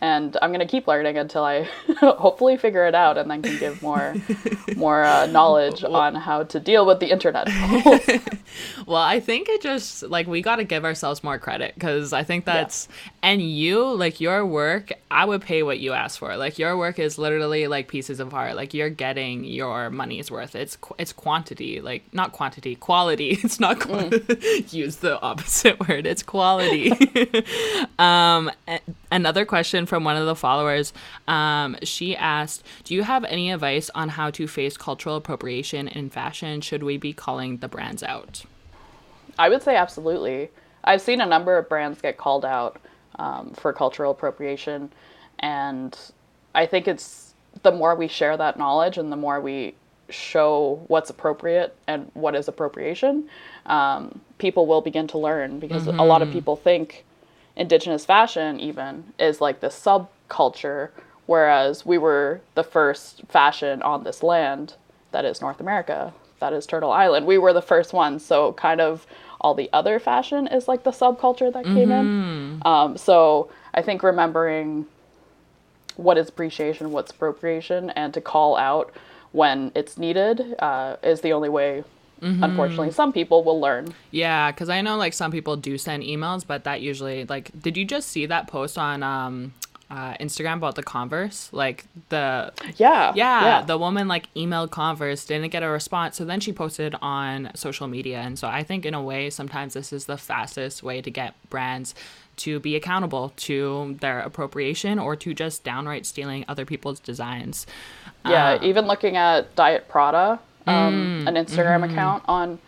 and 0.00 0.36
I'm 0.42 0.52
gonna 0.52 0.66
keep 0.66 0.86
learning 0.86 1.16
until 1.16 1.44
I 1.44 1.62
hopefully 2.00 2.56
figure 2.56 2.86
it 2.86 2.94
out 2.94 3.16
and 3.16 3.30
then 3.30 3.42
can 3.42 3.58
give 3.58 3.82
more 3.82 4.14
more 4.76 5.04
uh, 5.04 5.26
knowledge 5.26 5.82
well, 5.82 5.96
on 5.96 6.14
how 6.14 6.42
to 6.44 6.60
deal 6.60 6.84
with 6.84 7.00
the 7.00 7.10
internet. 7.10 7.48
well, 8.86 9.02
I 9.02 9.20
think 9.20 9.48
it 9.48 9.62
just 9.62 10.02
like 10.02 10.26
we 10.26 10.42
got 10.42 10.56
to 10.56 10.64
give 10.64 10.84
ourselves 10.84 11.24
more 11.24 11.38
credit 11.38 11.74
because 11.74 12.12
I 12.12 12.24
think 12.24 12.44
that's 12.44 12.88
yeah. 12.90 13.30
and 13.30 13.42
you 13.42 13.94
like 13.94 14.20
your 14.20 14.44
work. 14.44 14.92
I 15.10 15.24
would 15.24 15.40
pay 15.40 15.62
what 15.62 15.78
you 15.78 15.92
ask 15.92 16.18
for. 16.18 16.36
Like 16.36 16.58
your 16.58 16.76
work 16.76 16.98
is 16.98 17.16
literally 17.16 17.66
like 17.66 17.88
pieces 17.88 18.20
of 18.20 18.34
art. 18.34 18.56
Like 18.56 18.74
you're 18.74 18.90
getting 18.90 19.44
your 19.44 19.88
money's 19.88 20.30
worth. 20.30 20.54
It's 20.54 20.76
it's 20.98 21.12
quantity, 21.12 21.80
like 21.80 22.02
not 22.12 22.32
quantity, 22.32 22.74
quality. 22.74 23.38
It's 23.46 23.60
not 23.60 23.78
mm. 23.78 24.72
use 24.72 24.96
the 24.96 25.20
opposite 25.20 25.88
word. 25.88 26.06
It's 26.06 26.22
quality. 26.22 26.92
um, 27.98 28.50
another 29.12 29.44
question 29.44 29.75
from 29.84 30.04
one 30.04 30.16
of 30.16 30.24
the 30.24 30.34
followers. 30.34 30.94
Um, 31.28 31.76
she 31.82 32.16
asked, 32.16 32.64
"Do 32.84 32.94
you 32.94 33.02
have 33.02 33.24
any 33.24 33.52
advice 33.52 33.90
on 33.94 34.08
how 34.10 34.30
to 34.30 34.46
face 34.46 34.78
cultural 34.78 35.16
appropriation 35.16 35.88
in 35.88 36.08
fashion? 36.08 36.62
Should 36.62 36.82
we 36.82 36.96
be 36.96 37.12
calling 37.12 37.58
the 37.58 37.68
brands 37.68 38.02
out?" 38.02 38.44
I 39.38 39.50
would 39.50 39.62
say 39.62 39.76
absolutely. 39.76 40.50
I've 40.84 41.02
seen 41.02 41.20
a 41.20 41.26
number 41.26 41.58
of 41.58 41.68
brands 41.68 42.00
get 42.00 42.16
called 42.16 42.44
out 42.44 42.80
um, 43.18 43.52
for 43.54 43.72
cultural 43.72 44.12
appropriation, 44.12 44.92
and 45.40 45.98
I 46.54 46.64
think 46.64 46.88
it's 46.88 47.34
the 47.62 47.72
more 47.72 47.94
we 47.94 48.08
share 48.08 48.36
that 48.36 48.58
knowledge 48.58 48.98
and 48.98 49.10
the 49.10 49.16
more 49.16 49.40
we 49.40 49.74
show 50.08 50.82
what's 50.86 51.10
appropriate 51.10 51.76
and 51.86 52.10
what 52.14 52.34
is 52.34 52.48
appropriation, 52.48 53.28
um, 53.66 54.20
people 54.38 54.66
will 54.66 54.80
begin 54.80 55.06
to 55.08 55.18
learn 55.18 55.58
because 55.58 55.86
mm-hmm. 55.86 55.98
a 55.98 56.04
lot 56.04 56.22
of 56.22 56.28
mm-hmm. 56.28 56.38
people 56.38 56.56
think 56.56 57.04
indigenous 57.56 58.04
fashion 58.04 58.60
even 58.60 59.12
is 59.18 59.40
like 59.40 59.60
this 59.60 59.78
subculture 59.78 60.90
whereas 61.26 61.84
we 61.84 61.98
were 61.98 62.40
the 62.54 62.62
first 62.62 63.22
fashion 63.28 63.82
on 63.82 64.04
this 64.04 64.22
land 64.22 64.74
that 65.12 65.24
is 65.24 65.40
North 65.40 65.60
America, 65.60 66.12
that 66.40 66.52
is 66.52 66.66
Turtle 66.66 66.92
Island. 66.92 67.26
We 67.26 67.38
were 67.38 67.52
the 67.52 67.62
first 67.62 67.92
ones, 67.92 68.24
so 68.24 68.52
kind 68.52 68.80
of 68.80 69.06
all 69.40 69.54
the 69.54 69.68
other 69.72 69.98
fashion 69.98 70.46
is 70.46 70.68
like 70.68 70.84
the 70.84 70.90
subculture 70.90 71.52
that 71.52 71.64
came 71.64 71.90
in. 71.90 72.60
Um, 72.64 72.96
so 72.96 73.50
I 73.74 73.82
think 73.82 74.02
remembering 74.02 74.86
what 75.96 76.18
is 76.18 76.28
appreciation, 76.28 76.92
what's 76.92 77.10
appropriation, 77.10 77.90
and 77.90 78.12
to 78.14 78.20
call 78.20 78.56
out 78.56 78.92
when 79.32 79.72
it's 79.74 79.98
needed 79.98 80.54
uh, 80.58 80.96
is 81.02 81.20
the 81.22 81.32
only 81.32 81.48
way. 81.48 81.84
Unfortunately, 82.22 82.90
some 82.90 83.12
people 83.12 83.44
will 83.44 83.60
learn. 83.60 83.88
Yeah, 84.10 84.50
because 84.50 84.68
I 84.68 84.80
know 84.80 84.96
like 84.96 85.12
some 85.12 85.30
people 85.30 85.56
do 85.56 85.76
send 85.78 86.02
emails, 86.02 86.46
but 86.46 86.64
that 86.64 86.80
usually 86.80 87.24
like, 87.26 87.50
did 87.60 87.76
you 87.76 87.84
just 87.84 88.08
see 88.08 88.26
that 88.26 88.48
post 88.48 88.78
on 88.78 89.02
um, 89.02 89.52
uh, 89.90 90.14
Instagram 90.14 90.54
about 90.54 90.74
the 90.74 90.82
Converse? 90.82 91.50
Like 91.52 91.84
the 92.08 92.52
Yeah, 92.76 93.12
yeah, 93.14 93.62
the 93.62 93.78
woman 93.78 94.08
like 94.08 94.32
emailed 94.34 94.70
Converse, 94.70 95.24
didn't 95.26 95.50
get 95.50 95.62
a 95.62 95.68
response, 95.68 96.16
so 96.16 96.24
then 96.24 96.40
she 96.40 96.52
posted 96.52 96.94
on 97.02 97.50
social 97.54 97.86
media, 97.86 98.18
and 98.20 98.38
so 98.38 98.48
I 98.48 98.62
think 98.62 98.86
in 98.86 98.94
a 98.94 99.02
way 99.02 99.30
sometimes 99.30 99.74
this 99.74 99.92
is 99.92 100.06
the 100.06 100.16
fastest 100.16 100.82
way 100.82 101.02
to 101.02 101.10
get 101.10 101.34
brands 101.50 101.94
to 102.38 102.60
be 102.60 102.76
accountable 102.76 103.32
to 103.36 103.96
their 104.00 104.20
appropriation 104.20 104.98
or 104.98 105.16
to 105.16 105.32
just 105.32 105.64
downright 105.64 106.04
stealing 106.04 106.44
other 106.48 106.66
people's 106.66 107.00
designs. 107.00 107.66
Yeah, 108.26 108.54
Uh, 108.54 108.58
even 108.62 108.86
looking 108.86 109.16
at 109.16 109.54
Diet 109.54 109.88
Prada, 109.88 110.38
um, 110.66 111.24
Mm, 111.24 111.28
an 111.28 111.34
Instagram 111.34 111.82
mm-hmm. 111.82 111.92
account 111.92 112.22
on 112.26 112.58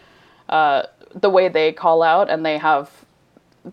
uh, 0.49 0.83
the 1.15 1.31
way 1.31 1.49
they 1.49 1.73
call 1.73 2.03
out, 2.03 2.31
and 2.31 2.45
they 2.45 2.59
have 2.59 2.91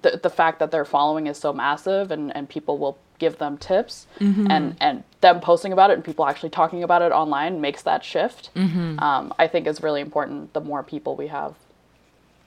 the, 0.02 0.20
the 0.22 0.30
fact 0.30 0.60
that 0.60 0.72
their 0.72 0.86
following 0.86 1.28
is 1.28 1.38
so 1.38 1.54
massive, 1.54 2.12
and, 2.12 2.36
and 2.36 2.50
people 2.50 2.78
will 2.78 2.98
give 3.18 3.38
them 3.38 3.58
tips, 3.58 4.08
Mm-hmm. 4.20 4.52
and, 4.52 4.76
and 4.82 5.04
them 5.22 5.40
posting 5.40 5.72
about 5.74 5.90
it 5.90 5.94
and 5.94 6.04
people 6.04 6.26
actually 6.26 6.50
talking 6.50 6.84
about 6.84 7.02
it 7.02 7.12
online 7.12 7.62
makes 7.62 7.82
that 7.84 8.04
shift. 8.04 8.50
Mm-hmm. 8.56 9.00
Um, 9.00 9.34
I 9.40 9.48
think 9.48 9.68
is 9.68 9.82
really 9.82 10.02
important. 10.02 10.54
The 10.54 10.62
more 10.62 10.84
people 10.84 11.16
we 11.16 11.28
have 11.28 11.56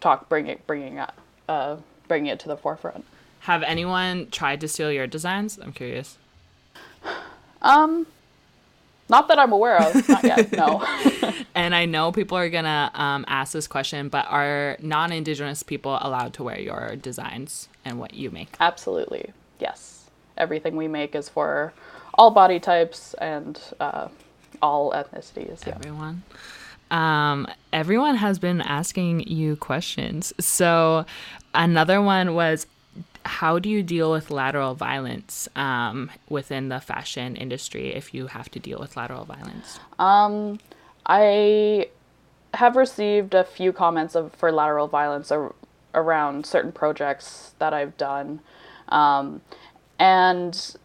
talk, 0.00 0.28
bringing 0.28 0.58
bringing 0.66 0.98
it, 0.98 1.10
uh, 1.48 1.76
bringing 2.06 2.26
it 2.26 2.38
to 2.40 2.48
the 2.48 2.56
forefront. 2.56 3.04
Have 3.40 3.62
anyone 3.62 4.28
tried 4.30 4.60
to 4.60 4.68
steal 4.68 4.92
your 4.92 5.06
designs? 5.06 5.58
I'm 5.58 5.72
curious. 5.72 6.18
Um, 7.62 8.06
not 9.08 9.28
that 9.28 9.38
I'm 9.38 9.52
aware 9.52 9.80
of. 9.80 10.08
Not 10.08 10.24
yet. 10.24 10.52
No. 10.52 10.84
And 11.54 11.74
I 11.74 11.86
know 11.86 12.12
people 12.12 12.38
are 12.38 12.48
gonna 12.48 12.88
um, 12.94 13.24
ask 13.26 13.52
this 13.52 13.66
question, 13.66 14.08
but 14.08 14.26
are 14.28 14.76
non-indigenous 14.80 15.64
people 15.64 15.98
allowed 16.00 16.34
to 16.34 16.44
wear 16.44 16.60
your 16.60 16.94
designs 16.94 17.68
and 17.84 17.98
what 17.98 18.14
you 18.14 18.30
make? 18.30 18.54
Absolutely. 18.60 19.32
Yes. 19.58 20.08
Everything 20.36 20.76
we 20.76 20.86
make 20.86 21.16
is 21.16 21.28
for 21.28 21.72
all 22.14 22.30
body 22.30 22.60
types 22.60 23.14
and 23.14 23.60
uh, 23.80 24.06
all 24.62 24.92
ethnicities. 24.92 25.66
Yeah. 25.66 25.74
Everyone. 25.74 26.22
Um, 26.92 27.48
everyone 27.72 28.16
has 28.16 28.38
been 28.38 28.60
asking 28.60 29.26
you 29.26 29.56
questions. 29.56 30.32
So 30.38 31.06
another 31.54 32.00
one 32.00 32.34
was, 32.34 32.66
how 33.28 33.58
do 33.58 33.68
you 33.68 33.82
deal 33.82 34.10
with 34.10 34.30
lateral 34.30 34.74
violence 34.74 35.48
um, 35.54 36.10
within 36.28 36.70
the 36.70 36.80
fashion 36.80 37.36
industry 37.36 37.94
if 37.94 38.14
you 38.14 38.28
have 38.28 38.50
to 38.50 38.58
deal 38.58 38.78
with 38.78 38.96
lateral 38.96 39.24
violence? 39.24 39.78
Um, 39.98 40.58
I 41.06 41.88
have 42.54 42.74
received 42.74 43.34
a 43.34 43.44
few 43.44 43.72
comments 43.72 44.14
of 44.14 44.32
for 44.32 44.50
lateral 44.50 44.88
violence 44.88 45.30
ar- 45.30 45.54
around 45.94 46.46
certain 46.46 46.72
projects 46.72 47.52
that 47.58 47.74
I've 47.74 47.96
done, 47.98 48.40
um, 48.88 49.42
and 49.98 50.76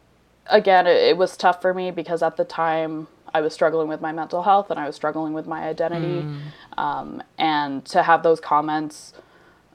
again, 0.47 0.85
it, 0.85 0.97
it 0.97 1.17
was 1.17 1.37
tough 1.37 1.61
for 1.61 1.73
me 1.73 1.91
because 1.91 2.21
at 2.21 2.35
the 2.35 2.43
time 2.43 3.07
I 3.33 3.39
was 3.39 3.53
struggling 3.53 3.87
with 3.87 4.01
my 4.01 4.11
mental 4.11 4.43
health 4.43 4.69
and 4.69 4.77
I 4.79 4.85
was 4.85 4.95
struggling 4.95 5.31
with 5.31 5.47
my 5.47 5.63
identity, 5.63 6.27
um, 6.77 7.23
and 7.37 7.85
to 7.85 8.03
have 8.03 8.21
those 8.21 8.41
comments, 8.41 9.13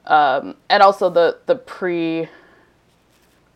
um, 0.05 0.55
and 0.69 0.83
also 0.83 1.09
the 1.09 1.39
the 1.47 1.55
pre 1.55 2.29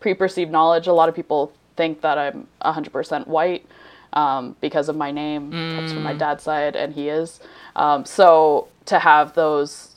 pre-perceived 0.03 0.51
knowledge. 0.51 0.85
A 0.87 0.93
lot 0.93 1.07
of 1.07 1.15
people 1.15 1.53
think 1.77 2.01
that 2.01 2.17
I'm 2.17 2.45
100% 2.61 3.25
white 3.25 3.65
um, 4.11 4.55
because 4.59 4.89
of 4.89 4.97
my 4.97 5.11
name. 5.11 5.49
Comes 5.75 5.93
from 5.93 6.03
my 6.03 6.13
dad's 6.13 6.43
side, 6.43 6.75
and 6.75 6.93
he 6.93 7.07
is. 7.07 7.39
Um, 7.77 8.03
so 8.03 8.67
to 8.85 8.99
have 8.99 9.33
those, 9.33 9.95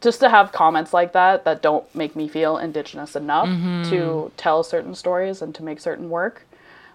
just 0.00 0.20
to 0.20 0.30
have 0.30 0.52
comments 0.52 0.94
like 0.94 1.12
that 1.14 1.44
that 1.46 1.62
don't 1.62 1.92
make 1.96 2.14
me 2.14 2.28
feel 2.28 2.58
indigenous 2.58 3.16
enough 3.16 3.48
to 3.90 4.30
tell 4.36 4.62
certain 4.62 4.94
stories 4.94 5.42
and 5.42 5.52
to 5.56 5.64
make 5.64 5.80
certain 5.80 6.08
work, 6.08 6.46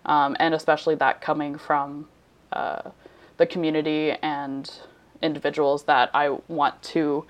um, 0.06 0.38
and 0.40 0.54
especially 0.54 0.96
that 0.96 1.20
coming 1.20 1.58
from 1.58 2.08
uh, 2.54 2.90
the 3.36 3.46
community 3.46 4.12
and 4.24 4.72
individuals 5.22 5.84
that 5.84 6.10
I 6.14 6.38
want 6.48 6.82
to 6.94 7.26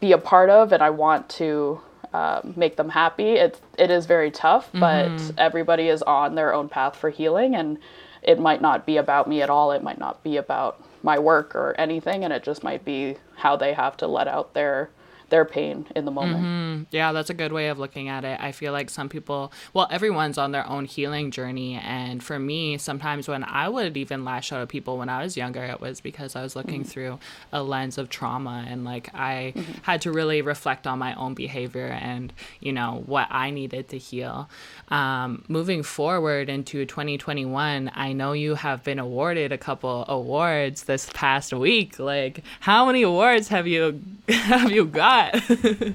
be 0.00 0.12
a 0.12 0.18
part 0.18 0.48
of 0.48 0.72
and 0.72 0.82
I 0.82 0.88
want 0.88 1.28
to 1.30 1.82
um, 2.14 2.54
make 2.56 2.76
them 2.76 2.90
happy. 2.90 3.32
It 3.32 3.60
it 3.78 3.90
is 3.90 4.06
very 4.06 4.30
tough, 4.30 4.70
but 4.72 5.32
everybody 5.38 5.88
is 5.88 6.02
on 6.02 6.34
their 6.34 6.52
own 6.54 6.68
path 6.68 6.96
for 6.96 7.10
healing, 7.10 7.54
and 7.54 7.78
it 8.22 8.38
might 8.38 8.60
not 8.60 8.86
be 8.86 8.96
about 8.98 9.28
me 9.28 9.42
at 9.42 9.50
all. 9.50 9.72
It 9.72 9.82
might 9.82 9.98
not 9.98 10.22
be 10.22 10.36
about 10.36 10.82
my 11.02 11.18
work 11.18 11.54
or 11.54 11.74
anything, 11.78 12.24
and 12.24 12.32
it 12.32 12.42
just 12.42 12.62
might 12.62 12.84
be 12.84 13.16
how 13.36 13.56
they 13.56 13.72
have 13.72 13.96
to 13.98 14.06
let 14.06 14.28
out 14.28 14.54
their 14.54 14.90
their 15.32 15.44
pain 15.46 15.86
in 15.96 16.04
the 16.04 16.10
moment. 16.10 16.44
Mm-hmm. 16.44 16.82
Yeah, 16.90 17.12
that's 17.12 17.30
a 17.30 17.34
good 17.34 17.54
way 17.54 17.68
of 17.68 17.78
looking 17.78 18.10
at 18.10 18.22
it. 18.22 18.38
I 18.38 18.52
feel 18.52 18.70
like 18.70 18.90
some 18.90 19.08
people, 19.08 19.50
well, 19.72 19.88
everyone's 19.90 20.36
on 20.36 20.52
their 20.52 20.68
own 20.68 20.84
healing 20.84 21.30
journey. 21.30 21.80
And 21.82 22.22
for 22.22 22.38
me, 22.38 22.76
sometimes 22.76 23.28
when 23.28 23.42
I 23.42 23.66
would 23.66 23.96
even 23.96 24.26
lash 24.26 24.52
out 24.52 24.60
at 24.60 24.68
people 24.68 24.98
when 24.98 25.08
I 25.08 25.22
was 25.22 25.34
younger, 25.34 25.64
it 25.64 25.80
was 25.80 26.02
because 26.02 26.36
I 26.36 26.42
was 26.42 26.54
looking 26.54 26.82
mm-hmm. 26.82 26.90
through 26.90 27.18
a 27.50 27.62
lens 27.62 27.96
of 27.96 28.10
trauma 28.10 28.66
and 28.68 28.84
like 28.84 29.08
I 29.14 29.54
mm-hmm. 29.56 29.72
had 29.80 30.02
to 30.02 30.12
really 30.12 30.42
reflect 30.42 30.86
on 30.86 30.98
my 30.98 31.14
own 31.14 31.32
behavior 31.32 31.86
and, 31.86 32.30
you 32.60 32.74
know, 32.74 33.02
what 33.06 33.26
I 33.30 33.50
needed 33.50 33.88
to 33.88 33.98
heal. 33.98 34.50
Um, 34.88 35.46
moving 35.48 35.82
forward 35.82 36.50
into 36.50 36.84
2021, 36.84 37.90
I 37.94 38.12
know 38.12 38.34
you 38.34 38.54
have 38.54 38.84
been 38.84 38.98
awarded 38.98 39.50
a 39.50 39.56
couple 39.56 40.04
awards 40.08 40.82
this 40.82 41.08
past 41.14 41.54
week. 41.54 41.98
Like, 41.98 42.44
how 42.60 42.84
many 42.84 43.00
awards 43.00 43.48
have 43.48 43.66
you 43.66 43.98
have 44.28 44.70
you 44.70 44.84
got? 44.84 45.21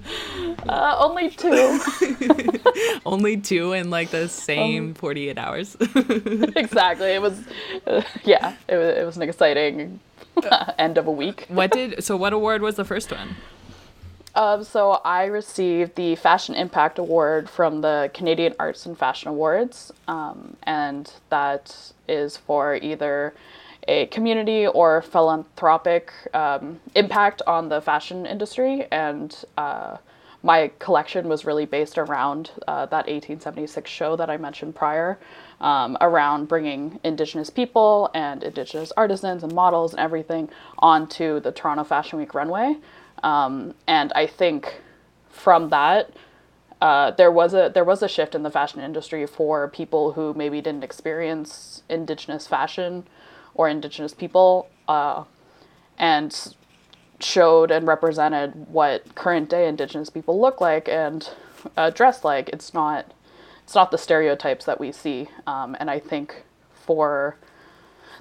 Uh, 0.67 0.95
only 0.99 1.29
two, 1.29 1.79
Only 3.05 3.37
two 3.37 3.73
in 3.73 3.89
like 3.89 4.09
the 4.09 4.27
same 4.27 4.93
48 4.95 5.37
hours. 5.37 5.77
exactly. 6.55 7.11
It 7.11 7.21
was, 7.21 7.41
uh, 7.85 8.01
yeah, 8.25 8.55
it 8.67 8.75
was, 8.75 8.97
it 8.97 9.05
was 9.05 9.15
an 9.17 9.23
exciting 9.23 9.99
end 10.77 10.97
of 10.97 11.07
a 11.07 11.11
week. 11.11 11.45
what 11.47 11.71
did 11.71 12.03
so 12.03 12.17
what 12.17 12.33
award 12.33 12.61
was 12.61 12.75
the 12.75 12.83
first 12.83 13.11
one? 13.11 13.35
Um, 14.35 14.63
so 14.63 14.99
I 15.03 15.25
received 15.25 15.95
the 15.95 16.15
Fashion 16.15 16.53
Impact 16.53 16.99
Award 16.99 17.49
from 17.49 17.81
the 17.81 18.11
Canadian 18.13 18.53
Arts 18.59 18.85
and 18.85 18.97
Fashion 18.97 19.29
Awards, 19.29 19.91
um, 20.07 20.57
and 20.63 21.11
that 21.29 21.93
is 22.07 22.37
for 22.37 22.75
either 22.75 23.33
a 23.87 24.05
community 24.07 24.67
or 24.67 25.01
philanthropic 25.01 26.11
um, 26.33 26.79
impact 26.95 27.41
on 27.47 27.69
the 27.69 27.81
fashion 27.81 28.25
industry. 28.25 28.85
And 28.91 29.35
uh, 29.57 29.97
my 30.43 30.71
collection 30.79 31.27
was 31.27 31.45
really 31.45 31.65
based 31.65 31.97
around 31.97 32.51
uh, 32.67 32.85
that 32.87 33.07
1876 33.07 33.89
show 33.89 34.15
that 34.15 34.29
I 34.29 34.37
mentioned 34.37 34.75
prior, 34.75 35.17
um, 35.61 35.97
around 36.01 36.47
bringing 36.47 36.99
Indigenous 37.03 37.49
people 37.49 38.09
and 38.13 38.43
Indigenous 38.43 38.91
artisans 38.95 39.43
and 39.43 39.53
models 39.53 39.93
and 39.93 39.99
everything 39.99 40.49
onto 40.79 41.39
the 41.39 41.51
Toronto 41.51 41.83
Fashion 41.83 42.19
Week 42.19 42.33
runway. 42.33 42.77
Um, 43.23 43.73
and 43.87 44.13
I 44.13 44.27
think 44.27 44.81
from 45.29 45.69
that, 45.69 46.11
uh, 46.79 47.09
there 47.11 47.31
was 47.31 47.55
a 47.55 47.71
there 47.73 47.83
was 47.83 48.03
a 48.03 48.07
shift 48.07 48.35
in 48.35 48.43
the 48.43 48.51
fashion 48.51 48.81
industry 48.81 49.25
for 49.25 49.67
people 49.67 50.11
who 50.11 50.33
maybe 50.35 50.61
didn't 50.61 50.83
experience 50.83 51.81
Indigenous 51.89 52.45
fashion 52.45 53.07
or 53.57 53.67
Indigenous 53.67 54.13
people, 54.13 54.69
uh, 54.87 55.25
and 55.99 56.55
showed 57.19 57.71
and 57.71 57.87
represented 57.87 58.67
what 58.69 59.15
current 59.15 59.49
day 59.49 59.67
Indigenous 59.67 60.09
people 60.09 60.39
look 60.39 60.61
like 60.61 60.87
and 60.87 61.29
uh, 61.75 61.89
dress 61.89 62.23
like. 62.23 62.49
It's 62.49 62.73
not 62.73 63.13
it's 63.63 63.75
not 63.75 63.91
the 63.91 63.97
stereotypes 63.97 64.65
that 64.65 64.79
we 64.79 64.93
see, 64.93 65.27
um, 65.45 65.75
and 65.79 65.91
I 65.91 65.99
think 65.99 66.43
for 66.73 67.35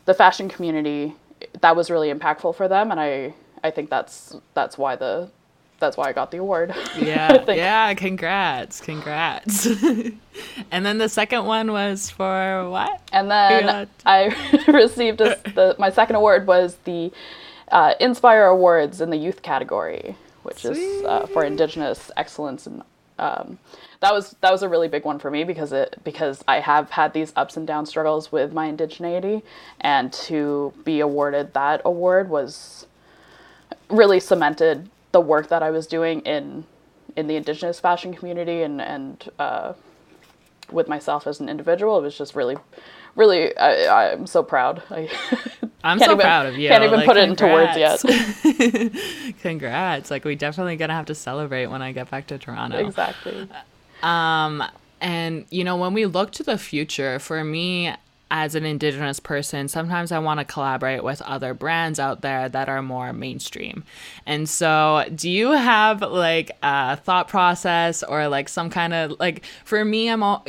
the 0.07 0.14
fashion 0.14 0.49
community, 0.49 1.14
that 1.61 1.77
was 1.77 1.90
really 1.90 2.12
impactful 2.12 2.57
for 2.57 2.66
them, 2.66 2.90
and 2.90 2.99
I 2.99 3.35
I 3.62 3.70
think 3.70 3.90
that's 3.90 4.37
that's 4.55 4.77
why 4.79 4.96
the 4.96 5.31
that's 5.79 5.97
why 5.97 6.09
I 6.09 6.12
got 6.12 6.31
the 6.31 6.39
award. 6.39 6.75
Yeah, 6.99 7.45
yeah, 7.49 7.95
congrats, 7.95 8.81
congrats. 8.81 9.67
and 10.71 10.87
then 10.87 10.99
the 10.99 11.09
second 11.09 11.45
one 11.45 11.73
was 11.73 12.11
for 12.11 12.69
what? 12.71 13.01
And 13.12 13.31
then 13.31 13.89
I 14.07 14.65
received 14.69 15.21
a, 15.21 15.37
the 15.55 15.77
my 15.79 15.91
second 15.91 16.17
award 16.17 16.47
was 16.47 16.77
the 16.85 17.12
uh, 17.71 17.95
Indspire 18.01 18.51
Awards 18.51 19.01
in 19.01 19.11
the 19.11 19.17
youth 19.17 19.43
category, 19.43 20.17
which 20.43 20.65
is 20.65 21.05
uh, 21.05 21.27
for 21.27 21.45
Indigenous 21.45 22.11
excellence 22.17 22.67
and 22.67 22.83
um, 23.19 23.59
that 24.01 24.12
was 24.12 24.37
that 24.41 24.53
was 24.53 24.62
a 24.62 24.69
really 24.69 24.89
big 24.89 25.05
one 25.05 25.19
for 25.19 25.31
me 25.31 25.45
because 25.45 25.73
it 25.73 25.99
because 26.05 26.45
I 26.47 26.61
have 26.61 26.91
had 26.91 27.12
these 27.12 27.33
ups 27.35 27.57
and 27.57 27.67
down 27.67 27.87
struggles 27.87 28.31
with 28.31 28.53
my 28.53 28.71
indigeneity, 28.71 29.43
and 29.81 30.12
to 30.12 30.73
be 30.85 31.01
awarded 31.01 31.55
that 31.55 31.81
award 31.85 32.29
was 32.29 32.87
really 33.89 34.21
cemented 34.21 34.91
the 35.16 35.20
work 35.20 35.48
that 35.48 35.62
I 35.62 35.70
was 35.70 35.87
doing 35.87 36.20
in 36.20 36.66
in 37.16 37.26
the 37.26 37.37
indigenous 37.37 37.81
fashion 37.81 38.12
community 38.12 38.60
and 38.60 38.83
and 38.83 39.31
uh, 39.38 39.73
with 40.71 40.88
myself 40.88 41.27
as 41.27 41.40
an 41.40 41.48
individual. 41.48 41.98
It 41.98 42.02
was 42.02 42.19
just 42.19 42.35
really, 42.35 42.58
really. 43.14 43.56
I, 43.56 44.12
I'm 44.12 44.27
so 44.27 44.42
proud. 44.42 44.83
I 44.90 45.08
I'm 45.85 45.98
so 45.98 46.12
even, 46.12 46.19
proud 46.19 46.44
of 46.44 46.58
you. 46.58 46.69
I 46.69 46.73
can't 46.73 46.85
even 46.85 46.98
like, 46.98 47.06
put 47.06 47.17
it 47.17 47.31
into 47.31 47.46
words 47.46 47.79
yet. 47.79 48.04
congrats! 49.40 50.10
Like 50.10 50.27
we 50.27 50.35
definitely 50.35 50.77
gonna 50.77 50.92
have 50.92 51.06
to 51.06 51.14
celebrate 51.14 51.69
when 51.69 51.81
I 51.81 51.92
get 51.92 52.10
back 52.10 52.27
to 52.27 52.37
Toronto. 52.37 52.77
Exactly. 52.77 53.48
Um, 54.02 54.62
and 55.00 55.46
you 55.48 55.64
know, 55.64 55.79
when 55.79 55.94
we 55.94 56.04
look 56.04 56.31
to 56.33 56.42
the 56.42 56.58
future, 56.58 57.19
for 57.21 57.42
me 57.42 57.94
as 58.31 58.54
an 58.54 58.64
indigenous 58.64 59.20
person, 59.20 59.68
sometimes 59.68 60.10
I 60.10 60.18
want 60.18 60.40
to 60.40 60.44
collaborate 60.44 61.04
with 61.04 61.22
other 61.22 61.54
brands 61.54 62.00
out 62.00 62.22
there 62.22 62.48
that 62.48 62.68
are 62.68 62.83
more 62.83 63.12
mainstream. 63.12 63.85
And 64.27 64.48
so, 64.48 65.04
do 65.14 65.31
you 65.31 65.52
have 65.52 66.02
like 66.02 66.50
a 66.62 66.96
thought 66.96 67.29
process 67.29 68.02
or 68.02 68.29
like 68.29 68.48
some 68.48 68.70
kind 68.70 68.92
of 68.94 69.18
like 69.20 69.44
for 69.64 69.85
me 69.85 70.08
I'm 70.08 70.22
all 70.22 70.44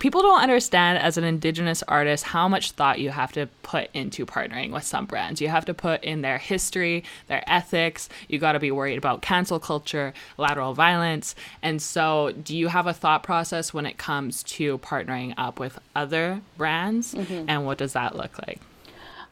people 0.00 0.22
don't 0.22 0.40
understand 0.40 0.98
as 0.98 1.16
an 1.16 1.24
indigenous 1.24 1.84
artist 1.86 2.24
how 2.24 2.48
much 2.48 2.72
thought 2.72 2.98
you 2.98 3.10
have 3.10 3.30
to 3.32 3.46
put 3.62 3.88
into 3.94 4.26
partnering 4.26 4.72
with 4.72 4.82
some 4.82 5.06
brands. 5.06 5.40
You 5.40 5.48
have 5.48 5.66
to 5.66 5.74
put 5.74 6.02
in 6.02 6.22
their 6.22 6.38
history, 6.38 7.04
their 7.28 7.44
ethics. 7.46 8.08
You 8.26 8.38
got 8.38 8.52
to 8.52 8.58
be 8.58 8.70
worried 8.70 8.98
about 8.98 9.22
cancel 9.22 9.60
culture, 9.60 10.12
lateral 10.36 10.74
violence. 10.74 11.36
And 11.62 11.80
so, 11.80 12.32
do 12.32 12.56
you 12.56 12.68
have 12.68 12.86
a 12.86 12.94
thought 12.94 13.22
process 13.22 13.72
when 13.72 13.86
it 13.86 13.98
comes 13.98 14.42
to 14.44 14.78
partnering 14.78 15.34
up 15.36 15.60
with 15.60 15.78
other 15.94 16.40
brands? 16.56 17.14
Mm-hmm. 17.14 17.44
And 17.48 17.66
what 17.66 17.78
does 17.78 17.92
that 17.92 18.16
look 18.16 18.38
like? 18.46 18.60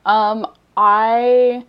Um, 0.07 0.47
I. 0.77 1.65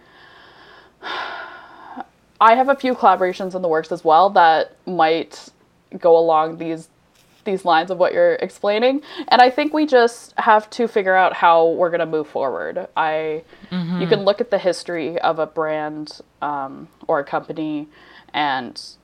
I 2.41 2.55
have 2.55 2.69
a 2.69 2.75
few 2.75 2.95
collaborations 2.95 3.53
in 3.53 3.61
the 3.61 3.67
works 3.67 3.91
as 3.91 4.05
well 4.05 4.29
that 4.29 4.75
might 4.85 5.49
go 5.97 6.17
along 6.17 6.57
these 6.57 6.87
these 7.49 7.65
lines 7.65 7.89
of 7.91 7.97
what 7.97 8.13
you're 8.13 8.33
explaining 8.35 9.01
and 9.29 9.41
i 9.41 9.49
think 9.49 9.73
we 9.73 9.85
just 9.85 10.33
have 10.37 10.69
to 10.69 10.87
figure 10.87 11.15
out 11.15 11.33
how 11.33 11.69
we're 11.69 11.89
going 11.89 11.99
to 11.99 12.05
move 12.05 12.27
forward 12.27 12.87
i 12.95 13.43
mm-hmm. 13.71 14.01
you 14.01 14.07
can 14.07 14.23
look 14.23 14.39
at 14.39 14.51
the 14.51 14.57
history 14.57 15.17
of 15.19 15.39
a 15.39 15.45
brand 15.45 16.21
um, 16.41 16.87
or 17.07 17.19
a 17.19 17.23
company 17.23 17.87
and 18.33 18.95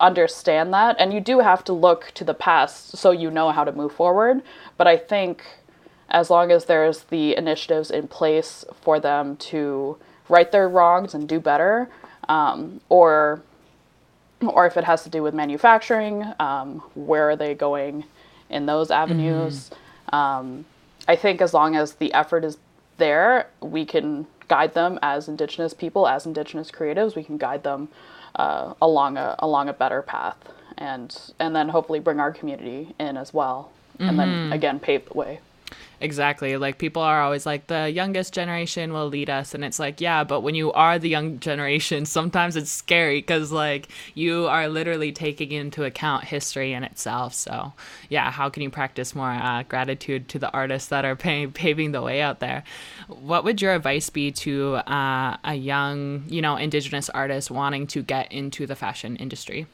understand 0.00 0.72
that 0.74 0.96
and 0.98 1.12
you 1.12 1.20
do 1.20 1.38
have 1.38 1.62
to 1.62 1.72
look 1.72 2.10
to 2.14 2.24
the 2.24 2.34
past 2.34 2.96
so 2.96 3.12
you 3.12 3.30
know 3.30 3.50
how 3.52 3.62
to 3.62 3.72
move 3.72 3.92
forward 3.92 4.42
but 4.76 4.86
i 4.86 4.96
think 4.96 5.44
as 6.08 6.28
long 6.28 6.50
as 6.50 6.66
there's 6.66 7.04
the 7.04 7.36
initiatives 7.36 7.90
in 7.90 8.06
place 8.08 8.64
for 8.80 8.98
them 8.98 9.36
to 9.36 9.96
right 10.28 10.50
their 10.50 10.68
wrongs 10.68 11.14
and 11.14 11.28
do 11.28 11.38
better 11.38 11.88
um, 12.28 12.80
or 12.88 13.42
or 14.48 14.66
if 14.66 14.76
it 14.76 14.84
has 14.84 15.02
to 15.04 15.10
do 15.10 15.22
with 15.22 15.34
manufacturing, 15.34 16.24
um, 16.40 16.82
where 16.94 17.30
are 17.30 17.36
they 17.36 17.54
going 17.54 18.04
in 18.50 18.66
those 18.66 18.90
avenues? 18.90 19.70
Mm-hmm. 19.70 20.14
Um, 20.14 20.64
I 21.08 21.16
think 21.16 21.40
as 21.40 21.52
long 21.52 21.74
as 21.76 21.94
the 21.94 22.12
effort 22.12 22.44
is 22.44 22.58
there, 22.98 23.48
we 23.60 23.84
can 23.84 24.26
guide 24.48 24.74
them 24.74 24.98
as 25.02 25.28
Indigenous 25.28 25.74
people, 25.74 26.06
as 26.06 26.26
Indigenous 26.26 26.70
creatives. 26.70 27.16
We 27.16 27.24
can 27.24 27.38
guide 27.38 27.62
them 27.62 27.88
uh, 28.34 28.74
along 28.80 29.16
a 29.16 29.34
along 29.38 29.68
a 29.68 29.72
better 29.72 30.02
path, 30.02 30.36
and 30.78 31.16
and 31.38 31.54
then 31.56 31.68
hopefully 31.70 32.00
bring 32.00 32.20
our 32.20 32.32
community 32.32 32.94
in 33.00 33.16
as 33.16 33.32
well, 33.34 33.70
mm-hmm. 33.94 34.08
and 34.08 34.18
then 34.18 34.28
mm-hmm. 34.28 34.52
again 34.52 34.78
pave 34.80 35.08
the 35.08 35.14
way. 35.14 35.40
Exactly. 36.00 36.56
Like 36.56 36.78
people 36.78 37.00
are 37.00 37.22
always 37.22 37.46
like 37.46 37.68
the 37.68 37.88
youngest 37.88 38.34
generation 38.34 38.92
will 38.92 39.06
lead 39.06 39.30
us 39.30 39.54
and 39.54 39.64
it's 39.64 39.78
like, 39.78 40.00
yeah, 40.00 40.24
but 40.24 40.40
when 40.40 40.56
you 40.56 40.72
are 40.72 40.98
the 40.98 41.08
young 41.08 41.38
generation, 41.38 42.04
sometimes 42.18 42.56
it's 42.56 42.70
scary 42.70 43.22
cuz 43.22 43.52
like 43.52 43.88
you 44.14 44.46
are 44.48 44.68
literally 44.68 45.12
taking 45.12 45.52
into 45.52 45.84
account 45.84 46.24
history 46.24 46.72
in 46.72 46.82
itself. 46.82 47.34
So, 47.34 47.72
yeah, 48.08 48.32
how 48.32 48.48
can 48.48 48.62
you 48.64 48.70
practice 48.70 49.14
more 49.14 49.30
uh, 49.30 49.62
gratitude 49.62 50.28
to 50.30 50.40
the 50.40 50.50
artists 50.50 50.88
that 50.88 51.04
are 51.04 51.16
pay- 51.26 51.46
paving 51.46 51.92
the 51.92 52.02
way 52.02 52.20
out 52.20 52.40
there? 52.40 52.64
What 53.06 53.44
would 53.44 53.62
your 53.62 53.74
advice 53.74 54.10
be 54.10 54.32
to 54.32 54.76
uh, 54.76 55.36
a 55.44 55.54
young, 55.54 56.24
you 56.26 56.42
know, 56.42 56.56
indigenous 56.56 57.08
artist 57.10 57.50
wanting 57.50 57.86
to 57.88 58.02
get 58.02 58.32
into 58.32 58.66
the 58.66 58.74
fashion 58.74 59.14
industry? 59.16 59.66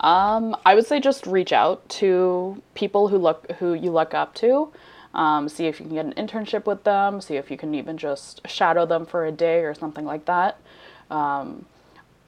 Um, 0.00 0.56
I 0.66 0.74
would 0.74 0.86
say 0.86 1.00
just 1.00 1.26
reach 1.26 1.52
out 1.52 1.88
to 2.00 2.60
people 2.74 3.08
who 3.08 3.18
look 3.18 3.52
who 3.52 3.74
you 3.74 3.90
look 3.92 4.14
up 4.14 4.34
to 4.36 4.72
um, 5.14 5.48
see 5.48 5.66
if 5.66 5.78
you 5.78 5.86
can 5.86 5.94
get 5.94 6.06
an 6.06 6.14
internship 6.14 6.66
with 6.66 6.84
them, 6.84 7.20
see 7.20 7.36
if 7.36 7.50
you 7.50 7.56
can 7.56 7.74
even 7.74 7.98
just 7.98 8.46
shadow 8.48 8.86
them 8.86 9.06
for 9.06 9.26
a 9.26 9.32
day 9.32 9.64
or 9.64 9.74
something 9.74 10.04
like 10.04 10.24
that. 10.26 10.58
Um, 11.10 11.66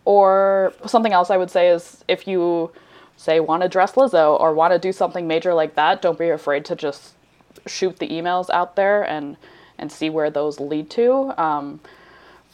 or 0.05 0.75
something 0.87 1.13
else 1.13 1.31
I 1.31 1.37
would 1.37 1.51
say 1.51 1.69
is 1.69 2.05
if 2.09 2.29
you 2.29 2.71
say 3.17 3.41
want 3.41 3.63
to 3.63 3.69
dress 3.69 3.93
Lizzo 3.93 4.39
or 4.39 4.53
want 4.53 4.73
to 4.73 4.79
do 4.79 4.93
something 4.93 5.27
major 5.27 5.55
like 5.55 5.75
that, 5.77 6.03
don't 6.03 6.19
be 6.19 6.29
afraid 6.29 6.65
to 6.67 6.77
just 6.77 7.15
shoot 7.67 7.99
the 7.99 8.09
emails 8.09 8.51
out 8.51 8.77
there 8.77 9.03
and 9.03 9.37
and 9.79 9.91
see 9.91 10.11
where 10.11 10.31
those 10.31 10.61
lead 10.61 10.89
to. 10.91 11.33
Um, 11.43 11.81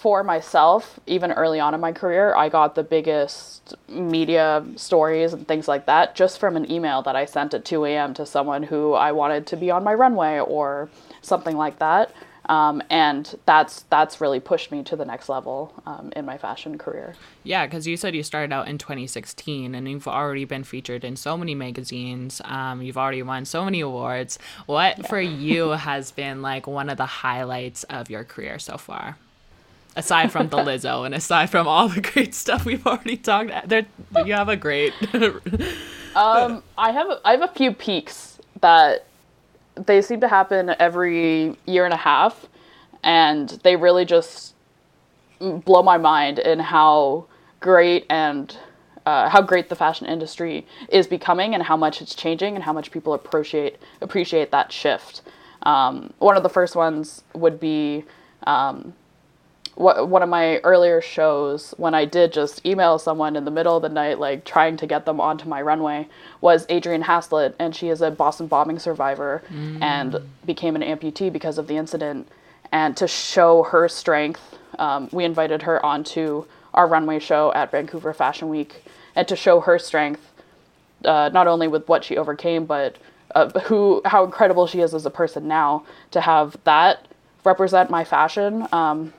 for 0.01 0.25
myself, 0.25 0.99
even 1.07 1.31
early 1.33 1.61
on 1.61 1.75
in 1.75 1.81
my 1.81 1.93
career, 1.93 2.35
I 2.35 2.49
got 2.49 2.75
the 2.75 2.83
biggest 2.83 3.75
media 3.87 4.65
stories 4.77 5.35
and 5.35 5.47
things 5.47 5.69
like 5.69 5.85
that 5.87 6.15
just 6.15 6.39
from 6.39 6.57
an 6.57 6.73
email 6.73 7.03
that 7.03 7.17
I 7.17 7.27
sent 7.27 7.53
at 7.53 7.67
2 7.67 7.85
a.m. 7.85 8.15
to 8.15 8.25
someone 8.25 8.63
who 8.63 8.95
I 8.95 9.13
wanted 9.13 9.47
to 9.49 9.59
be 9.59 9.71
on 9.71 9.85
my 9.85 9.93
runway 9.93 10.39
or 10.39 10.89
something 11.21 11.55
like 11.55 11.81
that. 11.81 12.15
Um, 12.47 12.83
and 12.89 13.39
that's 13.45 13.83
that's 13.91 14.23
really 14.23 14.41
pushed 14.41 14.73
me 14.73 14.83
to 14.85 14.97
the 14.97 15.05
next 15.05 15.29
level 15.29 15.75
um, 15.85 16.11
in 16.17 16.25
my 16.25 16.39
fashion 16.39 16.79
career. 16.79 17.15
Yeah, 17.45 17.67
because 17.67 17.87
you 17.87 17.99
said 17.99 18.15
you 18.15 18.23
started 18.23 18.55
out 18.55 18.69
in 18.69 18.79
2016, 18.79 19.75
and 19.75 19.87
you've 19.87 20.09
already 20.09 20.47
been 20.47 20.65
featured 20.65 21.05
in 21.05 21.15
so 21.15 21.37
many 21.37 21.55
magazines. 21.55 22.41
Um, 22.47 22.81
you've 22.81 22.97
already 22.97 23.23
won 23.23 23.45
so 23.45 23.67
many 23.67 23.81
awards. 23.81 24.39
What 24.65 24.97
yeah. 24.97 25.07
for 25.09 25.21
you 25.21 25.69
has 25.89 26.11
been 26.11 26.41
like 26.41 26.67
one 26.67 26.89
of 26.89 26.97
the 26.97 27.07
highlights 27.07 27.85
of 27.85 28.09
your 28.09 28.25
career 28.25 28.59
so 28.59 28.79
far? 28.79 29.19
Aside 30.01 30.33
from 30.33 30.49
the 30.49 30.57
Lizzo 30.57 31.07
and 31.07 31.15
aside 31.15 31.51
from 31.51 31.69
all 31.69 31.89
the 31.89 32.01
great 32.01 32.35
stuff 32.35 32.65
we've 32.65 32.87
already 32.87 33.17
talked, 33.17 33.53
there 33.69 33.87
you 34.25 34.33
have 34.33 34.49
a 34.49 34.57
great. 34.57 34.93
um, 36.17 36.63
I 36.77 36.91
have 36.91 37.09
I 37.25 37.33
have 37.33 37.43
a 37.43 37.49
few 37.55 37.73
peaks 37.73 38.39
that 38.61 39.07
they 39.77 40.03
seem 40.03 40.21
to 40.21 40.29
happen 40.29 40.75
every 40.79 41.57
year 41.67 41.85
and 41.85 41.95
a 41.95 41.99
half, 41.99 42.47
and 43.05 43.49
they 43.63 43.77
really 43.77 44.05
just 44.05 44.55
blow 45.39 45.83
my 45.83 45.97
mind 45.97 46.39
in 46.39 46.59
how 46.59 47.27
great 47.61 48.05
and 48.11 48.57
uh, 49.07 49.29
how 49.29 49.41
great 49.41 49.69
the 49.69 49.77
fashion 49.77 50.07
industry 50.07 50.67
is 50.89 51.07
becoming 51.07 51.55
and 51.55 51.63
how 51.63 51.77
much 51.77 52.03
it's 52.03 52.15
changing 52.15 52.55
and 52.55 52.65
how 52.65 52.73
much 52.73 52.91
people 52.91 53.15
appreciate 53.15 53.79
appreciate 54.01 54.51
that 54.51 54.73
shift. 54.73 55.23
Um, 55.63 56.13
one 56.19 56.37
of 56.37 56.43
the 56.43 56.49
first 56.49 56.75
ones 56.75 57.23
would 57.35 57.61
be 57.61 58.05
um, 58.47 58.95
one 59.77 60.23
of 60.23 60.29
my 60.29 60.59
earlier 60.59 61.01
shows 61.01 61.75
when 61.77 61.95
I 61.95 62.05
did 62.05 62.33
just 62.33 62.65
email 62.67 62.99
someone 62.99 63.37
in 63.37 63.45
the 63.45 63.51
middle 63.51 63.77
of 63.77 63.83
the 63.83 63.89
night, 63.89 64.19
like 64.19 64.45
trying 64.45 64.77
to 64.79 64.87
get 64.87 65.07
them 65.07 65.21
onto 65.21 65.49
my 65.49 65.63
runway, 65.63 66.09
was 66.41 66.67
Adrianne 66.67 67.05
Haslet, 67.05 67.55
and 67.59 67.75
she 67.75 67.89
is 67.89 68.03
a 68.03 68.11
Boston 68.11 68.47
bombing 68.47 68.79
survivor 68.79 69.43
mm. 69.49 69.81
and 69.83 70.17
became 70.45 70.77
an 70.77 70.83
amputee 70.83 71.33
because 71.33 71.57
of 71.57 71.67
the 71.67 71.77
incident. 71.77 72.29
And 72.73 72.97
to 72.97 73.09
show 73.09 73.63
her 73.65 73.89
strength, 73.89 74.59
um, 74.79 75.09
we 75.13 75.25
invited 75.25 75.63
her 75.63 75.85
onto 75.85 76.45
our 76.75 76.87
runway 76.87 77.19
show 77.19 77.53
at 77.55 77.71
Vancouver 77.71 78.13
Fashion 78.13 78.49
Week, 78.49 78.85
and 79.17 79.27
to 79.29 79.37
show 79.37 79.61
her 79.61 79.79
strength, 79.79 80.31
uh, 81.05 81.31
not 81.33 81.47
only 81.47 81.69
with 81.69 81.89
what 81.89 82.05
she 82.05 82.17
overcame, 82.17 82.65
but 82.65 82.97
uh, 83.35 83.49
who 83.61 84.03
how 84.05 84.25
incredible 84.25 84.67
she 84.67 84.81
is 84.81 84.95
as 84.95 85.07
a 85.07 85.11
person 85.11 85.49
now. 85.49 85.85
To 86.13 86.21
have 86.21 86.57
that 86.65 87.07
represent 87.45 87.91
my 87.91 88.05
fashion. 88.05 88.67
Um, 88.73 89.13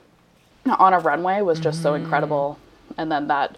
on 0.66 0.92
a 0.92 0.98
runway 0.98 1.40
was 1.40 1.60
just 1.60 1.80
mm. 1.80 1.82
so 1.82 1.94
incredible. 1.94 2.58
And 2.96 3.10
then 3.10 3.28
that 3.28 3.56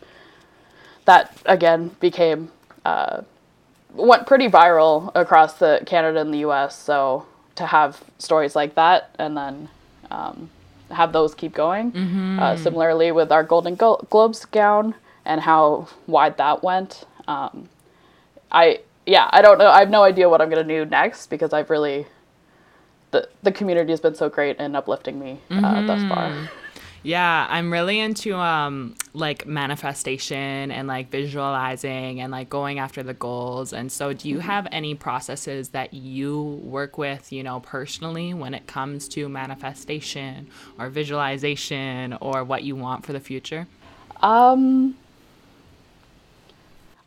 that 1.04 1.36
again 1.44 1.94
became 2.00 2.50
uh, 2.84 3.22
went 3.92 4.26
pretty 4.26 4.48
viral 4.48 5.10
across 5.14 5.54
the 5.54 5.82
Canada 5.86 6.20
and 6.20 6.32
the 6.32 6.38
U.S. 6.38 6.78
So 6.78 7.26
to 7.56 7.66
have 7.66 8.02
stories 8.18 8.56
like 8.56 8.74
that 8.74 9.14
and 9.18 9.36
then 9.36 9.68
um, 10.10 10.50
have 10.90 11.12
those 11.12 11.34
keep 11.34 11.54
going. 11.54 11.92
Mm-hmm. 11.92 12.38
Uh, 12.38 12.56
similarly 12.56 13.12
with 13.12 13.30
our 13.30 13.42
Golden 13.42 13.74
Globes 13.76 14.44
gown 14.46 14.94
and 15.24 15.40
how 15.40 15.88
wide 16.06 16.36
that 16.38 16.62
went. 16.62 17.04
Um, 17.26 17.68
I 18.52 18.80
yeah 19.06 19.28
I 19.32 19.42
don't 19.42 19.58
know 19.58 19.68
I 19.68 19.80
have 19.80 19.90
no 19.90 20.02
idea 20.02 20.28
what 20.28 20.40
I'm 20.40 20.48
gonna 20.48 20.64
do 20.64 20.84
next 20.84 21.28
because 21.28 21.52
I've 21.52 21.70
really 21.70 22.06
the 23.10 23.28
the 23.42 23.52
community 23.52 23.90
has 23.90 24.00
been 24.00 24.14
so 24.14 24.28
great 24.28 24.58
in 24.58 24.76
uplifting 24.76 25.18
me 25.18 25.40
uh, 25.50 25.54
mm-hmm. 25.54 25.86
thus 25.86 26.02
far. 26.08 26.48
Yeah, 27.06 27.46
I'm 27.50 27.70
really 27.70 28.00
into 28.00 28.34
um 28.34 28.94
like 29.12 29.46
manifestation 29.46 30.70
and 30.70 30.88
like 30.88 31.10
visualizing 31.10 32.20
and 32.20 32.32
like 32.32 32.48
going 32.48 32.78
after 32.78 33.02
the 33.02 33.12
goals. 33.12 33.74
And 33.74 33.92
so 33.92 34.14
do 34.14 34.26
you 34.26 34.40
have 34.40 34.66
any 34.72 34.94
processes 34.94 35.68
that 35.68 35.92
you 35.92 36.42
work 36.62 36.96
with, 36.96 37.30
you 37.30 37.42
know, 37.42 37.60
personally 37.60 38.32
when 38.32 38.54
it 38.54 38.66
comes 38.66 39.06
to 39.08 39.28
manifestation 39.28 40.48
or 40.78 40.88
visualization 40.88 42.14
or 42.22 42.42
what 42.42 42.62
you 42.62 42.74
want 42.74 43.04
for 43.04 43.12
the 43.12 43.20
future? 43.20 43.66
Um 44.22 44.96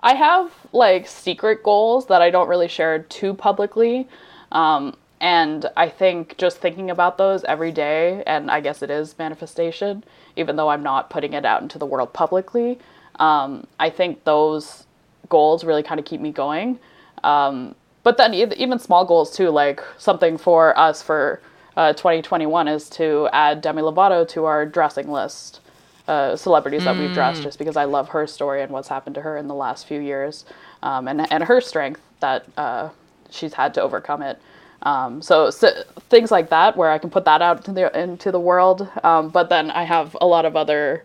I 0.04 0.14
have 0.14 0.52
like 0.74 1.08
secret 1.08 1.64
goals 1.64 2.06
that 2.06 2.22
I 2.22 2.30
don't 2.30 2.48
really 2.48 2.68
share 2.68 3.00
too 3.00 3.34
publicly. 3.34 4.08
Um, 4.52 4.96
and 5.20 5.66
I 5.76 5.90
think 5.90 6.38
just 6.38 6.58
thinking 6.58 6.90
about 6.90 7.18
those 7.18 7.44
every 7.46 7.72
day, 7.72 8.24
and 8.28 8.52
I 8.52 8.62
guess 8.62 8.82
it 8.82 8.90
is 8.90 9.18
manifestation, 9.18 10.04
even 10.36 10.56
though 10.56 10.70
I'm 10.70 10.84
not 10.84 11.10
putting 11.10 11.34
it 11.34 11.46
out 11.46 11.62
into 11.62 11.80
the 11.80 11.86
world 11.86 12.14
publicly, 12.14 12.80
um, 13.20 13.66
I 13.80 13.90
think 13.90 14.24
those 14.26 14.86
goals 15.30 15.64
really 15.64 15.84
kind 15.84 16.00
of 16.00 16.06
keep 16.06 16.22
me 16.22 16.32
going. 16.32 16.80
Um, 17.24 17.76
but 18.04 18.18
then 18.18 18.34
even 18.34 18.80
small 18.80 19.06
goals 19.06 19.36
too, 19.36 19.50
like 19.50 19.82
something 19.98 20.38
for 20.38 20.78
us 20.78 21.02
for 21.02 21.42
uh, 21.76 21.94
2021 21.94 22.68
is 22.68 22.90
to 22.92 23.28
add 23.34 23.62
Demi 23.62 23.82
Lovato 23.82 24.28
to 24.30 24.46
our 24.46 24.66
dressing 24.66 25.12
list 25.12 25.60
uh, 26.08 26.36
celebrities 26.36 26.86
that 26.86 26.96
we've 26.96 27.14
dressed 27.14 27.42
mm. 27.42 27.44
just 27.44 27.60
because 27.60 27.76
I 27.76 27.84
love 27.84 28.10
her 28.10 28.26
story 28.28 28.62
and 28.62 28.72
what's 28.72 28.88
happened 28.88 29.16
to 29.16 29.22
her 29.22 29.36
in 29.36 29.48
the 29.48 29.54
last 29.54 29.86
few 29.88 30.00
years 30.00 30.46
um, 30.82 31.08
and, 31.08 31.30
and 31.32 31.44
her 31.44 31.60
strength 31.60 32.02
that 32.22 32.46
uh, 32.56 32.90
she's 33.30 33.54
had 33.54 33.74
to 33.74 33.82
overcome 33.82 34.22
it. 34.22 34.42
Um, 34.84 35.22
so, 35.22 35.50
so, 35.50 35.70
things 36.10 36.32
like 36.32 36.50
that 36.50 36.78
where 36.78 36.92
I 36.92 36.98
can 36.98 37.10
put 37.10 37.26
that 37.26 37.42
out 37.42 37.58
into 37.58 37.74
the, 37.74 38.00
into 38.00 38.32
the 38.32 38.40
world. 38.40 38.88
Um, 39.04 39.30
but 39.30 39.50
then 39.50 39.72
I 39.72 39.84
have 39.84 40.16
a 40.22 40.28
lot 40.28 40.46
of 40.46 40.56
other 40.56 41.04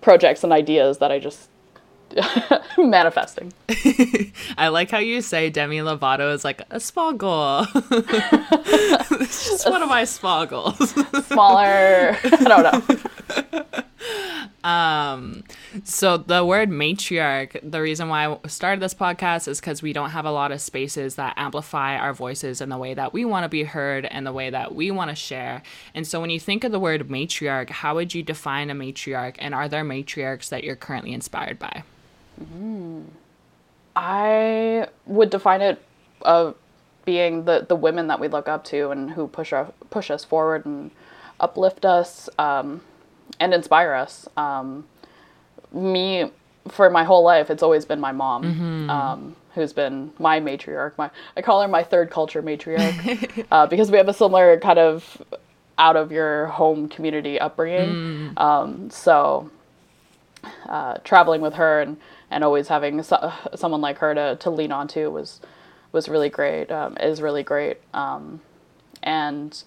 projects 0.00 0.44
and 0.44 0.52
ideas 0.52 0.98
that 0.98 1.10
I 1.10 1.18
just 1.18 1.48
manifesting. 2.78 3.52
I 4.58 4.68
like 4.68 4.90
how 4.90 4.98
you 4.98 5.20
say 5.20 5.50
Demi 5.50 5.78
Lovato 5.78 6.32
is 6.32 6.44
like 6.44 6.62
a 6.70 6.78
small 6.78 7.12
goal. 7.12 7.66
it's 7.74 9.48
just 9.48 9.68
one 9.68 9.82
of 9.82 9.88
my 9.88 10.04
small 10.04 10.46
goals. 10.46 10.90
Smaller. 11.26 12.16
I 12.22 12.28
don't 12.28 12.62
know. 12.62 13.82
Um, 14.62 15.44
so 15.84 16.16
the 16.16 16.44
word 16.44 16.70
matriarch, 16.70 17.58
the 17.62 17.82
reason 17.82 18.08
why 18.08 18.26
I 18.26 18.48
started 18.48 18.80
this 18.80 18.94
podcast 18.94 19.46
is 19.46 19.60
because 19.60 19.82
we 19.82 19.92
don't 19.92 20.10
have 20.10 20.24
a 20.24 20.30
lot 20.30 20.52
of 20.52 20.60
spaces 20.60 21.16
that 21.16 21.34
amplify 21.36 21.96
our 21.96 22.14
voices 22.14 22.60
in 22.60 22.70
the 22.70 22.78
way 22.78 22.94
that 22.94 23.12
we 23.12 23.24
want 23.24 23.44
to 23.44 23.48
be 23.48 23.64
heard 23.64 24.06
and 24.06 24.26
the 24.26 24.32
way 24.32 24.48
that 24.50 24.74
we 24.74 24.90
want 24.90 25.10
to 25.10 25.14
share. 25.14 25.62
And 25.94 26.06
so 26.06 26.20
when 26.20 26.30
you 26.30 26.40
think 26.40 26.64
of 26.64 26.72
the 26.72 26.80
word 26.80 27.08
matriarch, 27.08 27.70
how 27.70 27.94
would 27.94 28.14
you 28.14 28.22
define 28.22 28.70
a 28.70 28.74
matriarch? 28.74 29.36
And 29.38 29.54
are 29.54 29.68
there 29.68 29.84
matriarchs 29.84 30.48
that 30.48 30.64
you're 30.64 30.76
currently 30.76 31.12
inspired 31.12 31.58
by? 31.58 31.82
Mm. 32.42 33.04
I 33.96 34.88
would 35.06 35.30
define 35.30 35.60
it 35.60 35.82
of 36.22 36.56
being 37.04 37.44
the, 37.44 37.66
the 37.68 37.76
women 37.76 38.06
that 38.08 38.18
we 38.18 38.28
look 38.28 38.48
up 38.48 38.64
to 38.64 38.90
and 38.90 39.10
who 39.10 39.28
push 39.28 39.52
our, 39.52 39.72
push 39.90 40.10
us 40.10 40.24
forward 40.24 40.64
and 40.64 40.90
uplift 41.38 41.84
us. 41.84 42.28
Um, 42.38 42.80
and 43.40 43.54
inspire 43.54 43.94
us. 43.94 44.28
Um, 44.36 44.86
me, 45.72 46.30
for 46.68 46.90
my 46.90 47.04
whole 47.04 47.22
life, 47.22 47.50
it's 47.50 47.62
always 47.62 47.84
been 47.84 48.00
my 48.00 48.12
mom, 48.12 48.44
mm-hmm. 48.44 48.90
um, 48.90 49.36
who's 49.54 49.72
been 49.72 50.12
my 50.18 50.40
matriarch. 50.40 50.96
My 50.96 51.10
I 51.36 51.42
call 51.42 51.62
her 51.62 51.68
my 51.68 51.82
third 51.82 52.10
culture 52.10 52.42
matriarch 52.42 53.46
uh, 53.50 53.66
because 53.66 53.90
we 53.90 53.98
have 53.98 54.08
a 54.08 54.14
similar 54.14 54.58
kind 54.58 54.78
of 54.78 55.22
out 55.78 55.96
of 55.96 56.12
your 56.12 56.46
home 56.46 56.88
community 56.88 57.38
upbringing. 57.40 58.34
Mm. 58.34 58.40
Um, 58.40 58.90
so 58.90 59.50
uh, 60.68 60.98
traveling 61.04 61.40
with 61.40 61.54
her 61.54 61.80
and, 61.80 61.96
and 62.30 62.44
always 62.44 62.68
having 62.68 63.02
so, 63.02 63.32
someone 63.54 63.80
like 63.80 63.98
her 63.98 64.14
to, 64.14 64.36
to 64.36 64.50
lean 64.50 64.72
onto 64.72 65.10
was 65.10 65.40
was 65.92 66.08
really 66.08 66.28
great. 66.28 66.70
Um, 66.72 66.96
is 66.98 67.22
really 67.22 67.42
great. 67.42 67.78
Um, 67.92 68.40
and 69.02 69.62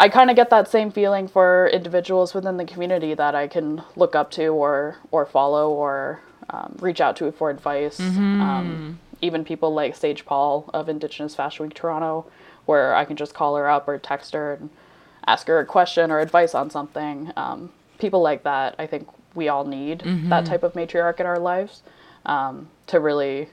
I 0.00 0.08
kind 0.08 0.30
of 0.30 0.36
get 0.36 0.48
that 0.48 0.66
same 0.66 0.90
feeling 0.90 1.28
for 1.28 1.68
individuals 1.68 2.32
within 2.32 2.56
the 2.56 2.64
community 2.64 3.12
that 3.12 3.34
I 3.34 3.46
can 3.46 3.82
look 3.96 4.14
up 4.14 4.30
to 4.32 4.46
or 4.46 4.96
or 5.10 5.26
follow 5.26 5.70
or 5.70 6.22
um, 6.48 6.76
reach 6.80 7.02
out 7.02 7.16
to 7.16 7.30
for 7.32 7.50
advice. 7.50 8.00
Mm-hmm. 8.00 8.40
Um, 8.40 8.98
even 9.20 9.44
people 9.44 9.74
like 9.74 9.94
Sage 9.94 10.24
Paul 10.24 10.70
of 10.72 10.88
Indigenous 10.88 11.34
Fashion 11.34 11.66
Week 11.66 11.74
Toronto, 11.74 12.24
where 12.64 12.94
I 12.94 13.04
can 13.04 13.16
just 13.16 13.34
call 13.34 13.56
her 13.56 13.68
up 13.68 13.86
or 13.86 13.98
text 13.98 14.32
her 14.32 14.54
and 14.54 14.70
ask 15.26 15.46
her 15.48 15.60
a 15.60 15.66
question 15.66 16.10
or 16.10 16.18
advice 16.20 16.54
on 16.54 16.70
something. 16.70 17.30
Um, 17.36 17.70
people 17.98 18.22
like 18.22 18.42
that, 18.44 18.76
I 18.78 18.86
think 18.86 19.06
we 19.34 19.48
all 19.48 19.64
need 19.66 19.98
mm-hmm. 19.98 20.30
that 20.30 20.46
type 20.46 20.62
of 20.62 20.72
matriarch 20.72 21.20
in 21.20 21.26
our 21.26 21.38
lives 21.38 21.82
um, 22.24 22.70
to 22.86 22.98
really 22.98 23.50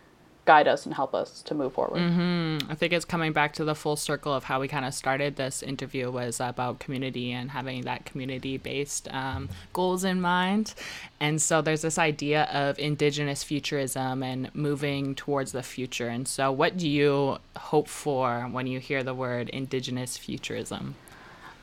guide 0.48 0.68
us 0.68 0.86
and 0.86 0.96
help 0.96 1.14
us 1.14 1.42
to 1.44 1.54
move 1.54 1.74
forward. 1.74 2.00
Mm-hmm. 2.00 2.72
I 2.72 2.76
think 2.76 2.94
it's 2.94 3.06
coming 3.06 3.34
back 3.34 3.54
to 3.56 3.66
the 3.66 3.76
full 3.76 3.98
circle 3.98 4.34
of 4.34 4.46
how 4.46 4.62
we 4.62 4.70
kind 4.70 4.86
of 4.86 4.94
started 4.94 5.36
this 5.36 5.62
interview 5.62 6.10
was 6.10 6.40
about 6.40 6.80
community 6.80 7.34
and 7.34 7.52
having 7.52 7.82
that 7.82 8.06
community 8.06 8.58
based 8.58 9.14
um, 9.14 9.50
goals 9.74 10.06
in 10.06 10.22
mind. 10.22 10.74
And 11.20 11.42
so 11.42 11.62
there's 11.62 11.82
this 11.82 12.00
idea 12.00 12.44
of 12.46 12.80
indigenous 12.80 13.44
futurism 13.44 14.24
and 14.24 14.50
moving 14.56 15.16
towards 15.16 15.52
the 15.52 15.64
future. 15.64 16.08
And 16.08 16.26
so, 16.28 16.52
what 16.52 16.78
do 16.78 16.88
you 16.88 17.40
hope 17.58 17.90
for 17.90 18.44
when 18.44 18.66
you 18.68 18.80
hear 18.80 19.04
the 19.04 19.14
word 19.14 19.50
indigenous 19.50 20.18
futurism? 20.18 20.96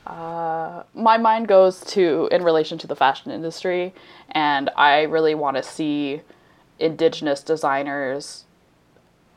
Uh, 0.05 0.83
my 0.93 1.17
mind 1.17 1.47
goes 1.47 1.81
to 1.81 2.29
in 2.31 2.43
relation 2.43 2.77
to 2.77 2.85
the 2.85 2.95
fashion 2.95 3.31
industry, 3.31 3.91
and 4.29 4.69
I 4.77 5.03
really 5.03 5.33
want 5.33 5.57
to 5.57 5.63
see 5.63 6.21
indigenous 6.77 7.41
designers 7.41 8.45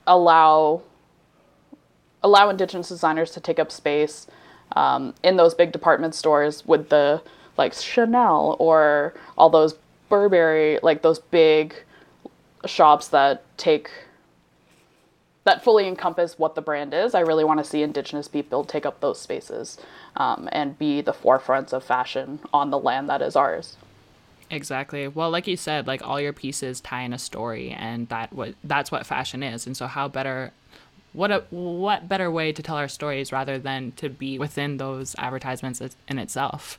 allow 0.08 0.82
allow 2.24 2.48
indigenous 2.48 2.88
designers 2.88 3.30
to 3.30 3.40
take 3.40 3.60
up 3.60 3.70
space 3.70 4.26
um, 4.72 5.14
in 5.22 5.36
those 5.36 5.54
big 5.54 5.70
department 5.70 6.14
stores 6.14 6.66
with 6.66 6.88
the 6.88 7.22
like 7.56 7.72
Chanel 7.72 8.56
or 8.58 9.14
all 9.36 9.50
those 9.50 9.76
Burberry 10.08 10.80
like 10.82 11.02
those 11.02 11.18
big 11.18 11.74
shops 12.66 13.08
that 13.08 13.44
take 13.56 13.90
that 15.44 15.62
fully 15.64 15.86
encompass 15.86 16.38
what 16.38 16.54
the 16.54 16.60
brand 16.60 16.92
is. 16.92 17.14
I 17.14 17.20
really 17.20 17.44
want 17.44 17.58
to 17.58 17.64
see 17.64 17.82
indigenous 17.82 18.28
people 18.28 18.64
take 18.64 18.84
up 18.84 19.00
those 19.00 19.20
spaces 19.20 19.78
um, 20.16 20.48
and 20.52 20.78
be 20.78 21.00
the 21.00 21.12
forefronts 21.12 21.72
of 21.72 21.84
fashion 21.84 22.40
on 22.52 22.70
the 22.70 22.78
land 22.78 23.08
that 23.08 23.22
is 23.22 23.34
ours. 23.36 23.76
Exactly. 24.50 25.08
Well, 25.08 25.30
like 25.30 25.46
you 25.46 25.56
said, 25.56 25.86
like 25.86 26.06
all 26.06 26.20
your 26.20 26.32
pieces 26.32 26.80
tie 26.80 27.02
in 27.02 27.12
a 27.12 27.18
story, 27.18 27.70
and 27.70 28.08
that 28.08 28.32
what 28.32 28.54
that's 28.64 28.90
what 28.90 29.06
fashion 29.06 29.42
is. 29.42 29.66
And 29.66 29.76
so, 29.76 29.86
how 29.86 30.08
better, 30.08 30.52
what 31.12 31.30
a 31.30 31.44
what 31.50 32.08
better 32.08 32.30
way 32.30 32.52
to 32.52 32.62
tell 32.62 32.76
our 32.76 32.88
stories 32.88 33.30
rather 33.30 33.58
than 33.58 33.92
to 33.92 34.08
be 34.08 34.38
within 34.38 34.78
those 34.78 35.14
advertisements 35.18 35.82
in 36.08 36.18
itself. 36.18 36.78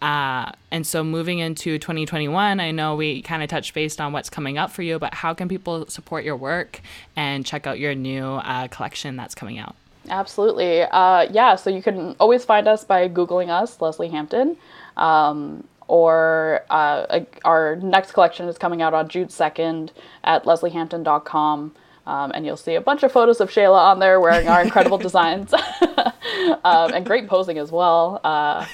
Uh, 0.00 0.52
and 0.70 0.86
so, 0.86 1.02
moving 1.02 1.40
into 1.40 1.78
2021, 1.78 2.60
I 2.60 2.70
know 2.70 2.94
we 2.94 3.20
kind 3.22 3.42
of 3.42 3.48
touched 3.48 3.74
based 3.74 4.00
on 4.00 4.12
what's 4.12 4.30
coming 4.30 4.56
up 4.56 4.70
for 4.70 4.82
you, 4.82 4.98
but 4.98 5.12
how 5.14 5.34
can 5.34 5.48
people 5.48 5.86
support 5.88 6.24
your 6.24 6.36
work 6.36 6.80
and 7.16 7.44
check 7.44 7.66
out 7.66 7.80
your 7.80 7.96
new 7.96 8.24
uh, 8.24 8.68
collection 8.68 9.16
that's 9.16 9.34
coming 9.34 9.58
out? 9.58 9.74
Absolutely. 10.08 10.82
Uh, 10.82 11.26
yeah, 11.30 11.56
so 11.56 11.68
you 11.68 11.82
can 11.82 12.14
always 12.20 12.44
find 12.44 12.68
us 12.68 12.84
by 12.84 13.08
Googling 13.08 13.48
us, 13.48 13.80
Leslie 13.80 14.08
Hampton. 14.08 14.56
Um, 14.96 15.64
or 15.88 16.64
uh, 16.70 17.20
our 17.44 17.76
next 17.76 18.12
collection 18.12 18.46
is 18.48 18.58
coming 18.58 18.82
out 18.82 18.94
on 18.94 19.08
June 19.08 19.28
2nd 19.28 19.90
at 20.22 20.44
lesliehampton.com. 20.44 21.74
Um, 22.06 22.32
and 22.34 22.46
you'll 22.46 22.56
see 22.56 22.74
a 22.74 22.80
bunch 22.80 23.02
of 23.02 23.12
photos 23.12 23.40
of 23.40 23.50
Shayla 23.50 23.78
on 23.78 23.98
there 23.98 24.18
wearing 24.18 24.48
our 24.48 24.62
incredible 24.62 24.96
designs 25.08 25.52
um, 26.64 26.92
and 26.94 27.04
great 27.04 27.28
posing 27.28 27.58
as 27.58 27.70
well. 27.70 28.20
Uh, 28.24 28.66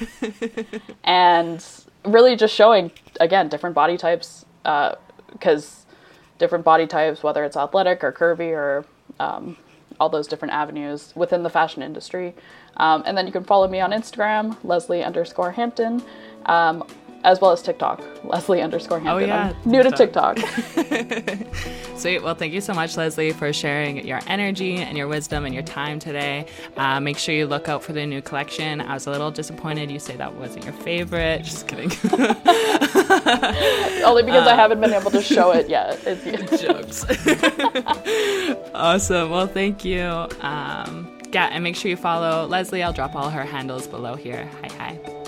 and 1.05 1.65
really 2.05 2.37
just 2.37 2.55
showing, 2.55 2.93
again, 3.21 3.49
different 3.49 3.75
body 3.75 3.97
types 3.97 4.45
because 4.63 5.87
uh, 5.87 5.93
different 6.39 6.65
body 6.65 6.87
types, 6.87 7.23
whether 7.23 7.45
it's 7.45 7.57
athletic 7.57 8.05
or 8.05 8.13
curvy 8.13 8.51
or 8.51 8.85
um, 9.19 9.57
all 9.99 10.09
those 10.09 10.27
different 10.27 10.55
avenues 10.55 11.13
within 11.17 11.43
the 11.43 11.51
fashion 11.51 11.83
industry. 11.83 12.35
Um, 12.77 13.03
and 13.07 13.17
then 13.17 13.27
you 13.27 13.33
can 13.33 13.45
follow 13.45 13.69
me 13.69 13.81
on 13.81 13.91
Instagram, 13.91 14.57
Leslie 14.63 15.03
underscore 15.03 15.53
Hampton. 15.53 16.03
Um, 17.25 17.33
as 17.35 17.41
well 17.41 17.51
as 17.53 17.63
TikTok, 17.63 18.03
Leslie 18.25 18.63
underscore 18.63 19.01
Hampton. 19.01 19.31
Oh, 19.31 19.35
yeah. 19.35 19.55
I'm 19.65 19.71
new 19.71 19.83
to 19.83 19.91
TikTok. 19.91 20.39
Sweet. 21.97 22.23
Well, 22.23 22.35
thank 22.35 22.53
you 22.53 22.61
so 22.61 22.75
much, 22.75 22.97
Leslie, 22.97 23.33
for 23.33 23.53
sharing 23.53 24.07
your 24.07 24.21
energy 24.27 24.77
and 24.77 24.97
your 24.97 25.09
wisdom 25.09 25.45
and 25.45 25.55
your 25.55 25.63
time 25.63 25.99
today. 25.99 26.47
Uh, 26.77 27.01
make 27.01 27.19
sure 27.19 27.35
you 27.35 27.47
look 27.47 27.69
out 27.69 27.83
for 27.83 27.93
the 27.93 28.07
new 28.07 28.21
collection. 28.21 28.81
I 28.81 28.95
was 28.95 29.07
a 29.07 29.11
little 29.11 29.31
disappointed 29.31 29.91
you 29.91 29.99
say 29.99 30.17
that 30.17 30.35
wasn't 30.35 30.65
your 30.65 30.75
favorite. 30.75 31.45
Just 31.45 31.67
kidding. 31.67 31.91
Only 34.05 34.23
because 34.23 34.47
uh, 34.47 34.51
I 34.51 34.55
haven't 34.55 34.81
been 34.81 34.93
able 34.93 35.11
to 35.11 35.23
show 35.23 35.53
it 35.53 35.69
yet. 35.69 35.99
It's 36.05 36.63
jokes. 36.63 37.05
awesome. 38.75 39.31
Well, 39.31 39.47
thank 39.47 39.85
you. 39.85 40.05
Um, 40.41 41.11
yeah, 41.33 41.47
and 41.47 41.65
make 41.65 41.75
sure 41.75 41.91
you 41.91 41.97
follow 41.97 42.47
Leslie. 42.47 42.83
I'll 42.83 42.93
drop 42.93 43.17
all 43.17 43.31
her 43.31 43.45
handles 43.45 43.87
below 43.89 44.15
here. 44.15 44.49
Hi, 44.63 44.69
hi. 44.77 45.24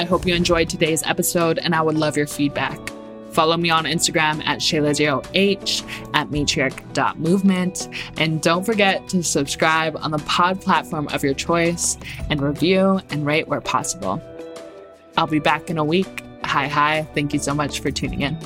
I 0.00 0.04
hope 0.04 0.24
you 0.24 0.34
enjoyed 0.34 0.70
today's 0.70 1.02
episode, 1.02 1.58
and 1.58 1.74
I 1.74 1.82
would 1.82 1.98
love 1.98 2.16
your 2.16 2.26
feedback. 2.26 2.80
Follow 3.32 3.58
me 3.58 3.68
on 3.68 3.84
Instagram 3.84 4.42
at 4.46 4.60
ShaylaJOH, 4.60 6.10
at 6.14 6.28
matriarch.movement, 6.30 7.88
and 8.16 8.40
don't 8.40 8.64
forget 8.64 9.06
to 9.10 9.22
subscribe 9.22 9.98
on 10.00 10.10
the 10.10 10.18
pod 10.20 10.62
platform 10.62 11.06
of 11.08 11.22
your 11.22 11.34
choice 11.34 11.98
and 12.30 12.40
review 12.40 13.02
and 13.10 13.26
rate 13.26 13.46
where 13.46 13.60
possible. 13.60 14.22
I'll 15.18 15.26
be 15.26 15.38
back 15.38 15.68
in 15.68 15.76
a 15.76 15.84
week. 15.84 16.24
Hi, 16.44 16.66
hi. 16.66 17.06
Thank 17.12 17.34
you 17.34 17.38
so 17.38 17.52
much 17.52 17.80
for 17.80 17.90
tuning 17.90 18.22
in. 18.22 18.38